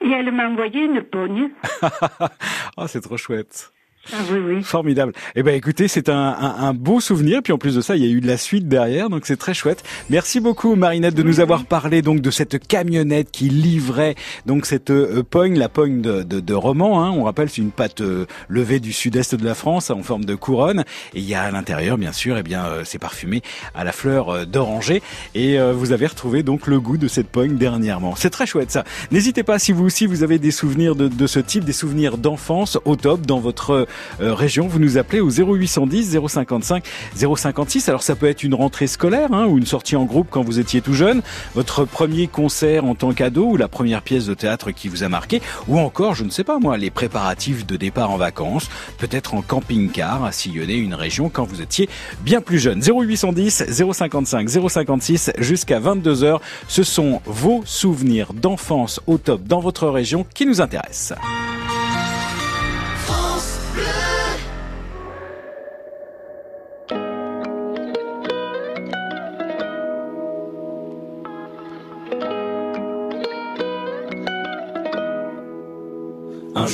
et 0.00 0.10
elle 0.10 0.30
m'a 0.30 0.46
envoyé 0.48 0.84
une 0.84 1.02
pogne. 1.02 1.50
oh, 2.76 2.86
c'est 2.86 3.00
trop 3.00 3.16
chouette. 3.16 3.72
Ah 4.12 4.16
oui, 4.30 4.38
oui. 4.38 4.62
Formidable. 4.62 5.12
Eh 5.34 5.42
ben, 5.42 5.54
écoutez, 5.54 5.88
c'est 5.88 6.08
un, 6.08 6.14
un, 6.16 6.56
un 6.58 6.74
beau 6.74 7.00
souvenir. 7.00 7.42
Puis 7.42 7.52
en 7.52 7.58
plus 7.58 7.74
de 7.74 7.80
ça, 7.80 7.96
il 7.96 8.04
y 8.04 8.06
a 8.06 8.10
eu 8.10 8.20
de 8.20 8.26
la 8.26 8.36
suite 8.36 8.68
derrière, 8.68 9.10
donc 9.10 9.26
c'est 9.26 9.36
très 9.36 9.54
chouette. 9.54 9.82
Merci 10.10 10.40
beaucoup, 10.40 10.74
Marinette, 10.76 11.14
de 11.14 11.22
nous 11.22 11.40
avoir 11.40 11.64
parlé 11.64 12.02
donc 12.02 12.20
de 12.20 12.30
cette 12.30 12.66
camionnette 12.66 13.30
qui 13.30 13.48
livrait 13.48 14.14
donc 14.46 14.66
cette 14.66 14.90
euh, 14.90 15.22
pogne, 15.22 15.58
la 15.58 15.68
pogne 15.68 16.00
de, 16.00 16.22
de, 16.22 16.40
de 16.40 16.54
roman. 16.54 17.02
Hein. 17.02 17.10
On 17.10 17.24
rappelle, 17.24 17.48
c'est 17.48 17.62
une 17.62 17.70
pâte 17.70 18.00
euh, 18.00 18.26
levée 18.48 18.80
du 18.80 18.92
sud-est 18.92 19.34
de 19.34 19.44
la 19.44 19.54
France 19.54 19.90
en 19.90 20.02
forme 20.02 20.24
de 20.24 20.34
couronne. 20.34 20.84
Et 21.14 21.20
il 21.20 21.28
y 21.28 21.34
a 21.34 21.42
à 21.42 21.50
l'intérieur, 21.50 21.98
bien 21.98 22.12
sûr, 22.12 22.36
eh 22.38 22.42
bien, 22.42 22.64
euh, 22.64 22.82
c'est 22.84 22.98
parfumé 22.98 23.42
à 23.74 23.84
la 23.84 23.92
fleur 23.92 24.28
euh, 24.30 24.44
d'oranger. 24.44 25.02
Et 25.34 25.58
euh, 25.58 25.72
vous 25.72 25.92
avez 25.92 26.06
retrouvé 26.06 26.42
donc 26.42 26.66
le 26.66 26.80
goût 26.80 26.96
de 26.96 27.08
cette 27.08 27.28
pogne 27.28 27.56
dernièrement. 27.56 28.14
C'est 28.16 28.30
très 28.30 28.46
chouette 28.46 28.70
ça. 28.70 28.84
N'hésitez 29.10 29.42
pas 29.42 29.58
si 29.58 29.72
vous 29.72 29.84
aussi 29.84 30.06
vous 30.06 30.22
avez 30.22 30.38
des 30.38 30.50
souvenirs 30.50 30.94
de, 30.94 31.08
de 31.08 31.26
ce 31.26 31.40
type, 31.40 31.64
des 31.64 31.72
souvenirs 31.72 32.18
d'enfance 32.18 32.78
au 32.84 32.96
top 32.96 33.22
dans 33.26 33.40
votre 33.40 33.86
région, 34.20 34.66
vous 34.66 34.78
nous 34.78 34.98
appelez 34.98 35.20
au 35.20 35.30
0810 35.30 36.18
055 36.28 36.84
056. 37.14 37.88
Alors 37.88 38.02
ça 38.02 38.14
peut 38.14 38.26
être 38.26 38.42
une 38.42 38.54
rentrée 38.54 38.86
scolaire 38.86 39.32
hein, 39.32 39.46
ou 39.46 39.58
une 39.58 39.66
sortie 39.66 39.96
en 39.96 40.04
groupe 40.04 40.28
quand 40.30 40.42
vous 40.42 40.58
étiez 40.58 40.80
tout 40.80 40.94
jeune, 40.94 41.22
votre 41.54 41.84
premier 41.84 42.26
concert 42.26 42.84
en 42.84 42.94
tant 42.94 43.12
qu'ado 43.12 43.44
ou 43.44 43.56
la 43.56 43.68
première 43.68 44.02
pièce 44.02 44.26
de 44.26 44.34
théâtre 44.34 44.70
qui 44.70 44.88
vous 44.88 45.02
a 45.02 45.08
marqué, 45.08 45.40
ou 45.68 45.78
encore, 45.78 46.14
je 46.14 46.24
ne 46.24 46.30
sais 46.30 46.44
pas 46.44 46.58
moi, 46.58 46.76
les 46.76 46.90
préparatifs 46.90 47.66
de 47.66 47.76
départ 47.76 48.10
en 48.10 48.16
vacances, 48.16 48.68
peut-être 48.98 49.34
en 49.34 49.42
camping-car 49.42 50.24
à 50.24 50.32
sillonner 50.32 50.76
une 50.76 50.94
région 50.94 51.28
quand 51.28 51.44
vous 51.44 51.62
étiez 51.62 51.88
bien 52.20 52.40
plus 52.40 52.58
jeune. 52.58 52.82
0810 52.82 53.64
055 53.92 54.48
056 54.48 55.32
jusqu'à 55.38 55.80
22h, 55.80 56.38
ce 56.68 56.82
sont 56.82 57.20
vos 57.24 57.62
souvenirs 57.64 58.32
d'enfance 58.32 59.00
au 59.06 59.18
top 59.18 59.42
dans 59.44 59.60
votre 59.60 59.88
région 59.88 60.26
qui 60.34 60.46
nous 60.46 60.60
intéressent. 60.60 61.16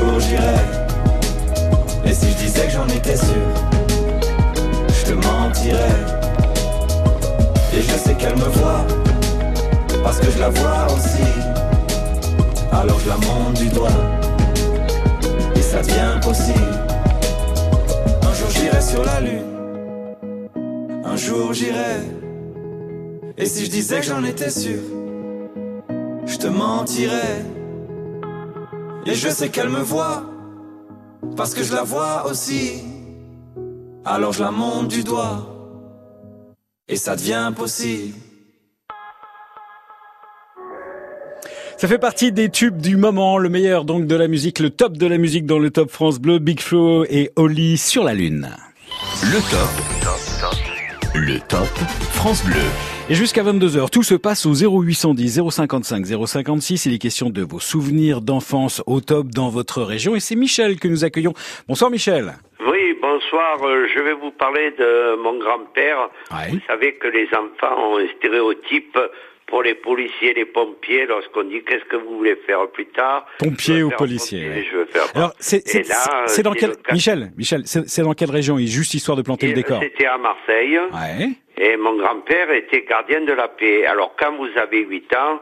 jour 0.00 0.20
j'irai. 0.20 0.60
Et 2.04 2.12
si 2.12 2.30
je 2.30 2.36
disais 2.36 2.66
que 2.66 2.72
j'en 2.72 2.86
étais 2.88 3.16
sûr, 3.16 3.46
je 4.88 5.04
te 5.10 5.12
mentirais. 5.12 6.00
Et 7.74 7.82
je 7.82 7.96
sais 8.04 8.14
qu'elle 8.14 8.36
me 8.36 8.50
voit, 8.58 8.84
parce 10.02 10.18
que 10.18 10.30
je 10.30 10.38
la 10.38 10.48
vois 10.50 10.86
aussi. 10.94 11.30
Alors 12.72 12.98
je 13.00 13.08
la 13.08 13.16
monte 13.16 13.54
du 13.54 13.68
doigt, 13.68 14.00
et 15.54 15.62
ça 15.62 15.82
devient 15.82 16.18
possible. 16.22 16.78
Un 18.22 18.34
jour 18.34 18.50
j'irai 18.50 18.80
sur 18.80 19.04
la 19.04 19.20
lune, 19.20 19.50
un 21.04 21.16
jour 21.16 21.52
j'irai. 21.52 22.00
Et 23.36 23.46
si 23.46 23.66
je 23.66 23.70
disais 23.70 24.00
que 24.00 24.06
j'en 24.06 24.24
étais 24.24 24.50
sûr, 24.50 24.80
je 26.26 26.36
te 26.36 26.46
mentirais. 26.46 27.59
Et 29.06 29.14
je 29.14 29.28
sais 29.28 29.48
qu'elle 29.48 29.70
me 29.70 29.80
voit, 29.80 30.24
parce 31.36 31.54
que 31.54 31.62
je 31.62 31.74
la 31.74 31.82
vois 31.82 32.26
aussi. 32.26 32.82
Alors 34.04 34.32
je 34.32 34.42
la 34.42 34.50
monte 34.50 34.88
du 34.88 35.02
doigt, 35.02 35.46
et 36.88 36.96
ça 36.96 37.16
devient 37.16 37.52
possible. 37.56 38.14
Ça 41.78 41.88
fait 41.88 41.98
partie 41.98 42.30
des 42.30 42.50
tubes 42.50 42.76
du 42.76 42.98
moment, 42.98 43.38
le 43.38 43.48
meilleur 43.48 43.86
donc 43.86 44.06
de 44.06 44.14
la 44.14 44.28
musique, 44.28 44.58
le 44.58 44.68
top 44.68 44.98
de 44.98 45.06
la 45.06 45.16
musique 45.16 45.46
dans 45.46 45.58
le 45.58 45.70
top 45.70 45.90
France 45.90 46.18
Bleu, 46.18 46.38
Big 46.38 46.60
Flo 46.60 47.04
et 47.04 47.30
Oli 47.36 47.78
sur 47.78 48.04
la 48.04 48.12
Lune. 48.12 48.50
Le 49.22 49.40
top. 49.50 49.70
Le 51.14 51.40
top 51.48 51.68
France 52.12 52.44
Bleu. 52.44 52.99
Et 53.10 53.14
jusqu'à 53.14 53.42
22h, 53.42 53.90
tout 53.90 54.04
se 54.04 54.14
passe 54.14 54.46
au 54.46 54.54
0810 54.54 55.40
055 55.50 56.06
056. 56.26 56.86
Il 56.86 56.94
est 56.94 56.98
question 56.98 57.28
de 57.28 57.42
vos 57.42 57.58
souvenirs 57.58 58.20
d'enfance 58.20 58.84
au 58.86 59.00
top 59.00 59.26
dans 59.28 59.48
votre 59.48 59.82
région. 59.82 60.14
Et 60.14 60.20
c'est 60.20 60.36
Michel 60.36 60.78
que 60.78 60.86
nous 60.86 61.04
accueillons. 61.04 61.34
Bonsoir 61.66 61.90
Michel. 61.90 62.34
Oui, 62.64 62.94
bonsoir. 63.02 63.58
Euh, 63.64 63.88
Je 63.92 64.00
vais 64.00 64.12
vous 64.14 64.30
parler 64.30 64.70
de 64.78 65.16
mon 65.22 65.36
grand-père. 65.40 66.08
Vous 66.50 66.60
savez 66.68 66.94
que 66.94 67.08
les 67.08 67.26
enfants 67.34 67.94
ont 67.94 67.98
un 67.98 68.06
stéréotype 68.16 68.96
pour 69.48 69.64
les 69.64 69.74
policiers, 69.74 70.32
les 70.34 70.44
pompiers, 70.44 71.06
lorsqu'on 71.06 71.42
dit 71.42 71.60
qu'est-ce 71.68 71.84
que 71.86 71.96
vous 71.96 72.18
voulez 72.18 72.36
faire 72.46 72.68
plus 72.72 72.86
tard? 72.86 73.26
Pompier 73.40 73.82
ou 73.82 73.90
policier. 73.90 74.44
pompier, 74.44 74.60
ouais. 74.60 74.68
Je 74.70 74.76
veux 74.76 74.84
faire 74.86 75.02
Alors, 75.16 75.32
c'est 75.40 75.66
c'est- 75.66 75.88
là, 75.88 75.96
c'est 76.28 76.44
dans 76.44 76.52
c'est 76.52 76.58
quel 76.60 76.70
le 76.70 76.76
cas. 76.76 76.92
Michel, 76.92 77.32
Michel, 77.36 77.62
c'est 77.64 78.02
dans 78.02 78.14
quelle 78.14 78.30
région? 78.30 78.56
Juste 78.58 78.94
histoire 78.94 79.16
de 79.16 79.22
planter 79.22 79.48
le 79.48 79.54
décor. 79.54 79.80
C'était 79.82 80.06
à 80.06 80.16
Marseille. 80.18 80.78
Et 81.60 81.76
mon 81.76 81.94
grand-père 81.96 82.50
était 82.50 82.82
gardien 82.82 83.20
de 83.20 83.34
la 83.34 83.46
paix. 83.46 83.84
Alors 83.84 84.16
quand 84.18 84.32
vous 84.32 84.48
avez 84.56 84.78
8 84.78 85.14
ans, 85.14 85.40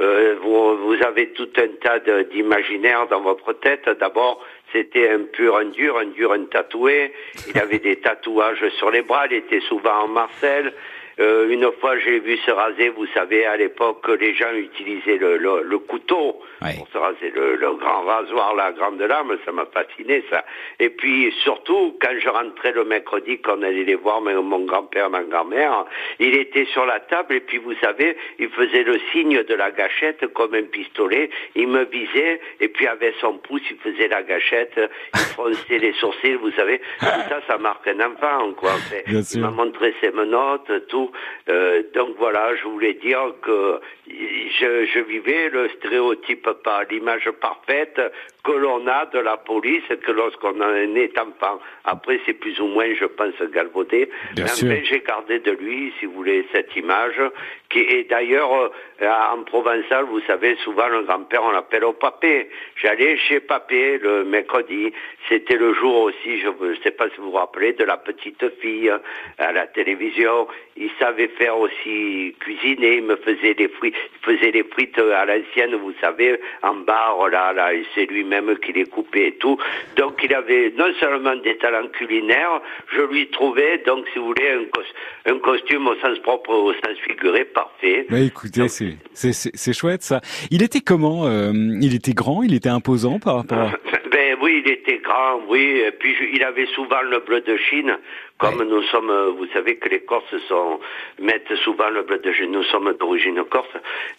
euh, 0.00 0.34
vous, 0.42 0.76
vous 0.78 0.96
avez 1.06 1.28
tout 1.28 1.48
un 1.56 1.68
tas 1.80 2.00
d'imaginaires 2.24 3.06
dans 3.06 3.20
votre 3.20 3.52
tête. 3.52 3.88
D'abord, 4.00 4.44
c'était 4.72 5.10
un 5.10 5.20
pur, 5.32 5.56
un 5.56 5.66
dur, 5.66 5.96
un 5.96 6.06
dur, 6.06 6.32
un 6.32 6.44
tatoué. 6.46 7.12
Il 7.48 7.56
avait 7.56 7.78
des 7.78 7.96
tatouages 8.00 8.68
sur 8.78 8.90
les 8.90 9.02
bras. 9.02 9.26
Il 9.30 9.34
était 9.34 9.60
souvent 9.60 10.06
en 10.06 10.08
Marcel. 10.08 10.72
Euh, 11.18 11.48
une 11.50 11.70
fois, 11.80 11.98
j'ai 11.98 12.20
vu 12.20 12.36
se 12.38 12.50
raser. 12.50 12.88
Vous 12.90 13.06
savez, 13.14 13.44
à 13.44 13.56
l'époque, 13.56 14.06
les 14.20 14.34
gens 14.34 14.52
utilisaient 14.54 15.16
le, 15.18 15.36
le- 15.38 15.62
le 15.62 15.78
couteau 15.78 16.40
pour 16.76 16.88
se 16.92 16.98
raser, 16.98 17.30
le, 17.34 17.56
le 17.56 17.72
grand 17.74 18.02
rasoir, 18.02 18.54
la 18.54 18.72
grande 18.72 19.00
lame. 19.00 19.36
Ça 19.44 19.52
m'a 19.52 19.66
fasciné, 19.66 20.22
ça. 20.30 20.44
Et 20.78 20.90
puis, 20.90 21.32
surtout, 21.42 21.96
quand 22.00 22.14
je 22.18 22.28
rentrais 22.28 22.72
le 22.72 22.84
mercredi, 22.84 23.38
qu'on 23.40 23.62
allait 23.62 23.84
les 23.84 23.94
voir, 23.96 24.20
mais 24.20 24.34
mon 24.34 24.60
grand-père, 24.64 25.10
ma 25.10 25.22
grand-mère, 25.22 25.84
il 26.18 26.34
était 26.36 26.66
sur 26.66 26.86
la 26.86 27.00
table 27.00 27.34
et 27.34 27.40
puis, 27.40 27.58
vous 27.58 27.74
savez, 27.82 28.16
il 28.38 28.48
faisait 28.50 28.82
le 28.84 28.98
signe 29.12 29.42
de 29.42 29.54
la 29.54 29.70
gâchette 29.70 30.26
comme 30.34 30.54
un 30.54 30.62
pistolet. 30.62 31.30
Il 31.54 31.68
me 31.68 31.84
visait 31.84 32.40
et 32.60 32.68
puis, 32.68 32.86
avec 32.86 33.14
son 33.20 33.34
pouce, 33.38 33.62
il 33.70 33.76
faisait 33.78 34.08
la 34.08 34.22
gâchette. 34.22 34.78
Il 35.14 35.20
fronçait 35.34 35.78
les 35.78 35.92
sourcils, 35.94 36.34
vous 36.34 36.52
savez. 36.52 36.78
Tout 37.00 37.06
ça, 37.28 37.40
ça 37.46 37.58
marque 37.58 37.86
un 37.88 38.00
enfant, 38.00 38.52
quoi. 38.54 38.72
Bien 39.06 39.20
il 39.32 39.40
m'a 39.40 39.50
montré 39.50 39.94
ses 40.00 40.10
menottes, 40.10 40.70
tout. 40.88 41.09
Euh, 41.48 41.82
donc 41.94 42.16
voilà, 42.18 42.54
je 42.56 42.64
voulais 42.64 42.94
dire 42.94 43.34
que 43.42 43.80
je, 44.06 45.00
vivais 45.00 45.48
le 45.48 45.68
stéréotype 45.70 46.48
pas, 46.64 46.84
l'image 46.90 47.30
parfaite 47.40 48.00
que 48.44 48.52
l'on 48.52 48.86
a 48.86 49.06
de 49.06 49.18
la 49.18 49.36
police 49.36 49.82
que 50.02 50.12
lorsqu'on 50.12 50.60
en 50.60 50.94
est 50.96 51.18
enfant. 51.18 51.60
Après, 51.84 52.20
c'est 52.26 52.34
plus 52.34 52.58
ou 52.60 52.66
moins, 52.66 52.92
je 52.94 53.04
pense, 53.04 53.34
galvaudé. 53.52 54.10
Bien 54.34 54.44
Mais 54.44 54.50
enfin, 54.50 54.80
j'ai 54.84 55.00
gardé 55.00 55.38
de 55.38 55.52
lui, 55.52 55.92
si 55.98 56.06
vous 56.06 56.12
voulez, 56.12 56.46
cette 56.52 56.74
image, 56.76 57.20
qui 57.68 57.80
est 57.80 58.08
d'ailleurs, 58.08 58.52
euh, 58.52 59.08
en 59.32 59.42
provençal, 59.42 60.04
vous 60.04 60.20
savez, 60.26 60.56
souvent 60.64 60.88
le 60.88 61.02
grand-père, 61.02 61.42
on 61.44 61.52
l'appelle 61.52 61.84
au 61.84 61.92
papé. 61.92 62.48
J'allais 62.76 63.16
chez 63.16 63.40
papé 63.40 63.98
le 63.98 64.24
mercredi. 64.24 64.92
C'était 65.28 65.56
le 65.56 65.74
jour 65.74 66.04
aussi, 66.04 66.40
je 66.40 66.48
ne 66.48 66.74
sais 66.82 66.90
pas 66.90 67.08
si 67.10 67.16
vous 67.18 67.30
vous 67.30 67.36
rappelez, 67.36 67.72
de 67.72 67.84
la 67.84 67.96
petite 67.96 68.44
fille 68.60 68.90
à 69.38 69.52
la 69.52 69.66
télévision. 69.66 70.48
Il 70.76 70.90
savait 70.98 71.28
faire 71.28 71.58
aussi 71.58 72.34
cuisiner, 72.40 72.96
il 72.96 73.04
me 73.04 73.16
faisait 73.16 73.54
des 73.54 73.68
frites, 73.68 73.94
il 73.94 74.36
faisait 74.36 74.52
des 74.52 74.64
frites 74.64 74.98
à 74.98 75.24
l'ancienne, 75.24 75.74
vous 75.76 75.94
savez, 76.00 76.40
en 76.62 76.74
barre, 76.74 77.28
là, 77.28 77.52
là, 77.52 77.74
et 77.74 77.84
c'est 77.94 78.06
lui-même 78.30 78.56
qui 78.58 78.72
les 78.72 78.84
coupait 78.86 79.28
et 79.28 79.32
tout. 79.32 79.58
Donc 79.96 80.20
il 80.22 80.34
avait 80.34 80.72
non 80.76 80.92
seulement 80.98 81.36
des 81.36 81.56
talents 81.58 81.88
culinaires, 81.88 82.60
je 82.94 83.02
lui 83.02 83.28
trouvais, 83.28 83.78
donc 83.86 84.04
si 84.12 84.18
vous 84.18 84.26
voulez, 84.26 84.48
un, 84.50 84.64
cos- 84.64 85.30
un 85.34 85.38
costume 85.38 85.86
au 85.88 85.94
sens 85.96 86.18
propre, 86.20 86.50
au 86.50 86.72
sens 86.74 86.96
figuré, 87.06 87.44
parfait. 87.44 88.06
Bah 88.08 88.20
écoutez, 88.20 88.66
c'est 88.68 89.72
chouette 89.72 90.02
ça. 90.02 90.20
Il 90.50 90.62
était 90.62 90.80
comment 90.80 91.26
euh, 91.26 91.52
Il 91.80 91.94
était 91.94 92.12
grand, 92.12 92.42
il 92.42 92.54
était 92.54 92.68
imposant 92.68 93.18
par 93.18 93.36
rapport. 93.36 93.58
à... 93.58 93.70
Ben 94.10 94.36
oui, 94.42 94.62
il 94.66 94.72
était 94.72 94.98
grand, 94.98 95.40
oui, 95.48 95.82
et 95.86 95.92
puis 95.92 96.14
il 96.32 96.42
avait 96.42 96.66
souvent 96.74 97.00
le 97.02 97.20
bleu 97.20 97.40
de 97.42 97.56
Chine 97.56 97.96
Comme 98.40 98.62
nous 98.64 98.82
sommes, 98.84 99.10
euh, 99.10 99.30
vous 99.36 99.46
savez 99.52 99.76
que 99.76 99.90
les 99.90 100.00
Corses 100.00 100.34
sont, 100.48 100.80
mettent 101.18 101.54
souvent 101.56 101.90
le 101.90 102.02
bleu 102.02 102.18
de 102.18 102.32
Gênes, 102.32 102.52
nous 102.52 102.62
sommes 102.64 102.90
d'origine 102.94 103.44
corse. 103.44 103.68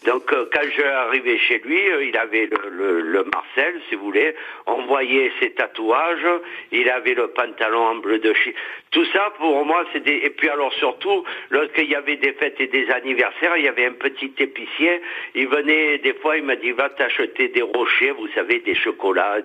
Donc 0.05 0.31
euh, 0.31 0.45
quand 0.53 0.61
je 0.77 0.83
arrivais 0.83 1.39
chez 1.39 1.59
lui, 1.65 1.89
euh, 1.89 2.05
il 2.05 2.15
avait 2.15 2.45
le, 2.45 2.69
le, 2.69 3.01
le 3.01 3.23
Marcel, 3.23 3.81
si 3.89 3.95
vous 3.95 4.05
voulez, 4.05 4.35
on 4.67 4.83
voyait 4.83 5.31
ses 5.39 5.51
tatouages, 5.51 6.27
il 6.71 6.87
avait 6.89 7.15
le 7.15 7.29
pantalon 7.29 7.79
en 7.79 7.95
bleu 7.95 8.19
de 8.19 8.31
Chine. 8.33 8.53
Tout 8.91 9.05
ça 9.05 9.33
pour 9.39 9.65
moi 9.65 9.85
c'est 9.91 10.03
des... 10.03 10.17
Et 10.23 10.29
puis 10.29 10.49
alors 10.49 10.73
surtout, 10.73 11.23
lorsqu'il 11.49 11.89
y 11.89 11.95
avait 11.95 12.17
des 12.17 12.33
fêtes 12.33 12.59
et 12.59 12.67
des 12.67 12.89
anniversaires, 12.91 13.57
il 13.57 13.65
y 13.65 13.67
avait 13.67 13.87
un 13.87 13.93
petit 13.93 14.31
épicier, 14.37 15.01
il 15.33 15.47
venait 15.47 15.97
des 15.97 16.13
fois, 16.13 16.37
il 16.37 16.43
m'a 16.43 16.57
dit 16.57 16.71
va 16.71 16.89
t'acheter 16.89 17.47
des 17.47 17.63
rochers, 17.63 18.11
vous 18.11 18.27
savez, 18.35 18.59
des 18.59 18.75
chocolats. 18.75 19.39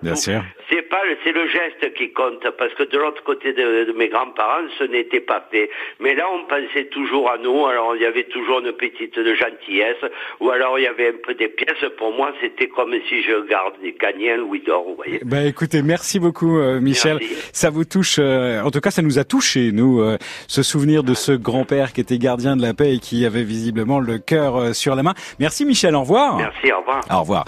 C'est 0.68 0.82
pas, 0.82 1.02
c'est 1.24 1.32
le 1.32 1.46
geste 1.48 1.94
qui 1.94 2.12
compte, 2.12 2.46
parce 2.58 2.74
que 2.74 2.82
de 2.82 2.98
l'autre 2.98 3.22
côté 3.22 3.52
de, 3.52 3.84
de 3.84 3.92
mes 3.92 4.08
grands-parents, 4.08 4.65
ce 4.78 4.84
n'était 4.84 5.20
pas 5.20 5.46
fait. 5.50 5.70
Mais 6.00 6.14
là, 6.14 6.24
on 6.32 6.44
pensait 6.46 6.86
toujours 6.86 7.30
à 7.30 7.38
nous, 7.38 7.66
alors 7.66 7.96
il 7.96 8.02
y 8.02 8.06
avait 8.06 8.24
toujours 8.24 8.60
une 8.60 8.72
petite 8.72 9.14
gentillesse, 9.14 10.04
ou 10.40 10.50
alors 10.50 10.78
il 10.78 10.82
y 10.82 10.86
avait 10.86 11.08
un 11.08 11.18
peu 11.24 11.34
des 11.34 11.48
pièces. 11.48 11.84
Pour 11.98 12.12
moi, 12.12 12.32
c'était 12.40 12.68
comme 12.68 12.94
si 13.08 13.22
je 13.22 13.46
gardais, 13.48 13.94
gagnais 14.00 14.32
un 14.32 14.36
louis 14.38 14.60
d'or, 14.60 14.84
vous 14.86 14.96
voyez. 14.96 15.20
Bah 15.24 15.44
écoutez, 15.44 15.82
merci 15.82 16.18
beaucoup 16.18 16.58
euh, 16.58 16.80
Michel. 16.80 17.20
Ça 17.52 17.70
vous 17.70 17.84
touche, 17.84 18.16
euh, 18.18 18.62
en 18.62 18.70
tout 18.70 18.80
cas 18.80 18.90
ça 18.90 19.02
nous 19.02 19.18
a 19.18 19.24
touché 19.24 19.72
nous, 19.72 20.00
euh, 20.00 20.18
ce 20.46 20.62
souvenir 20.62 21.02
de 21.02 21.14
ce 21.14 21.32
grand-père 21.32 21.92
qui 21.92 22.00
était 22.00 22.18
gardien 22.18 22.56
de 22.56 22.62
la 22.62 22.74
paix 22.74 22.94
et 22.94 22.98
qui 22.98 23.24
avait 23.24 23.44
visiblement 23.44 24.00
le 24.00 24.18
cœur 24.18 24.74
sur 24.74 24.94
la 24.94 25.02
main. 25.02 25.14
Merci 25.38 25.64
Michel, 25.64 25.94
au 25.94 26.00
revoir. 26.00 26.36
Merci, 26.36 26.72
au 26.72 26.78
revoir. 26.78 27.00
Au 27.10 27.20
revoir. 27.20 27.44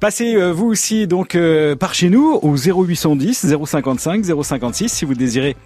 Passez 0.00 0.36
vous 0.52 0.66
aussi 0.66 1.06
donc 1.06 1.36
par 1.78 1.94
chez 1.94 2.10
nous 2.10 2.38
au 2.42 2.56
0810 2.56 3.54
055 3.64 4.24
056 4.24 4.88
si 4.88 5.04
vous 5.04 5.14
désirez 5.14 5.56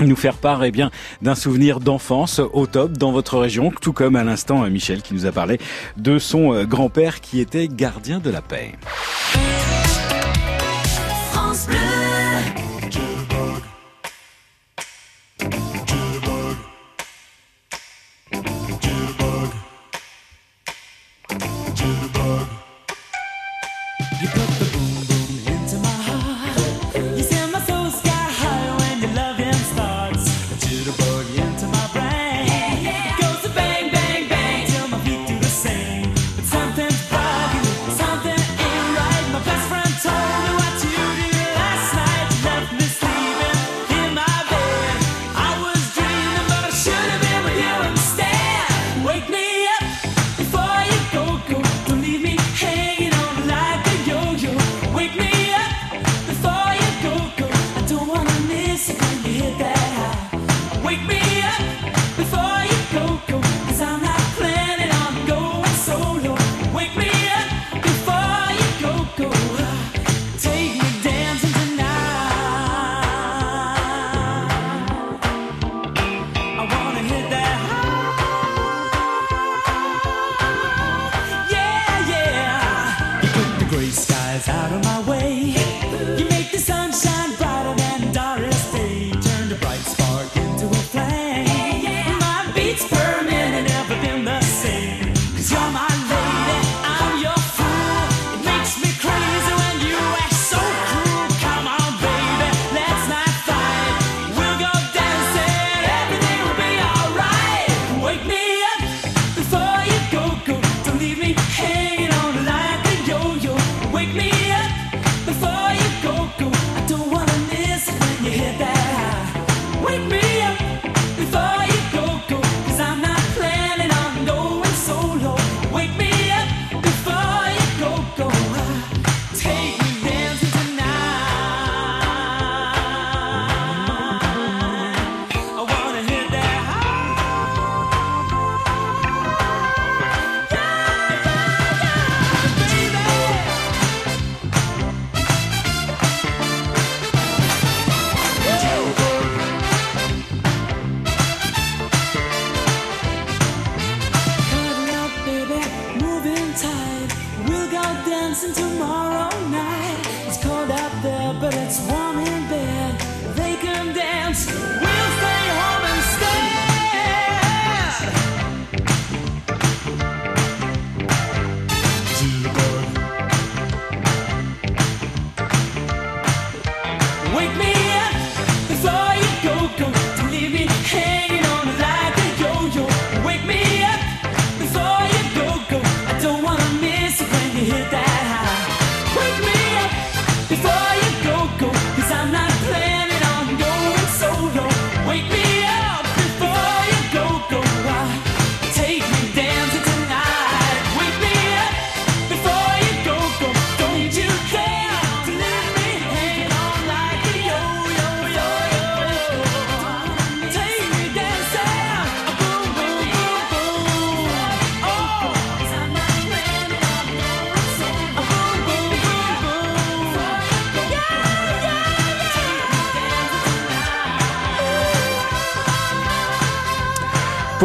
nous 0.00 0.16
faire 0.16 0.36
part 0.36 0.64
eh 0.64 0.70
bien 0.70 0.90
d'un 1.22 1.34
souvenir 1.34 1.80
d'enfance 1.80 2.40
au 2.52 2.66
top 2.66 2.92
dans 2.92 3.12
votre 3.12 3.38
région, 3.38 3.72
tout 3.80 3.92
comme 3.92 4.16
à 4.16 4.24
l'instant 4.24 4.64
euh, 4.64 4.70
Michel 4.70 5.02
qui 5.02 5.14
nous 5.14 5.26
a 5.26 5.32
parlé 5.32 5.58
de 5.96 6.18
son 6.18 6.52
euh, 6.52 6.64
grand-père 6.64 7.20
qui 7.20 7.40
était 7.40 7.68
gardien 7.68 8.18
de 8.18 8.30
la 8.30 8.42
paix. 8.42 8.72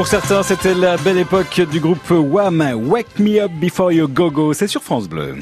Pour 0.01 0.07
certains, 0.07 0.41
c'était 0.41 0.73
la 0.73 0.97
belle 0.97 1.19
époque 1.19 1.61
du 1.69 1.79
groupe 1.79 2.09
Wham! 2.09 2.67
Wake 2.87 3.19
Me 3.19 3.39
Up 3.39 3.51
Before 3.51 3.91
You 3.91 4.07
Go 4.07 4.31
Go. 4.31 4.51
C'est 4.51 4.65
sur 4.65 4.81
France 4.81 5.07
Bleu. 5.07 5.35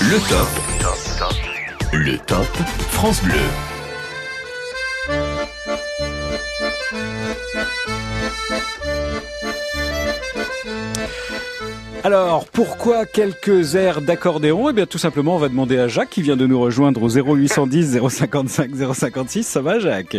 Le 0.00 0.18
top. 0.30 0.48
Le 1.92 2.16
top 2.16 2.46
France 2.90 3.22
Bleu. 3.22 3.34
Alors, 12.02 12.46
pourquoi 12.46 13.04
quelques 13.04 13.74
airs 13.74 14.00
d'accordéon? 14.00 14.70
Eh 14.70 14.72
bien, 14.72 14.86
tout 14.86 14.96
simplement, 14.96 15.36
on 15.36 15.38
va 15.38 15.50
demander 15.50 15.76
à 15.78 15.86
Jacques 15.86 16.08
qui 16.08 16.22
vient 16.22 16.38
de 16.38 16.46
nous 16.46 16.58
rejoindre 16.58 17.02
au 17.02 17.10
0810 17.10 18.00
055 18.08 18.70
056. 18.94 19.46
Ça 19.46 19.60
va, 19.60 19.78
Jacques? 19.78 20.16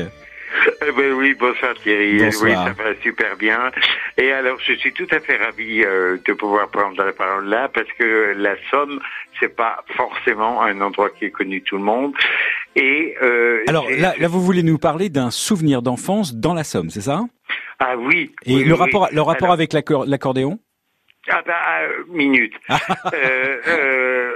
Eh 0.87 0.91
ben 0.91 1.13
oui, 1.13 1.33
bonsoir 1.35 1.73
Thierry. 1.75 2.17
Bonsoir. 2.19 2.43
Oui, 2.43 2.53
ça 2.77 2.83
va 2.83 2.95
super 3.01 3.35
bien. 3.37 3.71
Et 4.17 4.31
alors, 4.31 4.57
je 4.59 4.73
suis 4.73 4.91
tout 4.93 5.07
à 5.11 5.19
fait 5.19 5.37
ravi 5.37 5.83
euh, 5.83 6.17
de 6.25 6.33
pouvoir 6.33 6.69
prendre 6.69 7.01
la 7.03 7.13
parole 7.13 7.45
là 7.47 7.69
parce 7.73 7.87
que 7.97 8.33
la 8.37 8.55
Somme, 8.71 8.99
c'est 9.39 9.55
pas 9.55 9.83
forcément 9.95 10.61
un 10.61 10.79
endroit 10.81 11.09
qui 11.11 11.25
est 11.25 11.31
connu 11.31 11.59
de 11.59 11.65
tout 11.65 11.77
le 11.77 11.83
monde. 11.83 12.13
Et 12.75 13.15
euh, 13.21 13.63
Alors 13.67 13.87
là, 13.89 14.13
là, 14.19 14.27
vous 14.27 14.41
voulez 14.41 14.63
nous 14.63 14.77
parler 14.79 15.09
d'un 15.09 15.31
souvenir 15.31 15.81
d'enfance 15.81 16.33
dans 16.35 16.53
la 16.53 16.63
Somme, 16.63 16.89
c'est 16.89 17.01
ça? 17.01 17.21
Ah 17.79 17.95
oui. 17.97 18.31
Et 18.45 18.55
oui, 18.55 18.63
le 18.63 18.73
oui. 18.73 18.79
rapport, 18.79 19.09
le 19.11 19.21
rapport 19.21 19.43
Alors, 19.45 19.53
avec 19.53 19.73
l'accor- 19.73 20.05
l'accordéon? 20.07 20.59
Ah 21.29 21.43
bah, 21.45 21.53
euh, 21.81 22.03
minute. 22.09 22.53
Euh, 23.13 23.57
euh, 23.67 24.31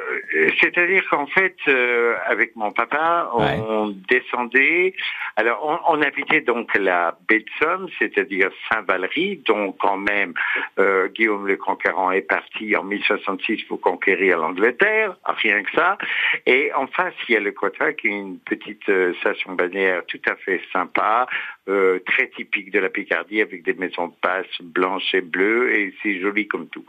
C'est-à-dire 0.62 1.04
qu'en 1.10 1.26
fait, 1.28 1.56
euh, 1.68 2.14
avec 2.28 2.56
mon 2.56 2.72
papa, 2.72 3.30
on 3.34 3.96
descendait. 4.10 4.94
Alors, 5.36 5.66
on, 5.88 5.98
on 5.98 6.02
habitait 6.02 6.42
donc 6.42 6.76
la 6.78 7.18
baie 7.28 7.40
de 7.40 7.46
Somme, 7.60 7.88
c'est-à-dire 7.98 8.50
Saint-Valery, 8.70 9.42
dont 9.46 9.72
quand 9.72 9.98
même 9.98 10.34
euh, 10.80 11.08
Guillaume 11.08 11.48
le 11.48 11.58
Conquérant 11.58 12.12
est 12.12 12.22
parti 12.22 12.76
en 12.76 12.84
1066 12.84 13.64
pour 13.64 13.82
conquérir 13.82 14.38
l'Angleterre, 14.38 15.16
rien 15.26 15.64
que 15.64 15.72
ça. 15.72 15.98
Et 16.46 16.72
en 16.74 16.88
face, 16.88 17.14
il 17.28 17.34
y 17.34 17.38
a 17.38 17.40
le 17.40 17.52
Quota, 17.52 17.94
qui 17.94 18.08
est 18.08 18.12
une 18.12 18.40
petite 18.40 18.88
euh, 18.90 19.14
station 19.16 19.54
balnéaire 19.54 20.06
tout 20.08 20.22
à 20.28 20.36
fait 20.36 20.62
sympa, 20.72 21.28
euh, 21.68 22.00
très 22.06 22.28
typique 22.28 22.72
de 22.72 22.80
la 22.80 22.90
Picardie, 22.90 23.42
avec 23.42 23.64
des 23.64 23.74
maisons 23.74 24.08
de 24.08 24.14
passe 24.22 24.46
blanches 24.62 25.14
et 25.14 25.22
bleues, 25.22 25.74
et 25.76 25.94
c'est 26.04 26.20
joli 26.20 26.48
comme 26.48 26.68
tout. 26.68 26.86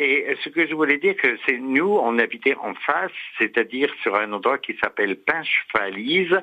Et 0.00 0.36
ce 0.42 0.48
que 0.48 0.66
je 0.66 0.74
voulais 0.74 0.98
dire, 0.98 1.16
que 1.16 1.38
c'est 1.46 1.58
nous, 1.58 1.98
on 2.02 2.18
habitait 2.18 2.56
en 2.56 2.74
face, 2.74 3.12
c'est-à-dire 3.38 3.92
sur 4.02 4.16
un 4.16 4.32
endroit 4.32 4.58
qui 4.58 4.76
s'appelle 4.82 5.16
Pinche-Valise, 5.16 6.38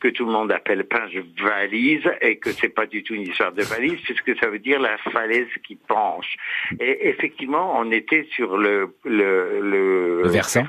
que 0.00 0.08
tout 0.08 0.24
le 0.24 0.32
monde 0.32 0.52
appelle 0.52 0.85
Pinche-Valise, 0.88 2.08
et 2.20 2.38
que 2.38 2.50
c'est 2.50 2.68
pas 2.68 2.86
du 2.86 3.02
tout 3.02 3.14
une 3.14 3.22
histoire 3.22 3.52
de 3.52 3.62
valise, 3.62 4.00
puisque 4.02 4.36
ça 4.38 4.48
veut 4.48 4.58
dire 4.58 4.80
la 4.80 4.96
falaise 4.98 5.48
qui 5.66 5.76
penche. 5.76 6.36
Et 6.80 7.08
effectivement, 7.08 7.78
on 7.78 7.90
était 7.90 8.26
sur 8.32 8.56
le, 8.56 8.94
le, 9.04 9.60
le, 9.60 10.22
Le 10.22 10.28
versant. 10.28 10.66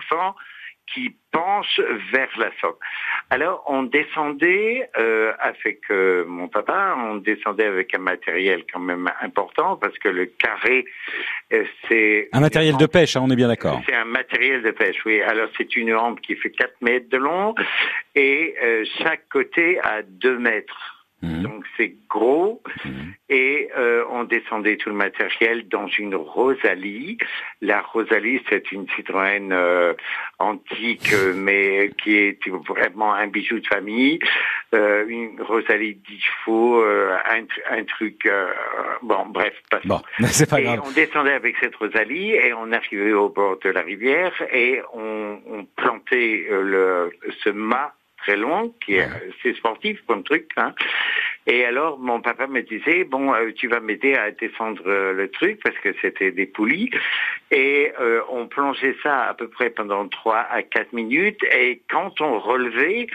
Qui 0.94 1.16
penche 1.32 1.80
vers 2.12 2.30
la 2.38 2.50
Somme. 2.60 2.76
Alors 3.30 3.64
on 3.68 3.84
descendait 3.84 4.90
euh, 4.98 5.34
avec 5.40 5.82
euh, 5.92 6.26
mon 6.26 6.48
papa, 6.48 6.96
on 6.98 7.16
descendait 7.16 7.66
avec 7.66 7.94
un 7.94 8.00
matériel 8.00 8.64
quand 8.72 8.80
même 8.80 9.12
important 9.22 9.76
parce 9.76 9.98
que 10.00 10.08
le 10.08 10.26
carré 10.26 10.86
euh, 11.54 11.64
c'est 11.88 12.30
Un 12.32 12.40
matériel 12.40 12.78
de 12.78 12.86
pêche, 12.86 13.16
hein, 13.16 13.22
on 13.24 13.30
est 13.30 13.36
bien 13.36 13.48
d'accord. 13.48 13.82
c'est 13.86 13.96
un 13.96 14.06
matériel 14.06 14.64
de 14.64 14.72
pêche, 14.72 14.98
oui. 15.06 15.22
Alors 15.22 15.50
c'est 15.58 15.76
une 15.76 15.94
rampe 15.94 16.22
qui 16.22 16.36
fait 16.36 16.52
4 16.52 16.82
mètres 16.82 17.10
de 17.10 17.18
long 17.18 17.54
et 18.16 18.56
euh, 18.64 18.86
chaque 19.00 19.28
côté 19.30 19.80
a 19.84 20.02
2 20.04 20.38
mètres. 20.40 20.97
Donc 21.24 21.64
c'est 21.76 21.96
gros 22.08 22.62
et 23.28 23.70
euh, 23.76 24.04
on 24.12 24.24
descendait 24.24 24.78
tout 24.78 24.90
le 24.90 24.96
matériel 24.96 25.68
dans 25.68 25.88
une 25.88 26.14
Rosalie. 26.14 27.18
La 27.60 27.82
Rosalie 27.82 28.40
c'est 28.50 28.72
une 28.72 28.88
Citroën 28.96 29.52
euh, 29.52 29.94
antique 30.38 31.12
euh, 31.14 31.34
mais 31.36 31.90
qui 32.04 32.16
est 32.18 32.48
vraiment 32.68 33.14
un 33.16 33.26
bijou 33.28 33.60
de 33.60 33.66
famille. 33.66 34.20
Euh, 34.76 35.06
une 35.08 35.42
Rosalie 35.42 35.96
10 35.96 36.20
chevaux, 36.22 36.82
euh, 36.84 37.18
un, 37.32 37.46
un 37.78 37.84
truc... 37.86 38.26
euh, 38.28 38.52
bon 39.02 39.26
bref, 39.28 39.54
passons. 39.72 39.88
Bon, 39.88 40.02
c'est 40.28 40.48
pas 40.50 40.60
Et 40.60 40.66
grave. 40.66 40.82
on 40.86 40.92
descendait 40.92 41.34
avec 41.34 41.56
cette 41.60 41.76
Rosalie 41.78 42.34
et 42.34 42.54
on 42.54 42.72
arrivait 42.72 43.14
au 43.14 43.30
bord 43.30 43.58
de 43.64 43.70
la 43.70 43.82
rivière 43.82 44.34
et 44.54 44.82
on, 44.94 45.40
on 45.48 45.66
plantait 45.76 46.46
le, 46.52 47.10
ce 47.44 47.50
mât 47.50 47.94
très 48.28 48.36
long 48.36 48.74
qui 48.86 48.96
est 48.96 49.08
c'est 49.42 49.56
sportif 49.56 50.00
comme 50.06 50.24
truc. 50.24 50.50
Hein. 50.58 50.74
Et 51.48 51.66
alors 51.66 51.98
mon 51.98 52.22
papa 52.22 52.46
me 52.48 52.62
disait 52.62 53.04
bon 53.06 53.34
euh, 53.34 53.52
tu 53.56 53.68
vas 53.68 53.80
m'aider 53.80 54.14
à 54.16 54.32
descendre 54.32 54.82
euh, 54.86 55.14
le 55.14 55.30
truc 55.30 55.60
parce 55.64 55.78
que 55.80 55.90
c'était 56.02 56.32
des 56.32 56.46
poulies 56.46 56.90
et 57.52 57.92
euh, 58.02 58.20
on 58.30 58.48
plongeait 58.48 58.96
ça 59.02 59.24
à 59.24 59.34
peu 59.34 59.48
près 59.48 59.70
pendant 59.70 60.08
3 60.08 60.36
à 60.52 60.62
4 60.62 60.92
minutes 60.94 61.42
et 61.52 61.82
quand 61.90 62.20
on 62.22 62.40
relevait 62.40 63.08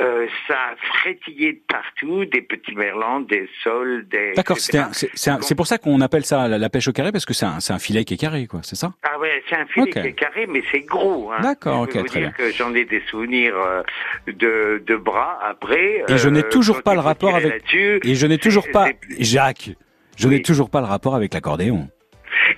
euh, 0.00 0.26
ça 0.48 0.74
frétillait 1.00 1.52
de 1.52 1.60
partout 1.68 2.24
des 2.24 2.40
petits 2.42 2.74
merlans, 2.74 3.20
des 3.20 3.48
sols, 3.62 4.06
des 4.08 4.32
D'accord, 4.34 4.58
c'est 4.58 4.72
c'est 5.14 5.30
un- 5.30 5.40
c'est 5.42 5.54
pour 5.54 5.66
ça 5.66 5.78
qu'on 5.78 6.00
appelle 6.00 6.24
ça 6.24 6.48
la, 6.48 6.58
la 6.58 6.68
pêche 6.70 6.88
au 6.88 6.92
carré, 6.92 7.12
parce 7.12 7.26
que 7.26 7.34
c'est 7.34 7.44
un, 7.46 7.60
c'est 7.60 7.72
un 7.72 7.78
filet 7.78 8.04
qui 8.04 8.14
est 8.14 8.16
carré, 8.16 8.46
quoi, 8.46 8.60
c'est 8.62 8.76
ça? 8.76 8.92
Ah 9.02 9.18
ouais, 9.18 9.42
c'est 9.48 9.56
un 9.56 9.66
filet 9.66 9.90
qui 9.90 9.98
est 9.98 10.12
carré, 10.12 10.46
mais 10.46 10.62
c'est 10.72 10.80
gros. 10.80 11.30
Hein. 11.32 11.40
D'accord, 11.42 11.82
ok, 11.82 11.96
vous 11.96 12.02
très 12.06 12.20
dire 12.20 12.30
bien. 12.30 12.30
que 12.32 12.50
j'en 12.52 12.74
ai 12.74 12.84
des 12.84 13.00
souvenirs 13.10 13.54
euh, 13.56 13.82
de, 14.26 14.82
de 14.86 14.96
bras 14.96 15.38
après. 15.44 16.02
Et 16.08 16.16
je 16.16 16.28
n'ai 16.28 16.42
toujours 16.44 16.82
pas 16.82 16.94
le 16.94 17.00
rapport 17.00 17.34
avec. 17.34 17.64
Et 17.74 18.14
je 18.14 18.26
n'ai 18.26 18.38
toujours 18.38 18.66
pas, 18.72 18.88
Jacques. 19.18 19.70
Je 20.16 20.28
n'ai 20.28 20.42
toujours 20.42 20.70
pas 20.70 20.80
le 20.80 20.86
rapport 20.86 21.14
avec 21.14 21.34
l'accordéon. 21.34 21.88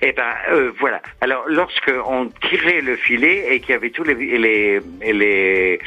Eh 0.01 0.11
ben 0.11 0.33
euh, 0.51 0.71
voilà. 0.79 1.01
Alors 1.21 1.45
lorsque 1.47 1.91
on 2.05 2.29
tirait 2.49 2.81
le 2.81 2.95
filet 2.95 3.53
et 3.53 3.59
qu'il 3.59 3.71
y 3.71 3.73
avait 3.73 3.89
tous 3.89 4.03
les 4.03 4.15
les, 4.15 4.79
les 5.01 5.79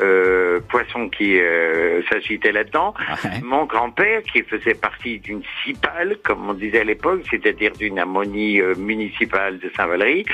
euh, 0.00 0.60
poissons 0.68 1.08
qui 1.08 1.38
euh, 1.38 2.02
s'agitaient 2.10 2.52
là-dedans, 2.52 2.94
mon 3.42 3.64
grand-père 3.64 4.22
qui 4.22 4.42
faisait 4.42 4.74
partie 4.74 5.18
d'une 5.18 5.42
cipale, 5.64 6.16
comme 6.22 6.48
on 6.48 6.54
disait 6.54 6.80
à 6.80 6.84
l'époque, 6.84 7.22
c'est-à-dire 7.30 7.72
d'une 7.72 7.98
harmonie 7.98 8.60
municipale 8.76 9.58
de 9.58 9.70
Saint-Valery, 9.76 10.24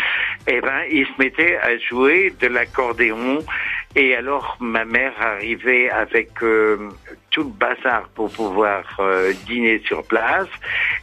eh 0.49 0.61
ben 0.61 0.83
il 0.91 1.07
se 1.07 1.13
mettait 1.19 1.57
à 1.59 1.79
jouer 1.79 2.33
de 2.41 2.49
l'accordéon. 2.49 3.39
Et 3.95 4.15
alors 4.15 4.57
ma 4.61 4.85
mère 4.85 5.13
arrivait 5.21 5.91
avec 5.91 6.31
euh, 6.43 6.89
tout 7.31 7.45
le 7.45 7.51
bazar 7.51 8.09
pour 8.15 8.31
pouvoir 8.31 8.85
euh, 9.01 9.33
dîner 9.47 9.83
sur 9.87 10.03
place. 10.05 10.49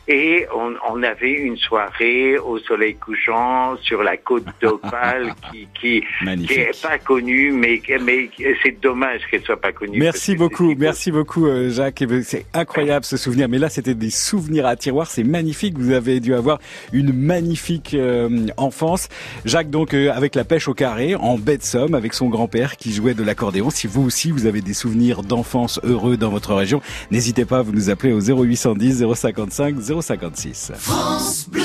Et 0.07 0.47
on, 0.55 0.73
on 0.89 1.03
avait 1.03 1.33
une 1.33 1.57
soirée 1.57 2.37
au 2.39 2.57
soleil 2.59 2.95
couchant 2.95 3.77
sur 3.77 4.01
la 4.01 4.17
côte 4.17 4.45
d'Opale 4.61 5.33
qui 5.51 5.67
qui 5.79 6.03
qui 6.47 6.53
est 6.53 6.81
pas 6.81 6.97
connue, 6.97 7.51
mais 7.51 7.81
mais 8.01 8.29
c'est 8.63 8.79
dommage 8.81 9.21
qu'elle 9.29 9.43
soit 9.43 9.61
pas 9.61 9.71
connue. 9.71 9.99
Merci 9.99 10.35
beaucoup, 10.35 10.73
merci 10.75 11.11
beaucoup 11.11 11.47
euh, 11.47 11.69
Jacques. 11.69 12.03
Ben, 12.03 12.23
C'est 12.23 12.45
incroyable 12.53 13.05
ce 13.05 13.17
souvenir. 13.17 13.47
Mais 13.49 13.57
là, 13.57 13.69
c'était 13.69 13.93
des 13.93 14.09
souvenirs 14.09 14.65
à 14.65 14.75
tiroir. 14.75 15.07
C'est 15.07 15.23
magnifique. 15.23 15.77
Vous 15.77 15.91
avez 15.91 16.19
dû 16.19 16.33
avoir 16.33 16.59
une 16.93 17.13
magnifique 17.13 17.93
euh, 17.93 18.47
enfance. 18.57 19.09
Jacques, 19.45 19.69
donc, 19.69 19.93
euh, 19.93 20.11
avec 20.11 20.35
la 20.35 20.43
pêche 20.43 20.67
au 20.67 20.73
carré, 20.73 21.15
en 21.15 21.37
baie 21.37 21.57
de 21.57 21.63
Somme, 21.63 21.93
avec 21.93 22.13
son 22.13 22.29
grand-père 22.29 22.77
qui 22.79 22.93
jouait 22.93 23.13
de 23.13 23.23
l'accordéon. 23.23 23.69
Si 23.69 23.87
vous 23.87 24.03
aussi, 24.03 24.31
vous 24.31 24.45
avez 24.45 24.61
des 24.61 24.73
souvenirs 24.73 25.23
d'enfance 25.23 25.79
heureux 25.83 26.17
dans 26.17 26.29
votre 26.29 26.53
région, 26.53 26.81
n'hésitez 27.11 27.45
pas 27.45 27.59
à 27.59 27.61
vous 27.61 27.71
nous 27.71 27.89
appeler 27.89 28.13
au 28.13 28.19
0810 28.21 29.05
055 29.13 29.75
056. 30.01 30.71
France 30.75 31.47
Bleu. 31.49 31.61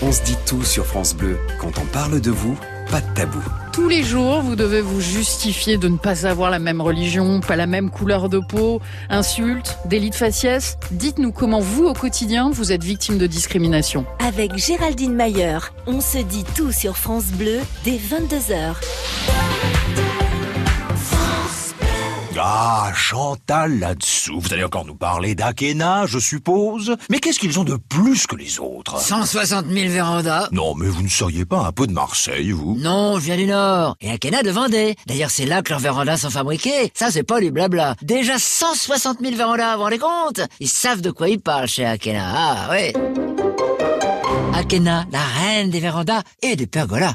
On 0.00 0.12
se 0.12 0.22
dit 0.22 0.36
tout 0.46 0.62
sur 0.62 0.86
France 0.86 1.14
Bleu. 1.14 1.38
Quand 1.60 1.78
on 1.78 1.84
parle 1.86 2.20
de 2.20 2.30
vous, 2.30 2.56
pas 2.90 3.00
de 3.00 3.14
tabou. 3.14 3.42
Tous 3.72 3.88
les 3.88 4.02
jours, 4.02 4.40
vous 4.40 4.56
devez 4.56 4.80
vous 4.80 5.00
justifier 5.00 5.76
de 5.76 5.88
ne 5.88 5.96
pas 5.96 6.26
avoir 6.26 6.50
la 6.50 6.58
même 6.58 6.80
religion, 6.80 7.40
pas 7.40 7.56
la 7.56 7.66
même 7.66 7.90
couleur 7.90 8.28
de 8.28 8.38
peau, 8.38 8.80
insultes, 9.08 9.78
délit 9.84 10.10
de 10.10 10.14
faciès. 10.14 10.78
Dites-nous 10.90 11.32
comment 11.32 11.60
vous, 11.60 11.84
au 11.84 11.94
quotidien, 11.94 12.50
vous 12.50 12.72
êtes 12.72 12.82
victime 12.82 13.18
de 13.18 13.26
discrimination. 13.26 14.04
Avec 14.18 14.56
Géraldine 14.56 15.14
Mayer, 15.14 15.58
on 15.86 16.00
se 16.00 16.18
dit 16.18 16.44
tout 16.56 16.72
sur 16.72 16.96
France 16.96 17.26
Bleu 17.26 17.60
dès 17.84 17.98
22h. 17.98 18.74
Ah, 22.40 22.92
Chantal 22.94 23.78
là-dessous. 23.78 24.40
Vous 24.40 24.52
allez 24.52 24.62
encore 24.64 24.84
nous 24.84 24.94
parler 24.94 25.34
d'Akena, 25.34 26.06
je 26.06 26.18
suppose. 26.18 26.96
Mais 27.10 27.18
qu'est-ce 27.18 27.38
qu'ils 27.38 27.58
ont 27.58 27.64
de 27.64 27.76
plus 27.76 28.26
que 28.26 28.36
les 28.36 28.60
autres? 28.60 29.00
160 29.00 29.66
000 29.66 29.88
vérandas. 29.92 30.48
Non, 30.52 30.74
mais 30.74 30.86
vous 30.88 31.02
ne 31.02 31.08
seriez 31.08 31.44
pas 31.44 31.60
un 31.60 31.72
peu 31.72 31.86
de 31.86 31.92
Marseille, 31.92 32.52
vous? 32.52 32.76
Non, 32.78 33.18
je 33.18 33.24
viens 33.24 33.36
du 33.36 33.46
Nord. 33.46 33.96
Et 34.00 34.10
Akena 34.10 34.42
de 34.42 34.50
Vendée. 34.50 34.96
D'ailleurs, 35.06 35.30
c'est 35.30 35.46
là 35.46 35.62
que 35.62 35.70
leurs 35.70 35.80
vérandas 35.80 36.18
sont 36.18 36.30
fabriqués. 36.30 36.92
Ça, 36.94 37.10
c'est 37.10 37.22
pas 37.24 37.40
du 37.40 37.50
blabla. 37.50 37.96
Déjà 38.02 38.38
160 38.38 39.18
000 39.20 39.34
vérandas, 39.36 39.76
vous 39.76 39.82
rendez 39.82 39.98
compte? 39.98 40.40
Ils 40.60 40.68
savent 40.68 41.00
de 41.00 41.10
quoi 41.10 41.28
ils 41.28 41.40
parlent 41.40 41.68
chez 41.68 41.84
Akena. 41.84 42.24
Ah, 42.34 42.70
ouais. 42.70 42.92
Akena, 44.54 45.04
la 45.12 45.20
reine 45.20 45.70
des 45.70 45.80
vérandas 45.80 46.22
et 46.42 46.56
des 46.56 46.66
pergolas. 46.66 47.14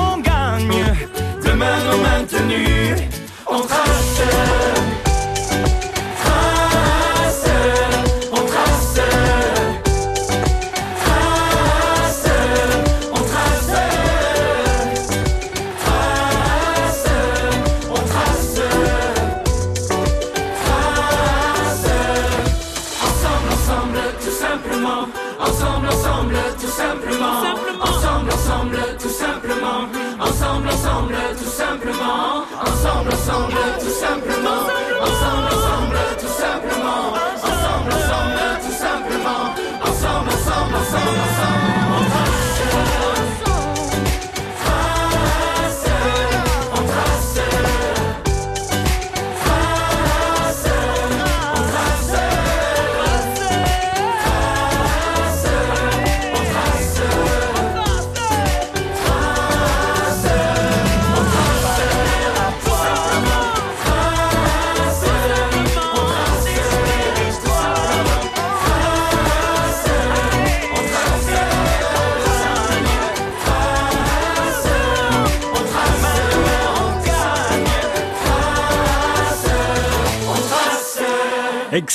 Maintenus. 1.97 3.01
On. 3.47 3.61
Trace, 3.61 4.60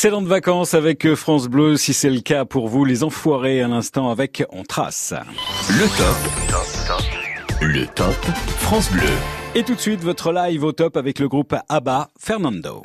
Excellentes 0.07 0.29
vacances 0.29 0.75
avec 0.75 1.15
France 1.17 1.49
Bleu, 1.49 1.77
si 1.77 1.93
c'est 1.93 2.11
le 2.11 2.21
cas 2.21 2.45
pour 2.45 2.69
vous, 2.69 2.85
les 2.85 3.03
enfoirés 3.03 3.61
à 3.61 3.67
l'instant 3.67 4.09
avec 4.09 4.45
On 4.51 4.63
Trace. 4.63 5.13
Le 5.69 5.89
top. 5.99 7.61
Le 7.61 7.87
top 7.87 8.15
France 8.61 8.89
Bleu. 8.93 9.11
Et 9.57 9.65
tout 9.65 9.75
de 9.75 9.81
suite, 9.81 10.05
votre 10.05 10.33
live 10.33 10.63
au 10.63 10.71
top 10.71 10.97
avec 10.97 11.19
le 11.19 11.27
groupe 11.27 11.57
ABBA, 11.69 12.11
Fernando. 12.21 12.85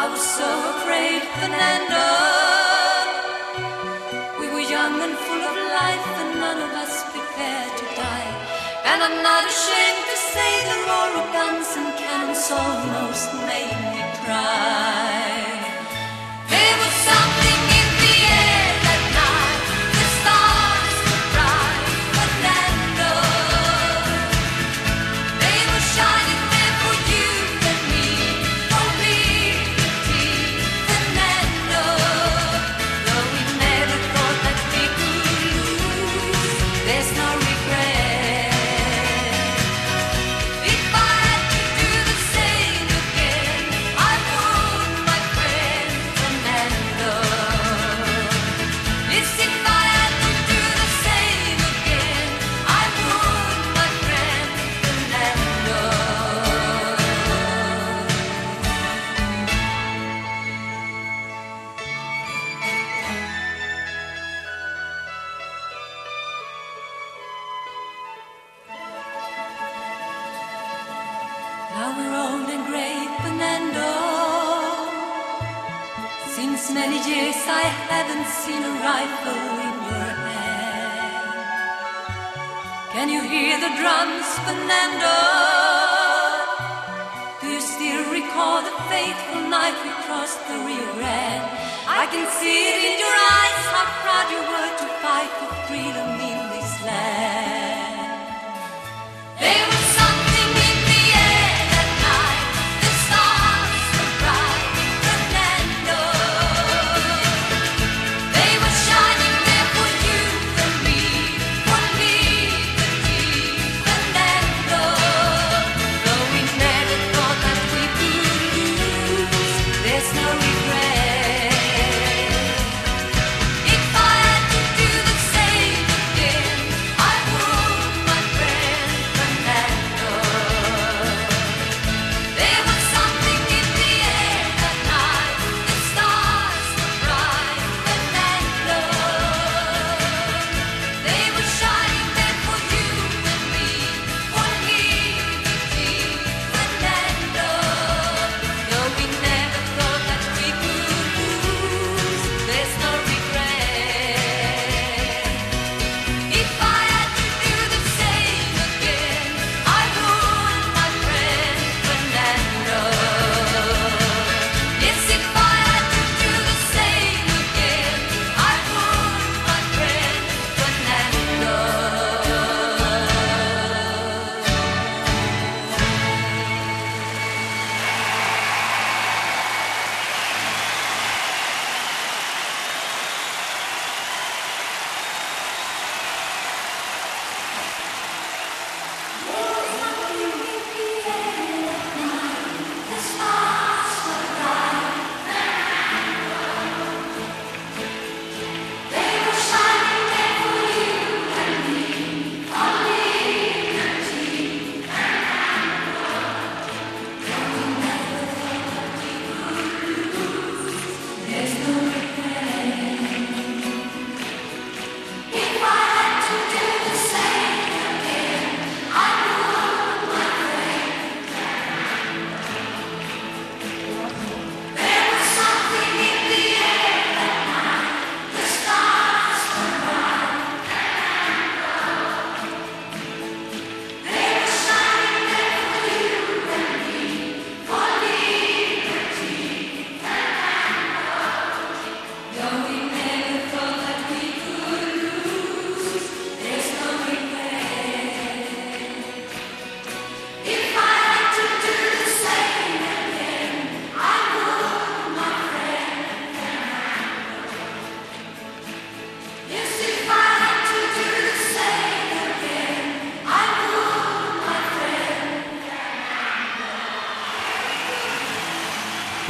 I 0.00 0.06
was 0.06 0.22
so 0.22 0.50
afraid, 0.74 1.22
Fernando. 1.38 2.06
We 4.38 4.46
were 4.54 4.66
young 4.76 4.94
and 5.02 5.16
full 5.26 5.44
of 5.50 5.56
life, 5.82 6.06
and 6.22 6.30
none 6.38 6.60
of 6.66 6.72
us 6.84 7.02
prepared 7.10 7.72
to 7.80 7.86
die. 7.98 8.30
And 8.90 9.02
I'm 9.02 9.18
not 9.24 9.42
ashamed 9.52 10.04
to 10.12 10.18
say 10.32 10.52
the 10.70 10.78
roar 10.86 11.10
of 11.20 11.26
guns 11.38 11.70
and 11.80 11.90
cannons 11.98 12.46
almost 12.48 13.26
made 13.50 13.78
me 13.90 14.02
cry. 14.22 15.17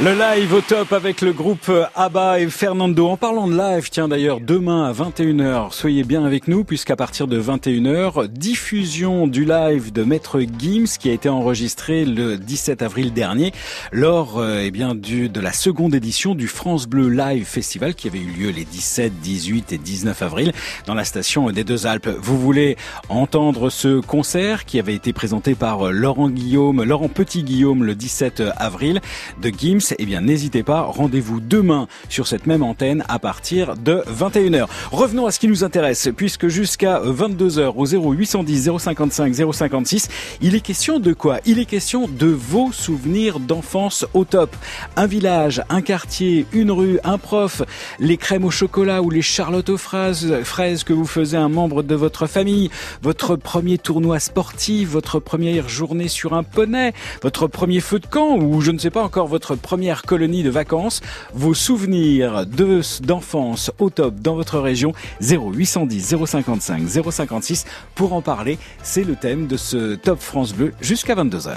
Le 0.01 0.13
live 0.13 0.53
au 0.53 0.61
top 0.61 0.93
avec 0.93 1.19
le 1.19 1.33
groupe 1.33 1.69
ABBA 1.93 2.39
et 2.39 2.49
Fernando. 2.49 3.09
En 3.09 3.17
parlant 3.17 3.49
de 3.49 3.57
live, 3.57 3.89
tiens 3.89 4.07
d'ailleurs, 4.07 4.39
demain 4.39 4.85
à 4.85 4.93
21h, 4.93 5.73
soyez 5.73 6.05
bien 6.05 6.23
avec 6.23 6.47
nous 6.47 6.63
puisqu'à 6.63 6.95
partir 6.95 7.27
de 7.27 7.37
21h, 7.37 8.27
diffusion 8.27 9.27
du 9.27 9.43
live 9.43 9.91
de 9.91 10.03
Maître 10.03 10.39
Gims 10.39 10.97
qui 10.97 11.09
a 11.09 11.11
été 11.11 11.27
enregistré 11.27 12.05
le 12.05 12.37
17 12.37 12.81
avril 12.81 13.11
dernier 13.11 13.51
lors 13.91 14.39
euh, 14.39 14.61
eh 14.63 14.71
bien 14.71 14.95
du 14.95 15.27
de 15.27 15.41
la 15.41 15.51
seconde 15.51 15.93
édition 15.93 16.33
du 16.33 16.47
France 16.47 16.87
Bleu 16.87 17.09
Live 17.09 17.45
Festival 17.45 17.93
qui 17.93 18.07
avait 18.07 18.19
eu 18.19 18.31
lieu 18.31 18.49
les 18.51 18.63
17, 18.63 19.19
18 19.19 19.73
et 19.73 19.77
19 19.77 20.21
avril 20.21 20.53
dans 20.85 20.93
la 20.93 21.03
station 21.03 21.51
des 21.51 21.65
Deux 21.65 21.87
Alpes. 21.87 22.07
Vous 22.21 22.39
voulez 22.39 22.77
entendre 23.09 23.69
ce 23.69 23.99
concert 23.99 24.63
qui 24.63 24.79
avait 24.79 24.95
été 24.95 25.11
présenté 25.11 25.55
par 25.55 25.91
Laurent 25.91 26.29
Guillaume, 26.29 26.85
Laurent 26.85 27.09
Petit 27.09 27.43
Guillaume 27.43 27.83
le 27.83 27.95
17 27.95 28.43
avril 28.55 29.01
de 29.41 29.49
Gims 29.49 29.88
eh 29.97 30.05
bien 30.05 30.21
n'hésitez 30.21 30.63
pas, 30.63 30.81
rendez-vous 30.81 31.39
demain 31.39 31.87
sur 32.09 32.27
cette 32.27 32.45
même 32.45 32.63
antenne 32.63 33.03
à 33.07 33.19
partir 33.19 33.75
de 33.75 34.03
21h. 34.07 34.67
Revenons 34.91 35.25
à 35.25 35.31
ce 35.31 35.39
qui 35.39 35.47
nous 35.47 35.63
intéresse, 35.63 36.09
puisque 36.15 36.47
jusqu'à 36.47 36.99
22h 36.99 37.73
au 37.75 37.85
0810 37.85 38.71
055 38.77 39.33
056, 39.53 40.07
il 40.41 40.55
est 40.55 40.61
question 40.61 40.99
de 40.99 41.13
quoi? 41.13 41.39
Il 41.45 41.59
est 41.59 41.65
question 41.65 42.07
de 42.07 42.27
vos 42.27 42.71
souvenirs 42.71 43.39
d'enfance 43.39 44.05
au 44.13 44.25
top. 44.25 44.55
Un 44.95 45.07
village, 45.07 45.63
un 45.69 45.81
quartier, 45.81 46.45
une 46.53 46.71
rue, 46.71 46.99
un 47.03 47.17
prof, 47.17 47.61
les 47.99 48.17
crèmes 48.17 48.45
au 48.45 48.51
chocolat 48.51 49.01
ou 49.01 49.09
les 49.09 49.21
charlottes 49.21 49.69
aux 49.69 49.77
fraises, 49.77 50.43
fraises 50.43 50.83
que 50.83 50.93
vous 50.93 51.05
faisiez 51.05 51.37
un 51.37 51.49
membre 51.49 51.83
de 51.83 51.95
votre 51.95 52.27
famille, 52.27 52.69
votre 53.01 53.35
premier 53.35 53.77
tournoi 53.77 54.19
sportif, 54.19 54.89
votre 54.89 55.19
première 55.19 55.69
journée 55.69 56.07
sur 56.07 56.33
un 56.33 56.43
poney, 56.43 56.93
votre 57.21 57.47
premier 57.47 57.79
feu 57.79 57.99
de 57.99 58.07
camp 58.07 58.37
ou 58.37 58.61
je 58.61 58.71
ne 58.71 58.77
sais 58.77 58.89
pas 58.89 59.03
encore 59.03 59.27
votre 59.27 59.55
première 59.79 60.01
colonie 60.01 60.43
de 60.43 60.49
vacances, 60.49 60.99
vos 61.33 61.53
souvenirs 61.53 62.45
de 62.45 62.81
d'enfance 63.01 63.71
au 63.79 63.89
top 63.89 64.15
dans 64.15 64.35
votre 64.35 64.59
région 64.59 64.91
0810 65.21 66.17
055 66.25 66.81
056 67.09 67.65
pour 67.95 68.11
en 68.11 68.21
parler, 68.21 68.59
c'est 68.83 69.05
le 69.05 69.15
thème 69.15 69.47
de 69.47 69.55
ce 69.55 69.95
Top 69.95 70.19
France 70.19 70.53
Bleu 70.53 70.73
jusqu'à 70.81 71.15
22h. 71.15 71.53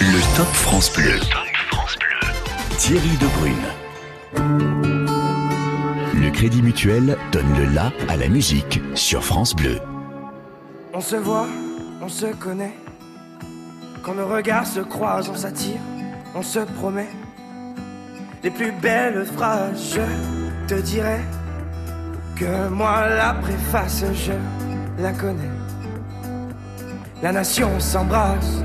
Le 0.00 0.36
Top 0.36 0.48
France 0.48 0.92
Bleu. 0.92 1.18
Thierry 2.76 3.08
Debrune. 3.22 3.54
Le 6.14 6.30
Crédit 6.30 6.60
Mutuel 6.60 7.16
donne 7.32 7.56
le 7.56 7.72
la 7.72 7.90
à 8.10 8.18
la 8.18 8.28
musique 8.28 8.82
sur 8.92 9.24
France 9.24 9.56
Bleu. 9.56 9.78
On 10.92 11.00
se 11.00 11.16
voit, 11.16 11.46
on 12.02 12.10
se 12.10 12.26
connaît. 12.26 12.74
Quand 14.02 14.14
nos 14.14 14.28
regards 14.28 14.66
se 14.66 14.80
croisent, 14.80 15.30
on 15.32 15.36
s'attire, 15.36 15.80
on 16.34 16.42
se 16.42 16.58
promet. 16.58 17.08
Les 18.46 18.52
plus 18.52 18.70
belles 18.70 19.26
phrases, 19.34 19.96
je 19.96 20.72
te 20.72 20.80
dirai 20.80 21.18
que 22.36 22.68
moi 22.68 23.08
la 23.08 23.34
préface, 23.34 24.04
je 24.14 24.34
la 25.02 25.10
connais. 25.10 25.50
La 27.24 27.32
nation 27.32 27.80
s'embrasse. 27.80 28.62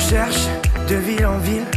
cherche 0.00 0.48
de 0.88 0.96
ville 0.96 1.26
en 1.26 1.38
ville. 1.38 1.70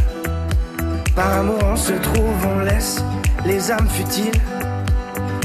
Par 1.14 1.38
amour 1.38 1.60
on 1.62 1.76
se 1.76 1.92
trouve, 1.92 2.44
on 2.56 2.58
laisse 2.64 3.04
les 3.46 3.70
âmes 3.70 3.88
futiles. 3.88 4.42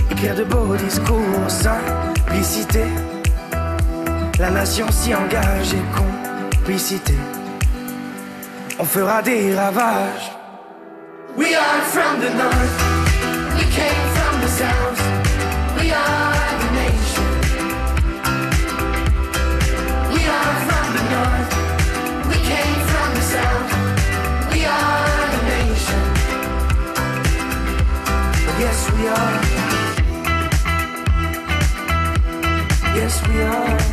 Écrire 0.10 0.34
de 0.34 0.45
beaux 0.45 0.76
discours, 0.78 1.45
simplicité. 1.48 2.86
La 4.39 4.49
nation 4.49 4.89
s'y 4.91 5.14
engage 5.14 5.73
et 5.73 5.84
complicité. 5.95 7.14
On 8.80 8.84
fera 8.84 9.22
des 9.22 9.53
ravages. 9.55 10.31
We 11.38 11.53
are 11.55 11.81
from 11.91 12.19
the 12.19 12.30
north. 12.30 12.76
We 13.57 13.64
came 13.72 14.05
from 14.15 14.41
the 14.41 14.47
south. 14.47 15.01
We 15.80 15.91
are 15.91 16.34
the 16.61 16.69
nation. 16.81 17.30
We 20.14 20.22
are 20.26 20.55
from 20.68 20.88
the 20.97 21.03
north. 21.14 21.53
We 22.30 22.38
came 22.51 22.80
from 22.91 23.10
the 23.14 23.26
south. 23.35 23.72
We 24.51 24.65
are 24.65 25.27
the 25.34 25.41
nation. 25.53 26.03
Yes, 28.60 28.80
we 28.97 29.07
are. 29.07 29.41
Yes, 32.95 33.22
we 33.27 33.41
are. 33.41 33.93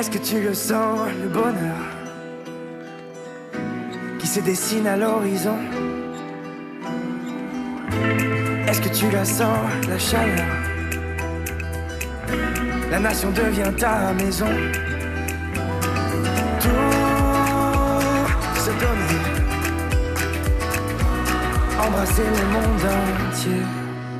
Est-ce 0.00 0.10
que 0.10 0.18
tu 0.18 0.40
le 0.40 0.54
sens, 0.54 0.98
le 1.22 1.28
bonheur 1.28 1.76
qui 4.18 4.26
se 4.26 4.40
dessine 4.40 4.86
à 4.86 4.96
l'horizon? 4.96 5.58
Est-ce 8.66 8.80
que 8.80 8.88
tu 8.88 9.10
la 9.10 9.24
sens, 9.26 9.58
la 9.88 9.98
chaleur? 9.98 10.46
La 12.90 12.98
nation 12.98 13.30
devient 13.30 13.72
ta 13.76 14.12
maison. 14.14 14.48
Embrasser 21.90 22.22
le 22.22 22.44
monde 22.52 22.90
entier. 23.26 23.66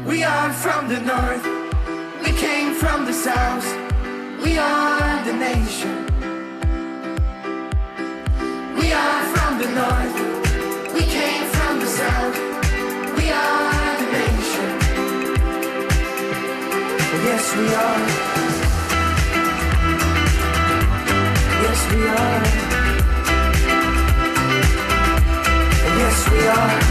We 0.06 0.24
are 0.24 0.52
from 0.52 0.88
the 0.88 1.00
north, 1.00 1.46
we 2.22 2.32
came 2.32 2.74
from 2.74 3.04
the 3.06 3.12
south, 3.12 3.66
we 4.42 4.58
are 4.58 5.24
the 5.24 5.32
nation. 5.32 6.06
We 8.78 8.92
are 8.92 9.22
from 9.34 9.58
the 9.62 9.70
north, 9.82 10.16
we 10.94 11.02
came 11.02 11.44
from 11.56 11.80
the 11.80 11.86
south, 11.86 12.36
we 13.16 13.30
are 13.30 13.96
the 14.00 14.08
nation. 14.18 14.70
Yes, 17.26 17.44
we 17.56 17.66
are. 17.86 18.02
Yes, 21.64 21.80
we 21.92 22.02
are. 22.18 22.42
Yes, 25.98 26.30
we 26.30 26.46
are. 26.48 26.89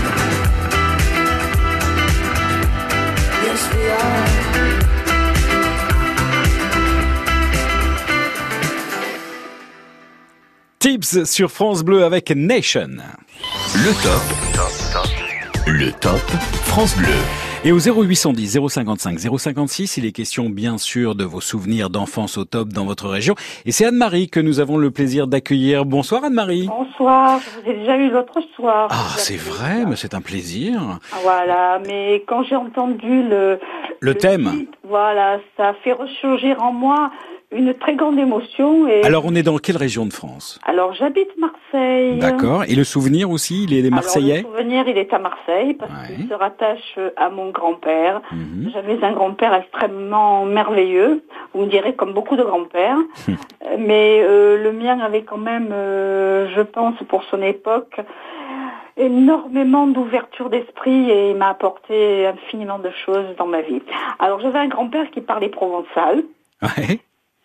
Tips 10.79 11.25
sur 11.25 11.51
France 11.51 11.83
Bleu 11.83 12.05
avec 12.05 12.31
Nation. 12.31 12.87
Le 13.75 13.91
top. 14.01 14.21
Le 15.67 15.91
top 15.91 16.21
France 16.63 16.95
Bleu. 16.95 17.07
Et 17.65 17.73
au 17.73 17.79
0810 17.79 18.59
055 18.69 19.19
056, 19.19 19.97
il 19.97 20.05
est 20.05 20.13
question 20.13 20.49
bien 20.49 20.77
sûr 20.77 21.13
de 21.13 21.25
vos 21.25 21.41
souvenirs 21.41 21.89
d'enfance 21.89 22.37
au 22.37 22.45
top 22.45 22.69
dans 22.69 22.85
votre 22.85 23.09
région. 23.09 23.35
Et 23.65 23.73
c'est 23.73 23.85
Anne-Marie 23.85 24.29
que 24.29 24.39
nous 24.39 24.61
avons 24.61 24.77
le 24.77 24.91
plaisir 24.91 25.27
d'accueillir. 25.27 25.83
Bonsoir 25.83 26.23
Anne-Marie. 26.23 26.69
Bonsoir, 26.69 27.41
je 27.41 27.49
vous 27.59 27.69
ai 27.69 27.79
déjà 27.79 27.97
eu 27.97 28.09
l'autre 28.11 28.39
soir. 28.55 28.87
Ah, 28.89 29.13
c'est 29.17 29.35
vrai, 29.35 29.83
mais 29.85 29.97
c'est 29.97 30.13
un 30.13 30.21
plaisir. 30.21 30.99
Voilà, 31.21 31.81
mais 31.85 32.23
quand 32.25 32.43
j'ai 32.43 32.55
entendu 32.55 33.23
le... 33.23 33.59
Le 34.01 34.15
thème. 34.15 34.65
voilà, 34.83 35.39
ça 35.57 35.73
fait 35.83 35.91
ressurgir 35.93 36.61
en 36.63 36.71
moi 36.71 37.11
une 37.51 37.73
très 37.73 37.95
grande 37.95 38.19
émotion. 38.19 38.87
Et... 38.87 39.03
Alors 39.03 39.23
on 39.25 39.33
est 39.33 39.43
dans 39.43 39.57
quelle 39.57 39.77
région 39.77 40.05
de 40.05 40.13
France 40.13 40.59
Alors, 40.65 40.93
j'habite 40.93 41.29
Marseille. 41.37 42.19
D'accord. 42.19 42.63
Et 42.65 42.75
le 42.75 42.83
souvenir 42.83 43.29
aussi, 43.31 43.63
il 43.63 43.73
est 43.73 43.81
des 43.81 43.89
Marseillais 43.89 44.39
Alors, 44.39 44.51
le 44.51 44.57
souvenir, 44.57 44.87
il 44.87 44.97
est 44.97 45.13
à 45.13 45.19
Marseille 45.19 45.73
parce 45.73 45.91
qu'il 46.07 46.27
se 46.27 46.33
rattache 46.33 46.99
à 47.17 47.29
mon 47.29 47.49
grand-père. 47.49 48.21
Mhm. 48.31 48.71
J'avais 48.73 49.03
un 49.03 49.13
grand-père 49.13 49.53
extrêmement 49.53 50.45
merveilleux, 50.45 51.23
vous 51.53 51.65
me 51.65 51.69
direz 51.69 51.95
comme 51.95 52.13
beaucoup 52.13 52.35
de 52.35 52.43
grands-pères, 52.43 52.97
Euh, 53.27 53.33
mais 53.79 54.19
euh, 54.21 54.61
le 54.61 54.71
mien 54.71 54.99
avait 54.99 55.23
quand 55.23 55.37
même, 55.37 55.69
euh, 55.71 56.47
je 56.55 56.61
pense, 56.61 56.95
pour 57.07 57.23
son 57.25 57.41
époque, 57.41 57.99
énormément 58.97 59.87
d'ouverture 59.87 60.49
d'esprit 60.49 61.09
et 61.09 61.31
il 61.31 61.37
m'a 61.37 61.49
apporté 61.49 62.27
infiniment 62.27 62.79
de 62.79 62.91
choses 63.05 63.35
dans 63.37 63.47
ma 63.47 63.61
vie. 63.61 63.81
Alors 64.19 64.39
j'avais 64.41 64.59
un 64.59 64.67
grand-père 64.67 65.09
qui 65.11 65.21
parlait 65.21 65.49
provençal. 65.49 66.23
Ouais. 66.61 66.99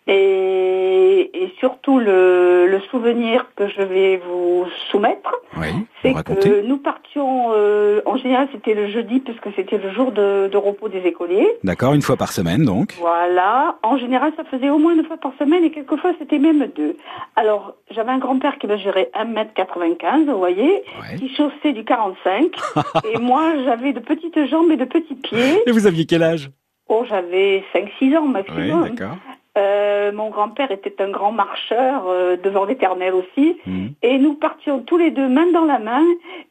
Et, 0.07 1.31
et 1.33 1.53
surtout 1.59 1.97
le, 1.99 2.67
le 2.67 2.79
souvenir 2.91 3.47
que 3.55 3.67
je 3.67 3.81
vais 3.81 4.17
vous 4.17 4.65
soumettre, 4.91 5.33
Oui. 5.57 5.67
c'est 6.01 6.11
racontez 6.11 6.49
que 6.49 6.61
nous 6.61 6.77
partions, 6.77 7.47
euh, 7.53 8.01
en 8.05 8.15
général 8.17 8.47
c'était 8.51 8.75
le 8.75 8.87
jeudi 8.87 9.19
puisque 9.19 9.47
c'était 9.55 9.77
le 9.79 9.91
jour 9.91 10.11
de, 10.11 10.47
de 10.47 10.57
repos 10.57 10.89
des 10.89 10.99
écoliers. 10.99 11.47
D'accord, 11.63 11.93
une 11.93 12.03
fois 12.03 12.17
par 12.17 12.31
semaine 12.31 12.63
donc. 12.65 12.93
Voilà, 12.99 13.77
en 13.81 13.97
général 13.97 14.31
ça 14.37 14.43
faisait 14.43 14.69
au 14.69 14.77
moins 14.77 14.93
une 14.93 15.05
fois 15.05 15.17
par 15.17 15.31
semaine 15.39 15.63
et 15.63 15.71
quelquefois 15.71 16.11
c'était 16.19 16.37
même 16.39 16.67
deux. 16.75 16.95
Alors 17.35 17.73
j'avais 17.89 18.11
un 18.11 18.19
grand-père 18.19 18.59
qui 18.59 18.67
mesurait 18.67 19.09
1m95, 19.15 20.25
vous 20.25 20.37
voyez, 20.37 20.83
qui 21.17 21.33
chaussait 21.35 21.73
du 21.73 21.83
45 21.83 22.51
et 23.13 23.17
moi 23.17 23.53
j'avais 23.63 23.91
de 23.93 23.99
petites 23.99 24.45
jambes 24.45 24.69
et 24.71 24.77
de 24.77 24.85
petits 24.85 25.15
pieds. 25.15 25.63
Et 25.65 25.71
vous 25.71 25.87
aviez 25.87 26.05
quel 26.05 26.21
âge? 26.21 26.51
Oh 26.87 27.03
j'avais 27.09 27.63
5-6 27.73 28.15
ans 28.17 28.23
Oui, 28.25 28.31
maximum. 28.33 28.83
d'accord. 28.89 29.17
Euh, 29.57 30.11
mon 30.11 30.29
grand-père 30.29 30.71
était 30.71 31.01
un 31.01 31.09
grand 31.09 31.31
marcheur 31.31 32.05
euh, 32.07 32.35
devant 32.35 32.65
l'éternel 32.65 33.13
aussi. 33.13 33.57
Et 34.01 34.17
nous 34.17 34.33
partions 34.33 34.79
tous 34.79 34.97
les 34.97 35.11
deux 35.11 35.27
main 35.27 35.51
dans 35.51 35.65
la 35.65 35.79
main 35.79 36.03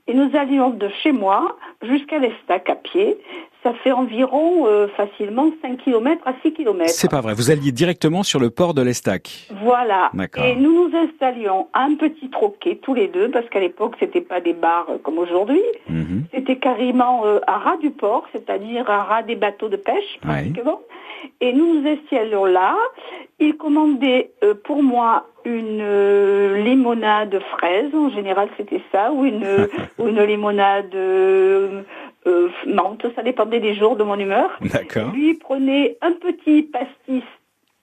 et 0.06 0.14
nous 0.14 0.30
allions 0.36 0.70
de 0.70 0.88
chez 1.02 1.12
moi 1.12 1.56
jusqu'à 1.82 2.18
l'Estac 2.18 2.68
à 2.68 2.74
pied. 2.74 3.18
Ça 3.62 3.72
fait 3.72 3.92
environ 3.92 4.66
euh, 4.66 4.88
facilement 4.88 5.50
5 5.62 5.78
km 5.78 6.20
à 6.26 6.34
6 6.42 6.52
km. 6.52 6.90
C'est 6.90 7.10
pas 7.10 7.22
vrai, 7.22 7.32
vous 7.32 7.50
alliez 7.50 7.72
directement 7.72 8.22
sur 8.22 8.38
le 8.38 8.50
port 8.50 8.74
de 8.74 8.82
l'Estac. 8.82 9.48
Voilà. 9.62 10.10
D'accord. 10.12 10.44
Et 10.44 10.54
nous 10.54 10.88
nous 10.88 10.94
installions 10.94 11.68
à 11.72 11.84
un 11.84 11.94
petit 11.94 12.28
troquet 12.28 12.78
tous 12.82 12.92
les 12.92 13.08
deux 13.08 13.30
parce 13.30 13.48
qu'à 13.48 13.60
l'époque 13.60 13.94
c'était 13.98 14.20
pas 14.20 14.42
des 14.42 14.52
bars 14.52 14.86
euh, 14.90 14.98
comme 15.02 15.16
aujourd'hui. 15.16 15.62
Mhm. 15.88 16.24
C'était 16.34 16.56
carrément 16.56 17.24
euh, 17.24 17.38
à 17.46 17.56
ras 17.56 17.78
du 17.78 17.90
port, 17.90 18.26
c'est-à-dire 18.32 18.90
à 18.90 19.04
ras 19.04 19.22
des 19.22 19.36
bateaux 19.36 19.70
de 19.70 19.76
pêche, 19.76 20.18
pratiquement. 20.20 20.80
Et 21.40 21.52
nous 21.52 21.80
nous 21.80 21.88
installions 21.88 22.44
là. 22.44 22.76
Il 23.38 23.56
commandait 23.56 24.30
euh, 24.42 24.54
pour 24.54 24.82
moi 24.82 25.26
une 25.44 25.80
euh, 25.82 26.62
limonade 26.62 27.38
fraise, 27.56 27.94
en 27.94 28.10
général 28.10 28.48
c'était 28.56 28.80
ça, 28.90 29.12
ou 29.12 29.24
une, 29.24 29.68
ou 29.98 30.08
une 30.08 30.22
limonade 30.22 30.94
euh, 30.94 31.82
euh, 32.26 32.48
menthe, 32.66 33.06
ça 33.14 33.22
dépendait 33.22 33.60
des 33.60 33.74
jours 33.74 33.96
de 33.96 34.04
mon 34.04 34.18
humeur. 34.18 34.50
D'accord. 34.60 35.12
Lui 35.12 35.34
prenait 35.34 35.98
un 36.00 36.12
petit 36.12 36.62
pastis 36.62 37.24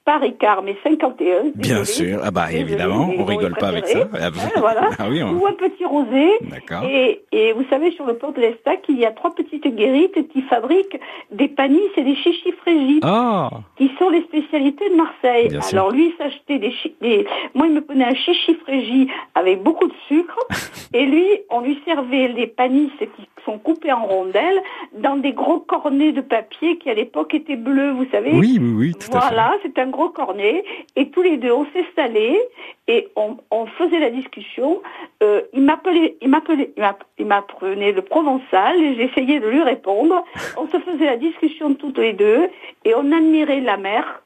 pas 0.03 0.17
Ricard, 0.17 0.63
mais 0.63 0.75
51. 0.83 1.51
Bien 1.55 1.79
désolé. 1.81 1.85
sûr. 1.85 2.19
Ah 2.23 2.31
bah 2.31 2.51
évidemment, 2.51 3.09
on 3.17 3.23
rigole 3.23 3.53
pas 3.55 3.67
avec 3.67 3.85
ça. 3.87 4.07
Ah, 4.13 4.27
Hein, 4.27 4.49
voilà. 4.57 4.89
ah 4.99 5.05
oui, 5.09 5.21
on- 5.23 5.33
Ou 5.33 5.45
un 5.45 5.53
petit 5.53 5.85
rosé. 5.85 6.27
D'accord. 6.41 6.83
Et, 6.89 7.21
et 7.31 7.53
vous 7.53 7.63
savez, 7.69 7.91
sur 7.91 8.05
le 8.05 8.15
port 8.17 8.33
de 8.33 8.41
l'Estac, 8.41 8.81
il 8.89 8.97
y 8.97 9.05
a 9.05 9.11
trois 9.11 9.33
petites 9.35 9.67
guérites 9.75 10.27
qui 10.29 10.41
fabriquent 10.43 10.99
des 11.31 11.47
panis 11.47 11.79
et 11.97 12.03
des 12.03 12.15
chichis 12.15 12.51
frégis. 12.61 12.99
Ah 13.03 13.49
Qui 13.77 13.91
sont 13.99 14.09
les 14.09 14.21
spécialités 14.23 14.89
de 14.89 14.95
Marseille. 14.95 15.49
Bien 15.49 15.61
sûr. 15.61 15.77
Alors 15.77 15.91
lui, 15.91 16.07
il 16.07 16.13
s'achetait 16.17 16.57
des, 16.57 16.71
chi- 16.71 16.95
des... 17.01 17.27
Moi, 17.53 17.67
il 17.67 17.73
me 17.73 17.81
prenait 17.81 18.05
un 18.05 18.15
chichi 18.15 18.55
frégi 18.55 19.07
avec 19.35 19.61
beaucoup 19.61 19.87
de 19.87 19.93
sucre. 20.07 20.37
et 20.93 21.05
lui, 21.05 21.25
on 21.51 21.61
lui 21.61 21.79
servait 21.85 22.27
les 22.29 22.47
panisses 22.47 22.89
qui 22.99 23.27
sont 23.45 23.59
coupés 23.59 23.91
en 23.91 24.05
rondelles 24.05 24.61
dans 24.99 25.15
des 25.15 25.33
gros 25.33 25.59
cornets 25.59 26.11
de 26.11 26.21
papier 26.21 26.77
qui, 26.77 26.89
à 26.89 26.93
l'époque, 26.93 27.33
étaient 27.33 27.55
bleus, 27.55 27.91
vous 27.91 28.05
savez. 28.11 28.31
Oui, 28.33 28.57
oui, 28.59 28.73
oui, 28.75 28.93
tout. 28.93 29.07
Voilà, 29.11 29.53
c'est 29.63 29.77
un 29.79 29.90
gros 29.91 30.09
cornet. 30.09 30.63
Et 30.95 31.09
tous 31.09 31.21
les 31.21 31.37
deux, 31.37 31.51
on 31.51 31.65
s'installait 31.73 32.39
et 32.87 33.09
on, 33.15 33.37
on 33.51 33.67
faisait 33.67 33.99
la 33.99 34.09
discussion. 34.09 34.81
Euh, 35.21 35.41
il 35.53 35.61
m'appelait, 35.61 36.17
il 36.21 36.29
m'appelait, 36.29 36.71
il 36.75 36.81
m'app- 36.81 37.03
il 37.19 37.25
m'apprenait 37.27 37.91
le 37.91 38.01
provençal 38.01 38.81
et 38.81 38.95
j'essayais 38.95 39.39
de 39.39 39.47
lui 39.47 39.61
répondre. 39.61 40.23
On 40.57 40.67
se 40.67 40.79
faisait 40.79 41.05
la 41.05 41.17
discussion 41.17 41.73
toutes 41.75 41.99
les 41.99 42.13
deux 42.13 42.47
et 42.85 42.95
on 42.95 43.11
admirait 43.11 43.61
la 43.61 43.77
mer, 43.77 44.23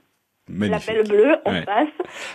Magnifique. 0.48 0.88
la 0.88 0.94
belle 0.94 1.08
bleue 1.08 1.36
en 1.46 1.52
Ouais. 1.52 1.64
face. 1.64 1.88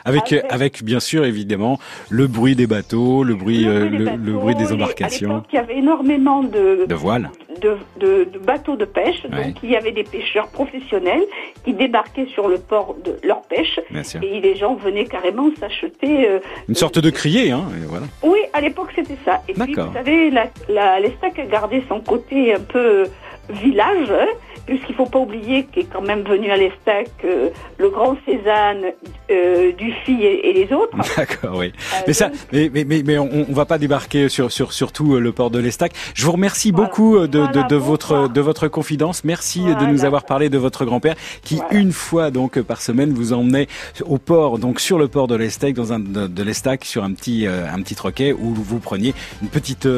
Avec, 0.04 0.32
euh, 0.32 0.40
avec 0.50 0.82
bien 0.82 1.00
sûr 1.00 1.24
évidemment 1.24 1.78
le 2.10 2.26
bruit 2.26 2.56
des 2.56 2.66
bateaux, 2.66 3.22
le 3.24 3.34
bruit, 3.34 3.66
euh, 3.68 3.88
le, 3.88 4.04
le 4.16 4.32
bruit 4.32 4.54
des 4.56 4.64
Les- 4.64 4.72
embarcations, 4.72 5.36
À 5.38 5.42
il 5.52 5.54
y 5.54 5.58
avait 5.58 5.78
énormément 5.78 6.42
de, 6.42 6.86
de 6.86 6.94
voiles. 6.94 7.30
De, 7.60 7.76
de- 7.98 8.24
de 8.24 8.38
bateaux 8.38 8.76
de 8.76 8.84
pêche. 8.84 9.22
Ouais. 9.30 9.44
Donc, 9.46 9.56
il 9.62 9.70
y 9.70 9.76
avait 9.76 9.92
des 9.92 10.04
pêcheurs 10.04 10.48
professionnels 10.48 11.22
qui 11.64 11.72
débarquaient 11.74 12.26
sur 12.34 12.48
le 12.48 12.58
port 12.58 12.96
de 13.04 13.16
leur 13.22 13.42
pêche. 13.42 13.78
Et 14.22 14.40
les 14.40 14.56
gens 14.56 14.74
venaient 14.74 15.04
carrément 15.04 15.50
s'acheter. 15.58 16.28
euh, 16.28 16.38
Une 16.68 16.74
sorte 16.74 16.98
de 16.98 17.10
crier, 17.10 17.50
hein. 17.50 17.64
et 17.80 17.86
voilà. 17.86 18.06
Oui, 18.22 18.38
à 18.52 18.60
l'époque, 18.60 18.88
c'était 18.94 19.18
ça. 19.24 19.42
Et 19.48 19.52
puis, 19.52 19.74
D'accord. 19.74 19.88
vous 19.88 19.94
savez, 19.94 20.30
la, 20.30 20.46
la, 20.68 21.00
l'Estac 21.00 21.38
a 21.38 21.44
gardé 21.46 21.82
son 21.88 22.00
côté 22.00 22.54
un 22.54 22.60
peu 22.60 23.04
village, 23.50 24.10
hein, 24.10 24.26
puisqu'il 24.66 24.94
faut 24.94 25.06
pas 25.06 25.18
oublier 25.18 25.64
qu'est 25.72 25.84
quand 25.84 26.02
même 26.02 26.22
venu 26.22 26.50
à 26.50 26.56
l'Estac 26.56 27.08
euh, 27.24 27.48
le 27.78 27.88
grand 27.90 28.16
Cézanne, 28.26 28.92
euh, 29.30 29.72
Dufy 29.72 30.22
et, 30.22 30.50
et 30.50 30.52
les 30.66 30.72
autres. 30.72 30.96
D'accord, 31.16 31.56
oui. 31.58 31.72
Euh, 31.94 31.96
mais 32.06 32.12
ça, 32.12 32.28
donc- 32.28 32.36
mais, 32.52 32.70
mais, 32.72 32.84
mais, 32.84 33.02
mais 33.04 33.18
on, 33.18 33.46
on 33.48 33.52
va 33.52 33.64
pas 33.64 33.78
débarquer 33.78 34.28
sur, 34.28 34.52
sur 34.52 34.72
surtout 34.72 35.14
euh, 35.14 35.20
le 35.20 35.32
port 35.32 35.50
de 35.50 35.58
l'Estac. 35.58 35.92
Je 36.14 36.24
vous 36.24 36.32
remercie 36.32 36.72
beaucoup 36.72 37.16
euh, 37.16 37.26
de, 37.26 37.46
de, 37.46 37.66
de 37.68 37.76
votre 37.76 38.28
de 38.28 38.40
votre 38.40 38.68
confidence. 38.68 39.24
Merci 39.24 39.62
euh, 39.66 39.74
de 39.74 39.86
nous 39.86 40.04
avoir 40.04 40.24
parlé 40.24 40.48
de 40.48 40.58
votre 40.58 40.84
grand-père 40.84 41.14
qui 41.42 41.60
une 41.70 41.92
fois 41.92 42.30
donc 42.30 42.60
par 42.62 42.80
semaine 42.82 43.12
vous 43.12 43.32
emmenait 43.32 43.66
au 44.04 44.18
port, 44.18 44.58
donc 44.58 44.78
sur 44.80 44.98
le 44.98 45.08
port 45.08 45.26
de 45.26 45.34
l'Estac, 45.34 45.74
dans 45.74 45.92
un 45.92 45.98
de, 46.00 46.26
de 46.26 46.42
l'Estac 46.42 46.84
sur 46.84 47.02
un 47.04 47.12
petit 47.12 47.46
un 47.46 47.80
petit 47.82 47.94
troquet 47.94 48.32
où 48.32 48.54
vous 48.54 48.78
preniez 48.78 49.14
une 49.42 49.48
petite 49.48 49.88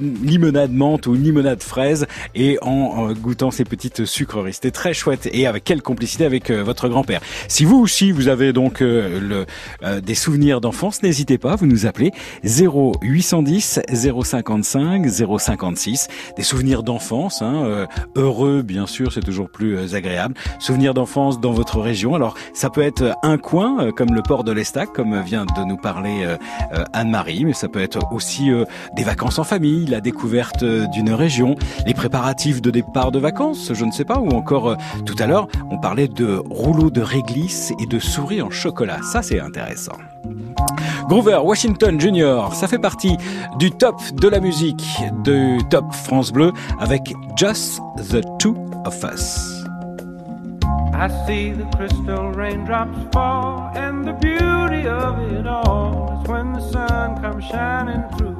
limonade 0.00 0.72
menthe 0.72 1.06
ou 1.06 1.14
une 1.14 1.22
limonade 1.22 1.62
fraise 1.62 2.06
et 2.34 2.58
en, 2.62 2.99
euh, 3.08 3.14
goûtant 3.14 3.50
ces 3.50 3.64
petites 3.64 4.04
sucreries. 4.04 4.54
C'était 4.54 4.70
très 4.70 4.94
chouette 4.94 5.28
et 5.32 5.46
avec 5.46 5.64
quelle 5.64 5.82
complicité 5.82 6.24
avec 6.24 6.50
euh, 6.50 6.62
votre 6.62 6.88
grand-père. 6.88 7.20
Si 7.48 7.64
vous 7.64 7.78
aussi 7.78 8.12
vous 8.12 8.28
avez 8.28 8.52
donc 8.52 8.82
euh, 8.82 9.44
euh, 9.82 10.00
des 10.00 10.14
souvenirs 10.14 10.60
d'enfance, 10.60 11.02
n'hésitez 11.02 11.38
pas, 11.38 11.56
vous 11.56 11.66
nous 11.66 11.86
appelez 11.86 12.12
0810 12.44 13.80
055 13.92 15.08
056. 15.08 16.08
Des 16.36 16.42
souvenirs 16.42 16.82
d'enfance, 16.82 17.42
hein, 17.42 17.86
heureux 18.16 18.62
bien 18.62 18.86
sûr, 18.86 19.12
c'est 19.12 19.20
toujours 19.20 19.50
plus 19.50 19.94
agréable. 19.94 20.34
Souvenirs 20.58 20.94
d'enfance 20.94 21.40
dans 21.40 21.52
votre 21.52 21.80
région. 21.80 22.14
Alors 22.14 22.34
ça 22.54 22.70
peut 22.70 22.82
être 22.82 23.14
un 23.22 23.38
coin 23.38 23.90
comme 23.92 24.14
le 24.14 24.22
port 24.22 24.44
de 24.44 24.52
l'Estac, 24.52 24.92
comme 24.92 25.20
vient 25.22 25.44
de 25.44 25.64
nous 25.64 25.76
parler 25.76 26.26
Anne-Marie, 26.92 27.44
mais 27.44 27.52
ça 27.52 27.68
peut 27.68 27.80
être 27.80 28.12
aussi 28.12 28.50
des 28.96 29.02
vacances 29.02 29.38
en 29.38 29.44
famille, 29.44 29.86
la 29.86 30.00
découverte 30.00 30.64
d'une 30.64 31.12
région, 31.12 31.54
les 31.86 31.94
préparatifs 31.94 32.62
de 32.62 32.70
départ 32.82 33.10
de 33.10 33.18
vacances, 33.18 33.72
je 33.74 33.84
ne 33.84 33.90
sais 33.90 34.04
pas, 34.04 34.18
ou 34.18 34.30
encore 34.30 34.70
euh, 34.70 34.76
tout 35.04 35.16
à 35.18 35.26
l'heure 35.26 35.48
on 35.70 35.78
parlait 35.78 36.08
de 36.08 36.42
rouleaux 36.50 36.90
de 36.90 37.00
réglisse 37.00 37.72
et 37.78 37.86
de 37.86 37.98
souris 37.98 38.42
en 38.42 38.50
chocolat. 38.50 38.98
Ça 39.12 39.22
c'est 39.22 39.40
intéressant. 39.40 39.96
Groover 41.08 41.40
Washington 41.44 42.00
Jr., 42.00 42.52
ça 42.52 42.68
fait 42.68 42.78
partie 42.78 43.16
du 43.58 43.70
top 43.70 43.96
de 44.14 44.28
la 44.28 44.40
musique 44.40 44.84
du 45.24 45.58
top 45.70 45.84
France 45.92 46.32
Bleu 46.32 46.52
avec 46.78 47.14
Just 47.36 47.80
the 48.10 48.22
Two 48.38 48.54
of 48.84 49.04
Us. 49.04 49.60
I 50.92 51.08
see 51.26 51.52
the 51.52 51.64
crystal 51.76 52.30
raindrops 52.32 52.98
fall, 53.12 53.70
and 53.74 54.04
the 54.04 54.12
beauty 54.20 54.86
of 54.86 55.18
it 55.32 55.46
all 55.46 56.20
is 56.20 56.28
when 56.28 56.52
the 56.52 56.60
sun 56.60 57.20
comes 57.22 57.44
shining 57.44 58.04
through. 58.16 58.39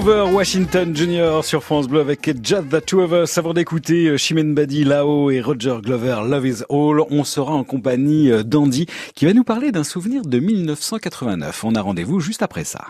Grover 0.00 0.32
Washington 0.32 0.96
Jr. 0.96 1.40
sur 1.42 1.62
France 1.62 1.86
Bleu 1.86 2.00
avec 2.00 2.24
Just 2.42 2.70
the 2.70 2.82
Two 2.82 3.00
of 3.00 3.12
Us. 3.12 3.36
Avant 3.36 3.52
d'écouter 3.52 4.06
euh, 4.06 4.16
Chimène 4.16 4.54
Badi, 4.54 4.82
Lao 4.82 5.30
et 5.30 5.42
Roger 5.42 5.76
Glover, 5.82 6.22
Love 6.26 6.46
is 6.46 6.62
All, 6.70 7.02
on 7.10 7.22
sera 7.22 7.52
en 7.52 7.64
compagnie 7.64 8.30
euh, 8.30 8.42
d'Andy 8.42 8.86
qui 9.14 9.26
va 9.26 9.34
nous 9.34 9.44
parler 9.44 9.72
d'un 9.72 9.84
souvenir 9.84 10.22
de 10.22 10.38
1989. 10.38 11.64
On 11.64 11.74
a 11.74 11.82
rendez-vous 11.82 12.18
juste 12.18 12.40
après 12.42 12.64
ça. 12.64 12.86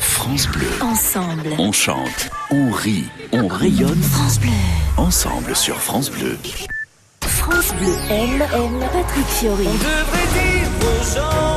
France 0.00 0.48
Bleu. 0.48 0.66
Ensemble. 0.80 1.50
On 1.58 1.70
chante, 1.70 2.30
on 2.50 2.70
rit, 2.72 3.04
on 3.30 3.46
rayonne. 3.46 4.02
France 4.02 4.40
Bleu. 4.40 4.50
Ensemble 4.96 5.54
sur 5.54 5.76
France 5.76 6.10
Bleu. 6.10 6.36
France 7.20 7.72
Bleu 7.80 7.94
aime, 8.10 8.42
aime 8.42 8.80
Patrick 8.92 9.26
Fiori. 9.26 9.66
On 9.68 9.74
devrait 9.74 10.26
dire 10.34 10.68
aux 10.82 11.14
gens 11.14 11.47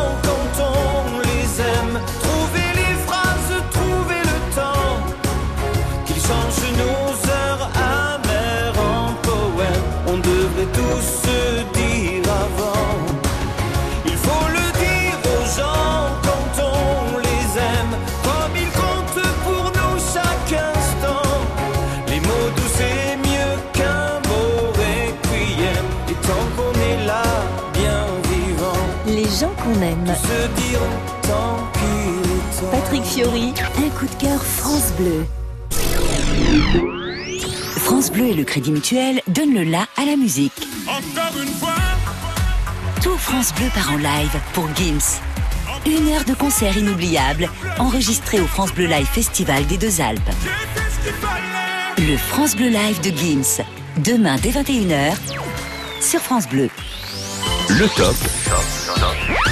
aime. 30.42 30.56
se 30.56 30.62
diront 30.62 30.86
tant 31.24 31.68
qu'il 31.74 32.32
est 32.32 32.62
temps. 32.62 32.72
Patrick 32.72 33.04
Fiori, 33.04 33.54
un 33.78 33.90
coup 33.90 34.06
de 34.06 34.22
cœur 34.22 34.44
France 34.44 34.92
Bleu. 34.98 35.26
France 37.78 38.12
Bleu 38.12 38.28
et 38.28 38.34
le 38.34 38.44
Crédit 38.44 38.72
Mutuel 38.72 39.22
donnent 39.28 39.54
le 39.54 39.64
la 39.64 39.86
à 39.98 40.06
la 40.06 40.16
musique. 40.16 40.68
Encore 40.88 41.42
une 41.42 41.54
fois, 41.54 41.76
Tout 43.04 43.18
France 43.18 43.54
Bleu 43.56 43.68
part 43.74 43.92
en 43.94 43.98
live 43.98 44.40
pour 44.54 44.68
Gims. 44.76 45.20
Une 45.86 46.10
heure 46.10 46.26
de 46.26 46.36
concert 46.36 46.78
inoubliable, 46.78 47.50
enregistré 47.80 48.40
au 48.40 48.46
France 48.46 48.72
Bleu 48.72 48.86
Live 48.86 49.08
Festival 49.08 49.66
des 49.66 49.78
Deux 49.78 50.00
Alpes. 50.00 50.22
Le 51.98 52.18
France 52.18 52.56
Bleu 52.56 52.70
Live 52.70 53.02
de 53.02 53.10
Gims. 53.10 53.64
Demain 53.98 54.38
dès 54.42 54.52
21h 54.52 55.14
sur 56.00 56.20
France 56.20 56.48
Bleu. 56.48 56.70
Le 57.70 57.88
top. 57.96 58.16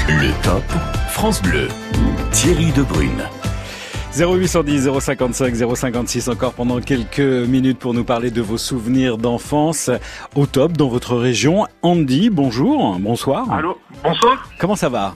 Le 0.09 0.31
top 0.41 0.63
France 1.11 1.39
Bleu. 1.39 1.67
Thierry 2.31 2.71
Debrune. 2.71 3.21
0810 4.17 4.89
055 4.99 5.55
056 5.75 6.29
encore 6.29 6.53
pendant 6.53 6.81
quelques 6.81 7.19
minutes 7.19 7.77
pour 7.77 7.93
nous 7.93 8.03
parler 8.03 8.31
de 8.31 8.41
vos 8.41 8.57
souvenirs 8.57 9.19
d'enfance 9.19 9.91
au 10.35 10.47
top 10.47 10.71
dans 10.71 10.87
votre 10.87 11.15
région. 11.15 11.67
Andy, 11.83 12.31
bonjour, 12.31 12.97
bonsoir. 12.99 13.51
Allô, 13.51 13.77
bonsoir. 14.03 14.49
Comment 14.57 14.75
ça 14.75 14.89
va? 14.89 15.15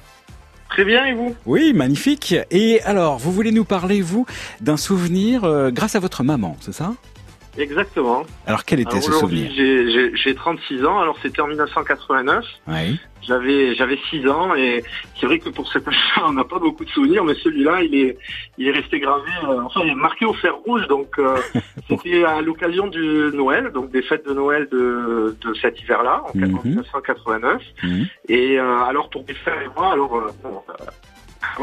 Très 0.69 0.85
bien, 0.85 1.07
et 1.07 1.13
vous? 1.13 1.35
Oui, 1.47 1.73
magnifique. 1.73 2.35
Et 2.51 2.79
alors, 2.83 3.17
vous 3.17 3.31
voulez 3.31 3.51
nous 3.51 3.65
parler, 3.65 4.01
vous, 4.01 4.27
d'un 4.61 4.77
souvenir 4.77 5.43
euh, 5.43 5.71
grâce 5.71 5.95
à 5.95 5.99
votre 5.99 6.23
maman, 6.23 6.55
c'est 6.61 6.73
ça? 6.73 6.93
Exactement. 7.57 8.23
Alors, 8.47 8.65
quel 8.65 8.79
était 8.79 8.91
Alors, 8.91 9.03
ce 9.03 9.11
souvenir 9.11 9.51
j'ai- 9.55 9.91
j'ai- 9.91 10.15
J'ai 10.15 10.35
36 10.35 10.83
ans, 10.85 10.99
alors 10.99 11.17
c'était 11.21 11.41
en 11.41 11.47
1989. 11.47 12.45
Oui. 12.67 12.99
J'avais 13.25 13.73
j'avais 13.75 13.97
6 14.09 14.27
ans 14.27 14.53
et 14.53 14.83
c'est 15.19 15.27
vrai 15.27 15.39
que 15.39 15.47
pour 15.49 15.71
cet 15.71 15.87
âge-là, 15.87 16.23
on 16.27 16.33
n'a 16.33 16.43
pas 16.43 16.59
beaucoup 16.59 16.83
de 16.83 16.89
souvenirs, 16.89 17.23
mais 17.23 17.35
celui-là, 17.35 17.81
il 17.83 17.95
est 17.95 18.17
il 18.57 18.67
est 18.67 18.71
resté 18.71 18.99
gravé, 18.99 19.29
euh, 19.47 19.61
enfin 19.63 19.81
il 19.85 19.91
est 19.91 19.95
marqué 19.95 20.25
au 20.25 20.33
fer 20.33 20.55
rouge. 20.65 20.85
Donc 20.87 21.17
euh, 21.19 21.37
c'était 21.89 22.23
à 22.25 22.41
l'occasion 22.41 22.87
du 22.87 23.29
Noël, 23.33 23.71
donc 23.73 23.91
des 23.91 24.01
fêtes 24.01 24.25
de 24.27 24.33
Noël 24.33 24.67
de, 24.71 25.37
de 25.41 25.53
cet 25.61 25.79
hiver-là, 25.81 26.23
en 26.25 26.37
Mhm. 26.37 26.59
1989. 26.65 27.61
Et 28.27 28.59
euh, 28.59 28.83
alors 28.83 29.09
pour 29.09 29.23
mes 29.27 29.33
frères 29.35 29.61
et 29.61 29.69
moi, 29.77 29.93
alors 29.93 30.15
euh, 30.17 30.27
bon, 30.43 30.61
euh, 30.69 30.85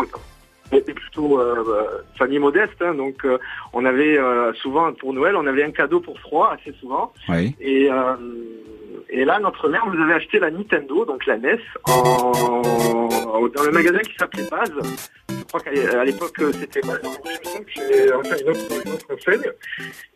était 0.79 0.95
plutôt 0.95 1.41
euh, 1.41 1.65
euh, 1.67 2.03
famille 2.17 2.39
modeste, 2.39 2.81
hein, 2.81 2.95
donc 2.95 3.25
euh, 3.25 3.39
on 3.73 3.85
avait 3.85 4.19
euh, 4.19 4.53
souvent 4.55 4.93
pour 4.93 5.13
Noël, 5.13 5.37
on 5.37 5.47
avait 5.47 5.65
un 5.65 5.71
cadeau 5.73 6.01
pour 6.01 6.19
trois 6.21 6.55
assez 6.55 6.73
souvent. 6.79 7.13
Oui. 7.29 7.55
Et, 7.61 7.91
euh, 7.91 8.17
et 9.09 9.25
là, 9.25 9.41
notre 9.41 9.69
mère 9.69 9.87
nous 9.87 10.01
avait 10.01 10.15
acheté 10.15 10.39
la 10.39 10.51
Nintendo, 10.51 11.05
donc 11.05 11.27
la 11.27 11.37
NES, 11.39 11.59
en, 11.85 12.33
dans 13.55 13.63
le 13.65 13.73
magasin 13.73 13.99
qui 13.99 14.15
s'appelait 14.17 14.49
Baz. 14.51 14.73
Je 15.53 15.59
crois 15.59 15.73
qu'à 15.73 16.05
l'époque, 16.05 16.41
c'était 16.61 16.81
me 16.87 16.93
semble 16.93 17.65
que 17.65 17.73
c'est 17.75 18.13
enfin, 18.13 18.37
une 18.41 18.51
autre, 18.51 18.61
une 18.87 18.93
autre 18.93 19.07
enseigne. 19.13 19.53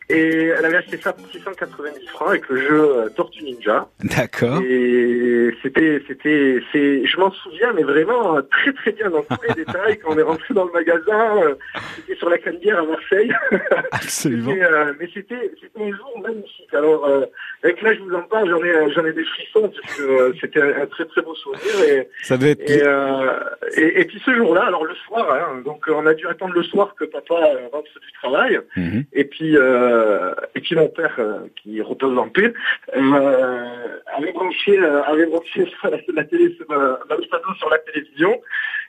Et 0.07 0.45
elle 0.45 0.63
avait 0.63 0.77
acheté 0.77 0.97
ça 0.97 1.11
pour 1.11 1.27
690 1.27 2.07
francs 2.07 2.29
avec 2.29 2.47
le 2.47 2.61
jeu 2.61 2.97
euh, 2.97 3.09
Tortue 3.09 3.43
Ninja. 3.43 3.89
D'accord. 4.03 4.61
Et 4.61 5.49
c'était, 5.63 5.99
c'était, 6.07 6.61
c'est, 6.71 7.05
je 7.05 7.17
m'en 7.17 7.31
souviens, 7.31 7.73
mais 7.73 7.81
vraiment 7.81 8.37
euh, 8.37 8.41
très 8.43 8.71
très 8.71 8.91
bien 8.91 9.09
dans 9.09 9.23
tous 9.23 9.41
les 9.49 9.53
détails. 9.65 9.97
Quand 9.97 10.13
on 10.13 10.17
est 10.17 10.21
rentré 10.21 10.53
dans 10.53 10.65
le 10.65 10.71
magasin, 10.71 11.37
euh, 11.43 11.55
c'était 11.95 12.15
sur 12.17 12.29
la 12.29 12.37
Canebière 12.37 12.79
à 12.79 12.85
Marseille. 12.85 13.33
Absolument. 13.91 14.51
C'était, 14.51 14.63
euh, 14.63 14.93
mais 14.99 15.09
c'était, 15.11 15.51
c'était 15.59 15.83
un 15.83 15.89
jour 15.91 16.21
magnifique. 16.21 16.73
Alors, 16.73 17.05
euh, 17.07 17.25
avec 17.63 17.81
là, 17.81 17.95
je 17.95 17.99
vous 18.01 18.13
en 18.13 18.21
parle, 18.21 18.47
j'en 18.47 18.63
ai, 18.63 18.93
j'en 18.93 19.05
ai 19.05 19.13
des 19.13 19.25
frissons 19.25 19.69
parce 19.69 19.97
que 19.97 20.03
euh, 20.03 20.33
c'était 20.39 20.61
un, 20.61 20.83
un 20.83 20.85
très 20.85 21.05
très 21.05 21.23
beau 21.23 21.33
souvenir. 21.33 21.81
Et, 21.89 22.07
Ça 22.21 22.37
devait 22.37 22.51
être... 22.51 22.69
et, 22.69 22.83
euh, 22.83 23.39
et, 23.75 24.01
et 24.01 24.05
puis 24.05 24.21
ce 24.23 24.35
jour-là, 24.35 24.65
alors 24.67 24.85
le 24.85 24.93
soir, 25.07 25.24
hein, 25.29 25.61
donc 25.63 25.87
euh, 25.87 25.93
on 25.95 26.05
a 26.05 26.13
dû 26.13 26.27
attendre 26.27 26.53
le 26.53 26.63
soir 26.63 26.95
que 26.95 27.05
papa 27.05 27.35
euh, 27.35 27.67
rentre 27.71 27.99
du 27.99 28.11
travail. 28.13 28.59
Mhm. 28.75 29.05
Et 29.13 29.25
puis, 29.25 29.57
euh, 29.57 30.33
et 30.55 30.61
puis 30.61 30.75
mon 30.75 30.87
père, 30.87 31.15
euh, 31.19 31.47
qui 31.61 31.81
repose 31.81 32.17
en 32.17 32.29
paix, 32.29 32.53
euh, 32.95 33.99
avait 34.15 34.31
branché, 34.31 34.77
avait 34.77 35.25
branché 35.25 35.65
sur 35.65 35.89
la, 35.89 35.97
la 36.13 36.23
télé, 36.23 36.55
sur, 36.55 36.65
la 36.69 36.99
Nintendo 37.09 37.53
sur 37.57 37.69
la 37.69 37.77
télévision. 37.79 38.41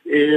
Et, 0.09 0.37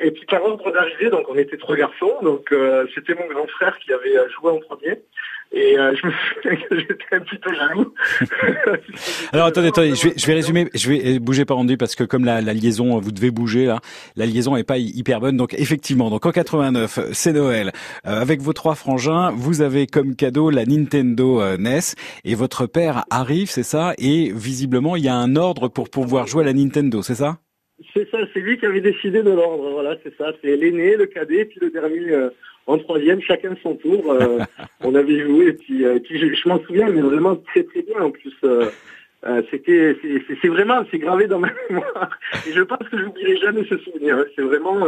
et 0.00 0.10
puis 0.12 0.24
par 0.24 0.42
ordre 0.42 0.72
d'arrivée, 0.72 1.10
donc 1.10 1.28
on 1.28 1.36
était 1.36 1.58
trois 1.58 1.76
garçons, 1.76 2.16
donc 2.22 2.54
c'était 2.94 3.14
mon 3.14 3.26
grand 3.26 3.46
frère 3.48 3.78
qui 3.80 3.92
avait 3.92 4.14
joué 4.30 4.50
en 4.50 4.60
premier. 4.60 5.02
Et 5.50 5.78
euh, 5.78 5.94
je 6.00 6.06
me 6.06 6.12
souviens 6.12 6.66
que 6.68 6.78
j'étais 6.78 7.16
un 7.16 7.20
petit 7.20 7.38
peu 7.38 7.54
jaloux. 7.54 7.94
Alors 9.32 9.46
attendez, 9.46 9.68
attendez, 9.68 9.94
je 9.94 10.08
vais, 10.08 10.14
je 10.16 10.26
vais 10.26 10.34
résumer, 10.34 10.68
je 10.74 10.88
vais 10.90 11.18
bouger 11.18 11.44
par 11.44 11.56
rendu 11.56 11.76
parce 11.76 11.94
que 11.94 12.04
comme 12.04 12.24
la, 12.24 12.40
la 12.42 12.52
liaison, 12.52 12.98
vous 13.00 13.12
devez 13.12 13.30
bouger 13.30 13.66
là, 13.66 13.80
la 14.16 14.26
liaison 14.26 14.56
est 14.56 14.64
pas 14.64 14.78
hy- 14.78 14.92
hyper 14.94 15.20
bonne. 15.20 15.36
Donc 15.36 15.54
effectivement, 15.54 16.10
donc 16.10 16.26
en 16.26 16.32
89, 16.32 17.00
c'est 17.12 17.32
Noël. 17.32 17.72
Euh, 18.06 18.20
avec 18.20 18.40
vos 18.42 18.52
trois 18.52 18.74
frangins, 18.74 19.30
vous 19.34 19.62
avez 19.62 19.86
comme 19.86 20.16
cadeau 20.16 20.50
la 20.50 20.66
Nintendo 20.66 21.40
euh, 21.40 21.56
NES 21.56 21.80
et 22.24 22.34
votre 22.34 22.66
père 22.66 23.04
arrive, 23.10 23.50
c'est 23.50 23.62
ça 23.62 23.94
Et 23.98 24.30
visiblement, 24.34 24.96
il 24.96 25.04
y 25.04 25.08
a 25.08 25.16
un 25.16 25.34
ordre 25.34 25.68
pour 25.68 25.88
pouvoir 25.88 26.26
jouer 26.26 26.42
à 26.44 26.46
la 26.46 26.52
Nintendo, 26.52 27.02
c'est 27.02 27.14
ça? 27.16 27.38
C'est 27.94 28.10
ça, 28.10 28.18
c'est 28.34 28.40
lui 28.40 28.58
qui 28.58 28.66
avait 28.66 28.80
décidé 28.80 29.22
de 29.22 29.30
l'ordre. 29.30 29.70
Voilà, 29.70 29.96
c'est 30.02 30.16
ça. 30.16 30.32
C'est 30.42 30.56
l'aîné, 30.56 30.96
le 30.96 31.06
cadet, 31.06 31.44
puis 31.44 31.58
le 31.60 31.70
dernier 31.70 32.10
euh, 32.10 32.30
en 32.66 32.76
troisième, 32.78 33.20
chacun 33.20 33.54
son 33.62 33.74
tour. 33.76 34.12
Euh, 34.12 34.38
on 34.82 34.94
avait 34.94 35.20
joué, 35.20 35.46
et 35.48 35.52
puis, 35.52 35.84
euh, 35.84 35.98
je, 36.10 36.34
je 36.34 36.48
m'en 36.48 36.58
souviens, 36.64 36.90
mais 36.90 37.00
vraiment 37.00 37.36
très 37.36 37.62
très 37.62 37.82
bien 37.82 38.00
en 38.00 38.10
plus. 38.10 38.34
c'était, 39.50 39.96
c'est- 40.42 40.48
vraiment, 40.48 40.84
c'est 40.90 40.98
gravé 40.98 41.26
dans 41.26 41.38
ma 41.38 41.50
mémoire. 41.70 42.10
Et 42.48 42.52
je 42.52 42.62
pense 42.62 42.86
que 42.88 42.98
j'oublierai 42.98 43.36
jamais 43.36 43.64
ce 43.68 43.76
souvenir. 43.78 44.16
hein. 44.18 44.24
C'est 44.36 44.42
vraiment 44.42 44.78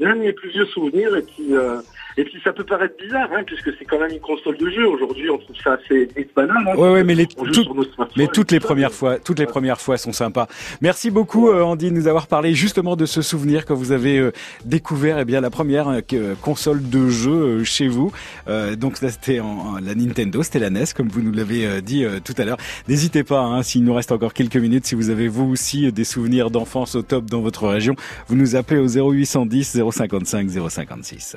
l'un 0.00 0.16
de 0.16 0.20
mes 0.20 0.32
plus 0.32 0.50
vieux 0.50 0.66
souvenirs. 0.66 1.14
Et 1.16 1.22
puis, 1.22 1.54
et 2.18 2.24
puis 2.24 2.40
ça 2.42 2.52
peut 2.52 2.64
paraître 2.64 2.96
bizarre, 2.98 3.28
hein, 3.32 3.44
puisque 3.46 3.70
c'est 3.78 3.84
quand 3.84 4.00
même 4.00 4.10
une 4.10 4.18
console 4.18 4.56
de 4.56 4.68
jeu. 4.68 4.88
Aujourd'hui, 4.88 5.30
on 5.30 5.38
trouve 5.38 5.54
ça 5.62 5.74
assez 5.74 6.08
banal. 6.34 6.56
hein. 6.66 6.76
Ouais, 6.76 6.90
ouais, 6.90 7.04
mais 7.04 7.14
les, 7.14 7.28
smartphones 7.30 8.08
mais 8.16 8.26
toutes 8.26 8.50
les 8.50 8.58
tout 8.58 8.66
premières 8.66 8.92
fois, 8.92 9.20
toutes 9.20 9.38
les 9.38 9.46
premières 9.46 9.80
fois 9.80 9.96
sont 9.98 10.10
sympas. 10.10 10.48
Merci 10.80 11.12
beaucoup, 11.12 11.48
euh, 11.48 11.62
Andy, 11.62 11.90
de 11.90 11.94
nous 11.94 12.08
avoir 12.08 12.26
parlé 12.26 12.54
justement 12.54 12.96
de 12.96 13.06
ce 13.06 13.22
souvenir 13.22 13.64
que 13.64 13.72
vous 13.72 13.92
avez 13.92 14.18
euh, 14.18 14.32
découvert, 14.64 15.20
eh 15.20 15.24
bien 15.24 15.40
la 15.40 15.50
première 15.50 15.88
euh, 15.88 16.34
console 16.42 16.88
de 16.88 17.08
jeu 17.08 17.30
euh, 17.30 17.64
chez 17.64 17.86
vous. 17.86 18.10
Donc 18.76 18.96
ça, 18.96 19.10
c'était 19.10 19.40
la 19.82 19.94
Nintendo, 19.94 20.42
c'était 20.42 20.58
la 20.58 20.70
NES, 20.70 20.86
comme 20.96 21.08
vous 21.08 21.22
nous 21.22 21.32
l'avez 21.32 21.80
dit 21.82 22.04
tout 22.24 22.34
à 22.38 22.44
l'heure. 22.44 22.56
N'hésitez 22.88 23.22
pas, 23.22 23.40
hein, 23.40 23.62
s'il 23.62 23.84
nous 23.84 23.94
reste 23.94 24.10
encore 24.10 24.32
quelques 24.34 24.56
minutes, 24.56 24.86
si 24.86 24.94
vous 24.94 25.10
avez 25.10 25.28
vous 25.28 25.50
aussi 25.50 25.92
des 25.92 26.04
souvenirs 26.04 26.50
d'enfance 26.50 26.94
au 26.94 27.02
top 27.02 27.26
dans 27.26 27.40
votre 27.40 27.68
région, 27.68 27.94
vous 28.26 28.36
nous 28.36 28.56
appelez 28.56 28.80
au 28.80 28.88
0810 28.88 29.80
055 29.90 30.48
056. 30.68 31.36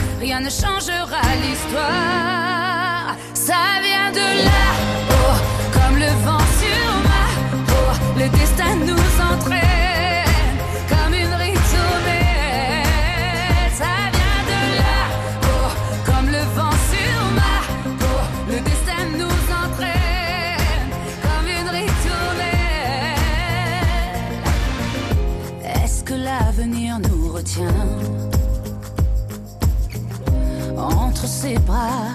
Rien 0.21 0.39
ne 0.39 0.49
changera 0.49 1.21
l'histoire. 1.43 3.15
Ça 3.33 3.63
vient 3.85 4.11
de 4.11 4.27
là-haut, 4.47 5.39
comme 5.73 5.97
le 5.97 6.11
vent 6.25 6.45
sur 6.61 6.87
ma 7.09 7.25
peau. 7.69 7.89
Le 8.19 8.27
destin 8.29 8.73
nous 8.89 9.09
entraîne 9.31 10.57
comme 10.91 11.13
une 11.23 11.33
ritournelle. 11.45 12.91
Ça 13.81 13.93
vient 14.15 14.41
de 14.51 14.61
là-haut, 14.81 15.71
comme 16.05 16.27
le 16.37 16.43
vent 16.57 16.77
sur 16.91 17.19
ma 17.39 17.55
peau. 17.99 18.21
Le 18.47 18.57
destin 18.69 19.03
nous 19.21 19.41
entraîne 19.63 20.89
comme 21.25 21.47
une 21.59 21.69
ritournelle. 21.79 22.61
Est-ce 25.83 25.99
que 26.03 26.13
l'avenir 26.13 26.99
nous 26.99 27.23
retient? 27.33 28.00
Entre 30.81 31.27
ses 31.27 31.57
bras, 31.59 32.09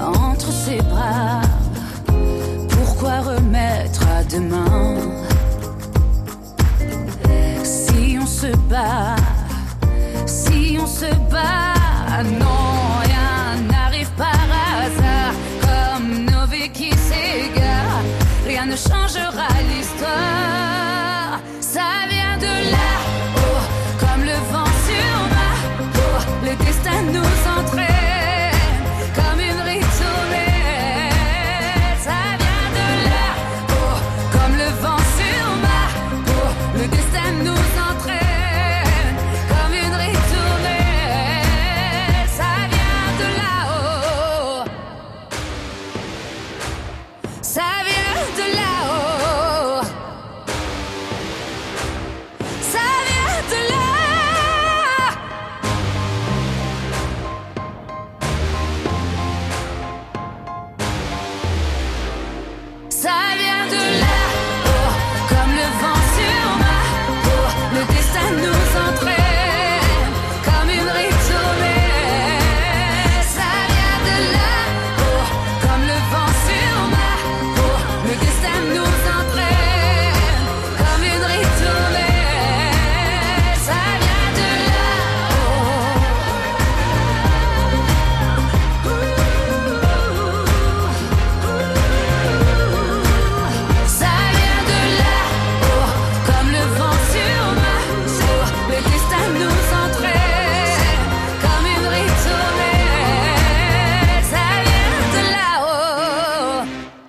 entre 0.00 0.50
ses 0.50 0.78
bras 0.82 1.40
Pourquoi 2.70 3.20
remettre 3.20 4.02
à 4.08 4.24
demain? 4.24 4.96
Si 7.62 8.18
on 8.20 8.26
se 8.26 8.54
bat, 8.68 9.16
si 10.26 10.78
on 10.80 10.86
se 10.86 11.10
bat, 11.30 12.22
non, 12.24 13.00
rien 13.04 13.62
n'arrive 13.70 14.10
par 14.16 14.48
hasard 14.80 15.34
comme 15.62 16.24
nos 16.24 16.46
qui 16.72 16.90
s'égarent. 16.90 18.02
Rien 18.46 18.66
ne 18.66 18.76
changera 18.76 19.48
l'histoire. 19.68 20.55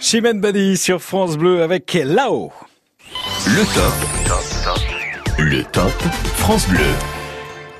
Chimène 0.09 0.39
Badi 0.39 0.77
sur 0.77 1.01
France 1.01 1.37
Bleu 1.37 1.61
avec 1.63 1.93
Lao. 1.93 2.53
Le 3.45 3.65
top. 3.75 5.37
Le 5.37 5.63
top 5.65 5.91
France 6.37 6.65
Bleu. 6.69 6.79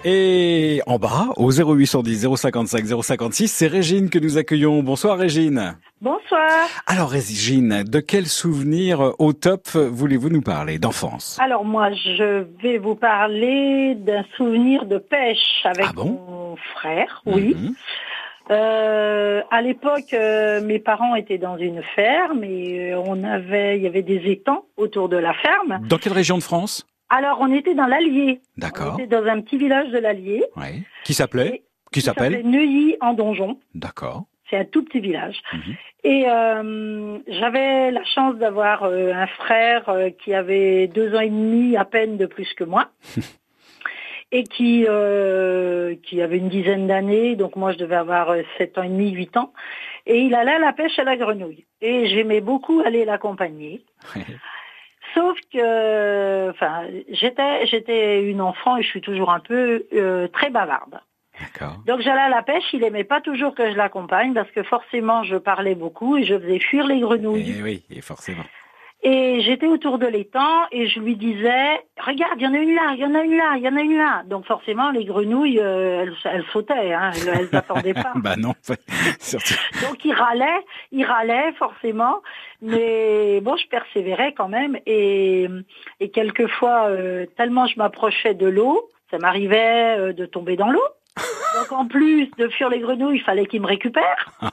Et 0.03 0.81
en 0.87 0.99
bas, 0.99 1.27
au 1.37 1.49
0810 1.53 2.27
055 2.35 2.85
056, 3.01 3.47
c'est 3.47 3.67
Régine 3.67 4.09
que 4.09 4.19
nous 4.19 4.37
accueillons. 4.37 4.83
Bonsoir 4.83 5.17
Régine. 5.17 5.77
Bonsoir. 6.01 6.49
Alors 6.85 7.11
Régine, 7.11 7.83
de 7.83 7.99
quel 8.01 8.25
souvenir 8.25 9.13
au 9.19 9.31
top 9.31 9.69
voulez-vous 9.75 10.27
nous 10.29 10.41
parler 10.41 10.79
d'enfance? 10.79 11.37
Alors 11.41 11.63
moi, 11.63 11.91
je 11.93 12.45
vais 12.61 12.77
vous 12.77 12.95
parler 12.95 13.95
d'un 13.95 14.25
souvenir 14.35 14.85
de 14.85 14.97
pêche 14.97 15.61
avec 15.63 15.85
Ah 15.87 15.93
bon? 15.95 16.19
mon 16.27 16.55
frère, 16.75 17.21
oui. 17.25 17.55
Mhm. 17.57 17.73
Euh, 18.49 19.41
à 19.51 19.61
l'époque, 19.61 20.13
euh, 20.13 20.61
mes 20.61 20.79
parents 20.79 21.15
étaient 21.15 21.37
dans 21.37 21.57
une 21.57 21.81
ferme 21.95 22.43
et 22.43 22.93
euh, 22.93 23.01
on 23.05 23.23
avait, 23.23 23.77
il 23.77 23.83
y 23.83 23.87
avait 23.87 24.03
des 24.03 24.29
étangs 24.31 24.65
autour 24.77 25.09
de 25.09 25.17
la 25.17 25.33
ferme. 25.33 25.79
Dans 25.87 25.97
quelle 25.97 26.13
région 26.13 26.37
de 26.37 26.43
France? 26.43 26.87
Alors 27.09 27.37
on 27.41 27.51
était 27.53 27.75
dans 27.75 27.87
l'Allier. 27.87 28.41
D'accord. 28.57 28.95
On 28.95 28.99
était 28.99 29.07
dans 29.07 29.25
un 29.25 29.41
petit 29.41 29.57
village 29.57 29.89
de 29.91 29.97
l'Allier. 29.97 30.43
Ouais. 30.55 30.83
Qui 31.03 31.13
s'appelait 31.13 31.63
Qui 31.91 32.01
s'appelle 32.01 32.41
Neuilly 32.45 32.97
en 33.01 33.13
Donjon. 33.13 33.59
D'accord. 33.75 34.25
C'est 34.49 34.57
un 34.57 34.65
tout 34.65 34.83
petit 34.83 34.99
village. 34.99 35.41
Mhm. 35.53 35.75
Et 36.03 36.25
euh, 36.27 37.17
j'avais 37.27 37.91
la 37.91 38.03
chance 38.05 38.35
d'avoir 38.37 38.83
euh, 38.83 39.11
un 39.13 39.27
frère 39.27 39.89
euh, 39.89 40.09
qui 40.09 40.33
avait 40.33 40.87
deux 40.87 41.13
ans 41.15 41.19
et 41.19 41.29
demi 41.29 41.75
à 41.75 41.83
peine 41.83 42.17
de 42.17 42.25
plus 42.25 42.53
que 42.53 42.63
moi. 42.63 42.89
et 44.31 44.43
qui 44.43 44.85
euh, 44.87 45.95
qui 46.03 46.21
avait 46.21 46.37
une 46.37 46.49
dizaine 46.49 46.87
d'années, 46.87 47.35
donc 47.35 47.55
moi 47.55 47.71
je 47.71 47.77
devais 47.77 47.95
avoir 47.95 48.31
euh, 48.31 48.41
sept 48.57 48.77
ans 48.77 48.83
et 48.83 48.89
demi, 48.89 49.11
huit 49.11 49.35
ans, 49.37 49.53
et 50.05 50.19
il 50.19 50.35
allait 50.35 50.55
à 50.55 50.59
la 50.59 50.73
pêche 50.73 50.99
à 50.99 51.03
la 51.03 51.15
grenouille. 51.15 51.65
Et 51.81 52.07
j'aimais 52.07 52.41
beaucoup 52.41 52.81
aller 52.81 53.05
l'accompagner. 53.05 53.85
Sauf 55.13 55.37
que, 55.51 56.49
enfin, 56.49 56.83
j'étais 57.09 57.65
j'étais 57.65 58.23
une 58.23 58.41
enfant 58.41 58.77
et 58.77 58.83
je 58.83 58.87
suis 58.87 59.01
toujours 59.01 59.31
un 59.31 59.39
peu 59.39 59.85
euh, 59.93 60.27
très 60.27 60.49
bavarde. 60.49 60.99
Donc 61.85 62.01
j'allais 62.01 62.21
à 62.21 62.29
la 62.29 62.41
pêche, 62.41 62.63
il 62.73 62.83
aimait 62.83 63.03
pas 63.03 63.21
toujours 63.21 63.53
que 63.55 63.71
je 63.71 63.77
l'accompagne 63.77 64.33
parce 64.33 64.49
que 64.51 64.63
forcément 64.63 65.23
je 65.23 65.35
parlais 65.35 65.75
beaucoup 65.75 66.17
et 66.17 66.23
je 66.23 66.37
faisais 66.37 66.59
fuir 66.59 66.87
les 66.87 66.99
grenouilles. 66.99 67.55
Eh 67.59 67.61
oui, 67.61 67.83
et 67.89 68.01
forcément. 68.01 68.43
Et 69.03 69.41
j'étais 69.41 69.67
autour 69.67 69.99
de 69.99 70.07
l'étang 70.07 70.65
et 70.71 70.87
je 70.87 70.99
lui 70.99 71.15
disais, 71.15 71.79
regarde, 71.99 72.33
il 72.37 72.43
y 72.43 72.47
en 72.47 72.53
a 72.53 72.57
une 72.57 72.73
là, 72.73 72.93
il 72.93 72.99
y 72.99 73.05
en 73.05 73.13
a 73.13 73.21
une 73.21 73.37
là, 73.37 73.53
il 73.55 73.61
y 73.63 73.69
en 73.69 73.75
a 73.75 73.81
une 73.81 73.97
là. 73.97 74.23
Donc 74.25 74.45
forcément, 74.45 74.89
les 74.89 75.05
grenouilles, 75.05 75.59
euh, 75.59 76.01
elles, 76.01 76.15
elles 76.25 76.45
sautaient, 76.51 76.93
hein, 76.93 77.11
elles, 77.15 77.47
elles 77.51 77.55
attendaient 77.55 77.93
pas. 77.93 78.13
bah 78.15 78.35
non, 78.37 78.53
surtout. 79.19 79.53
Donc 79.87 80.03
il 80.03 80.13
râlait, 80.13 80.65
il 80.91 81.05
râlait 81.05 81.53
forcément, 81.59 82.21
mais 82.61 83.39
bon, 83.41 83.55
je 83.55 83.67
persévérais 83.67 84.33
quand 84.33 84.49
même. 84.49 84.79
Et, 84.87 85.47
et 85.99 86.09
quelquefois, 86.09 86.87
euh, 86.89 87.27
tellement 87.37 87.67
je 87.67 87.77
m'approchais 87.77 88.33
de 88.33 88.47
l'eau, 88.47 88.89
ça 89.11 89.19
m'arrivait 89.19 89.99
euh, 89.99 90.13
de 90.13 90.25
tomber 90.25 90.55
dans 90.55 90.71
l'eau. 90.71 90.83
Donc 91.55 91.71
en 91.71 91.85
plus 91.87 92.29
de 92.37 92.47
fuir 92.49 92.69
les 92.69 92.79
grenouilles, 92.79 93.17
il 93.17 93.23
fallait 93.23 93.45
qu'ils 93.45 93.61
me 93.61 93.67
récupèrent 93.67 94.31
pour, 94.39 94.51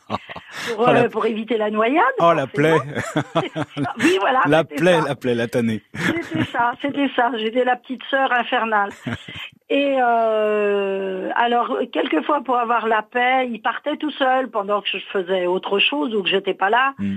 Oh, 0.79 0.87
la- 0.87 1.03
euh, 1.05 1.09
pour 1.09 1.27
éviter 1.27 1.57
la 1.59 1.71
noyade. 1.71 2.05
Oh 2.21 2.33
la 2.33 2.47
plaie 2.47 2.75
Oui, 3.99 4.17
voilà. 4.21 4.41
La 4.47 4.65
plaie, 4.65 5.01
ça. 5.01 5.09
la 5.09 5.15
plaie, 5.15 5.35
la 5.35 5.47
tannée. 5.49 5.83
C'était 5.95 6.45
ça, 6.45 6.73
c'était 6.81 7.11
ça. 7.15 7.31
J'étais 7.37 7.65
la 7.65 7.77
petite 7.77 8.03
sœur 8.11 8.33
infernale. 8.33 8.91
Et 9.71 9.97
euh, 10.01 11.31
alors, 11.37 11.79
quelquefois, 11.93 12.43
pour 12.43 12.57
avoir 12.59 12.87
la 12.87 13.03
paix, 13.03 13.49
il 13.51 13.61
partait 13.61 13.97
tout 13.97 14.11
seul 14.11 14.49
pendant 14.51 14.81
que 14.83 14.89
je 14.89 14.99
faisais 15.13 15.47
autre 15.47 15.79
chose 15.79 16.15
ou 16.15 16.23
que 16.23 16.29
j'étais 16.29 16.55
pas 16.55 16.71
là. 16.71 16.93
Hmm. 16.99 17.17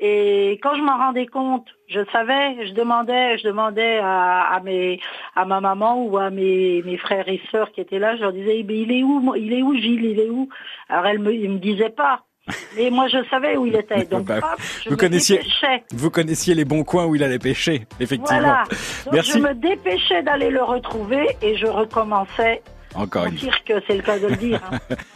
Et 0.00 0.58
quand 0.62 0.74
je 0.74 0.82
m'en 0.82 0.96
rendais 0.98 1.26
compte, 1.26 1.66
je 1.88 2.00
savais, 2.12 2.66
je 2.66 2.72
demandais, 2.72 3.38
je 3.38 3.44
demandais 3.44 3.98
à, 4.02 4.42
à 4.54 4.60
mes, 4.60 5.00
à 5.36 5.44
ma 5.44 5.60
maman 5.60 6.04
ou 6.04 6.18
à 6.18 6.30
mes, 6.30 6.82
mes 6.84 6.96
frères 6.98 7.28
et 7.28 7.40
sœurs 7.52 7.70
qui 7.72 7.80
étaient 7.80 8.00
là, 8.00 8.16
je 8.16 8.22
leur 8.22 8.32
disais, 8.32 8.56
Eh 8.58 8.66
il 8.72 8.90
est 8.92 9.02
où, 9.04 9.34
il 9.36 9.52
est 9.52 9.62
où 9.62 9.74
Gilles, 9.76 10.04
il 10.04 10.18
est 10.20 10.28
où? 10.30 10.48
Alors 10.88 11.06
elle 11.06 11.20
me, 11.20 11.32
ils 11.32 11.48
me 11.50 11.58
disaient 11.58 11.90
pas. 11.90 12.22
Mais 12.76 12.90
moi 12.90 13.06
je 13.08 13.18
savais 13.30 13.56
où 13.56 13.66
il 13.66 13.76
était. 13.76 14.04
Donc 14.10 14.26
Bah, 14.26 14.38
hop, 14.42 14.60
je 14.82 14.88
vous 14.88 14.96
me 14.96 15.00
connaissiez, 15.00 15.38
dépêchais. 15.38 15.84
vous 15.92 16.10
connaissiez 16.10 16.54
les 16.54 16.64
bons 16.64 16.82
coins 16.84 17.06
où 17.06 17.14
il 17.14 17.22
allait 17.22 17.38
pêcher, 17.38 17.86
effectivement. 18.00 18.38
Voilà. 18.40 18.64
Donc 19.04 19.14
Merci. 19.14 19.32
je 19.32 19.38
me 19.38 19.54
dépêchais 19.54 20.22
d'aller 20.24 20.50
le 20.50 20.62
retrouver 20.62 21.26
et 21.40 21.56
je 21.56 21.66
recommençais 21.66 22.62
Encore 22.96 23.26
une 23.26 23.38
cirque, 23.38 23.72
c'est 23.86 23.96
le 23.96 24.02
cas 24.02 24.18
de 24.18 24.26
le 24.26 24.36
dire. 24.36 24.60
hein. 24.70 24.78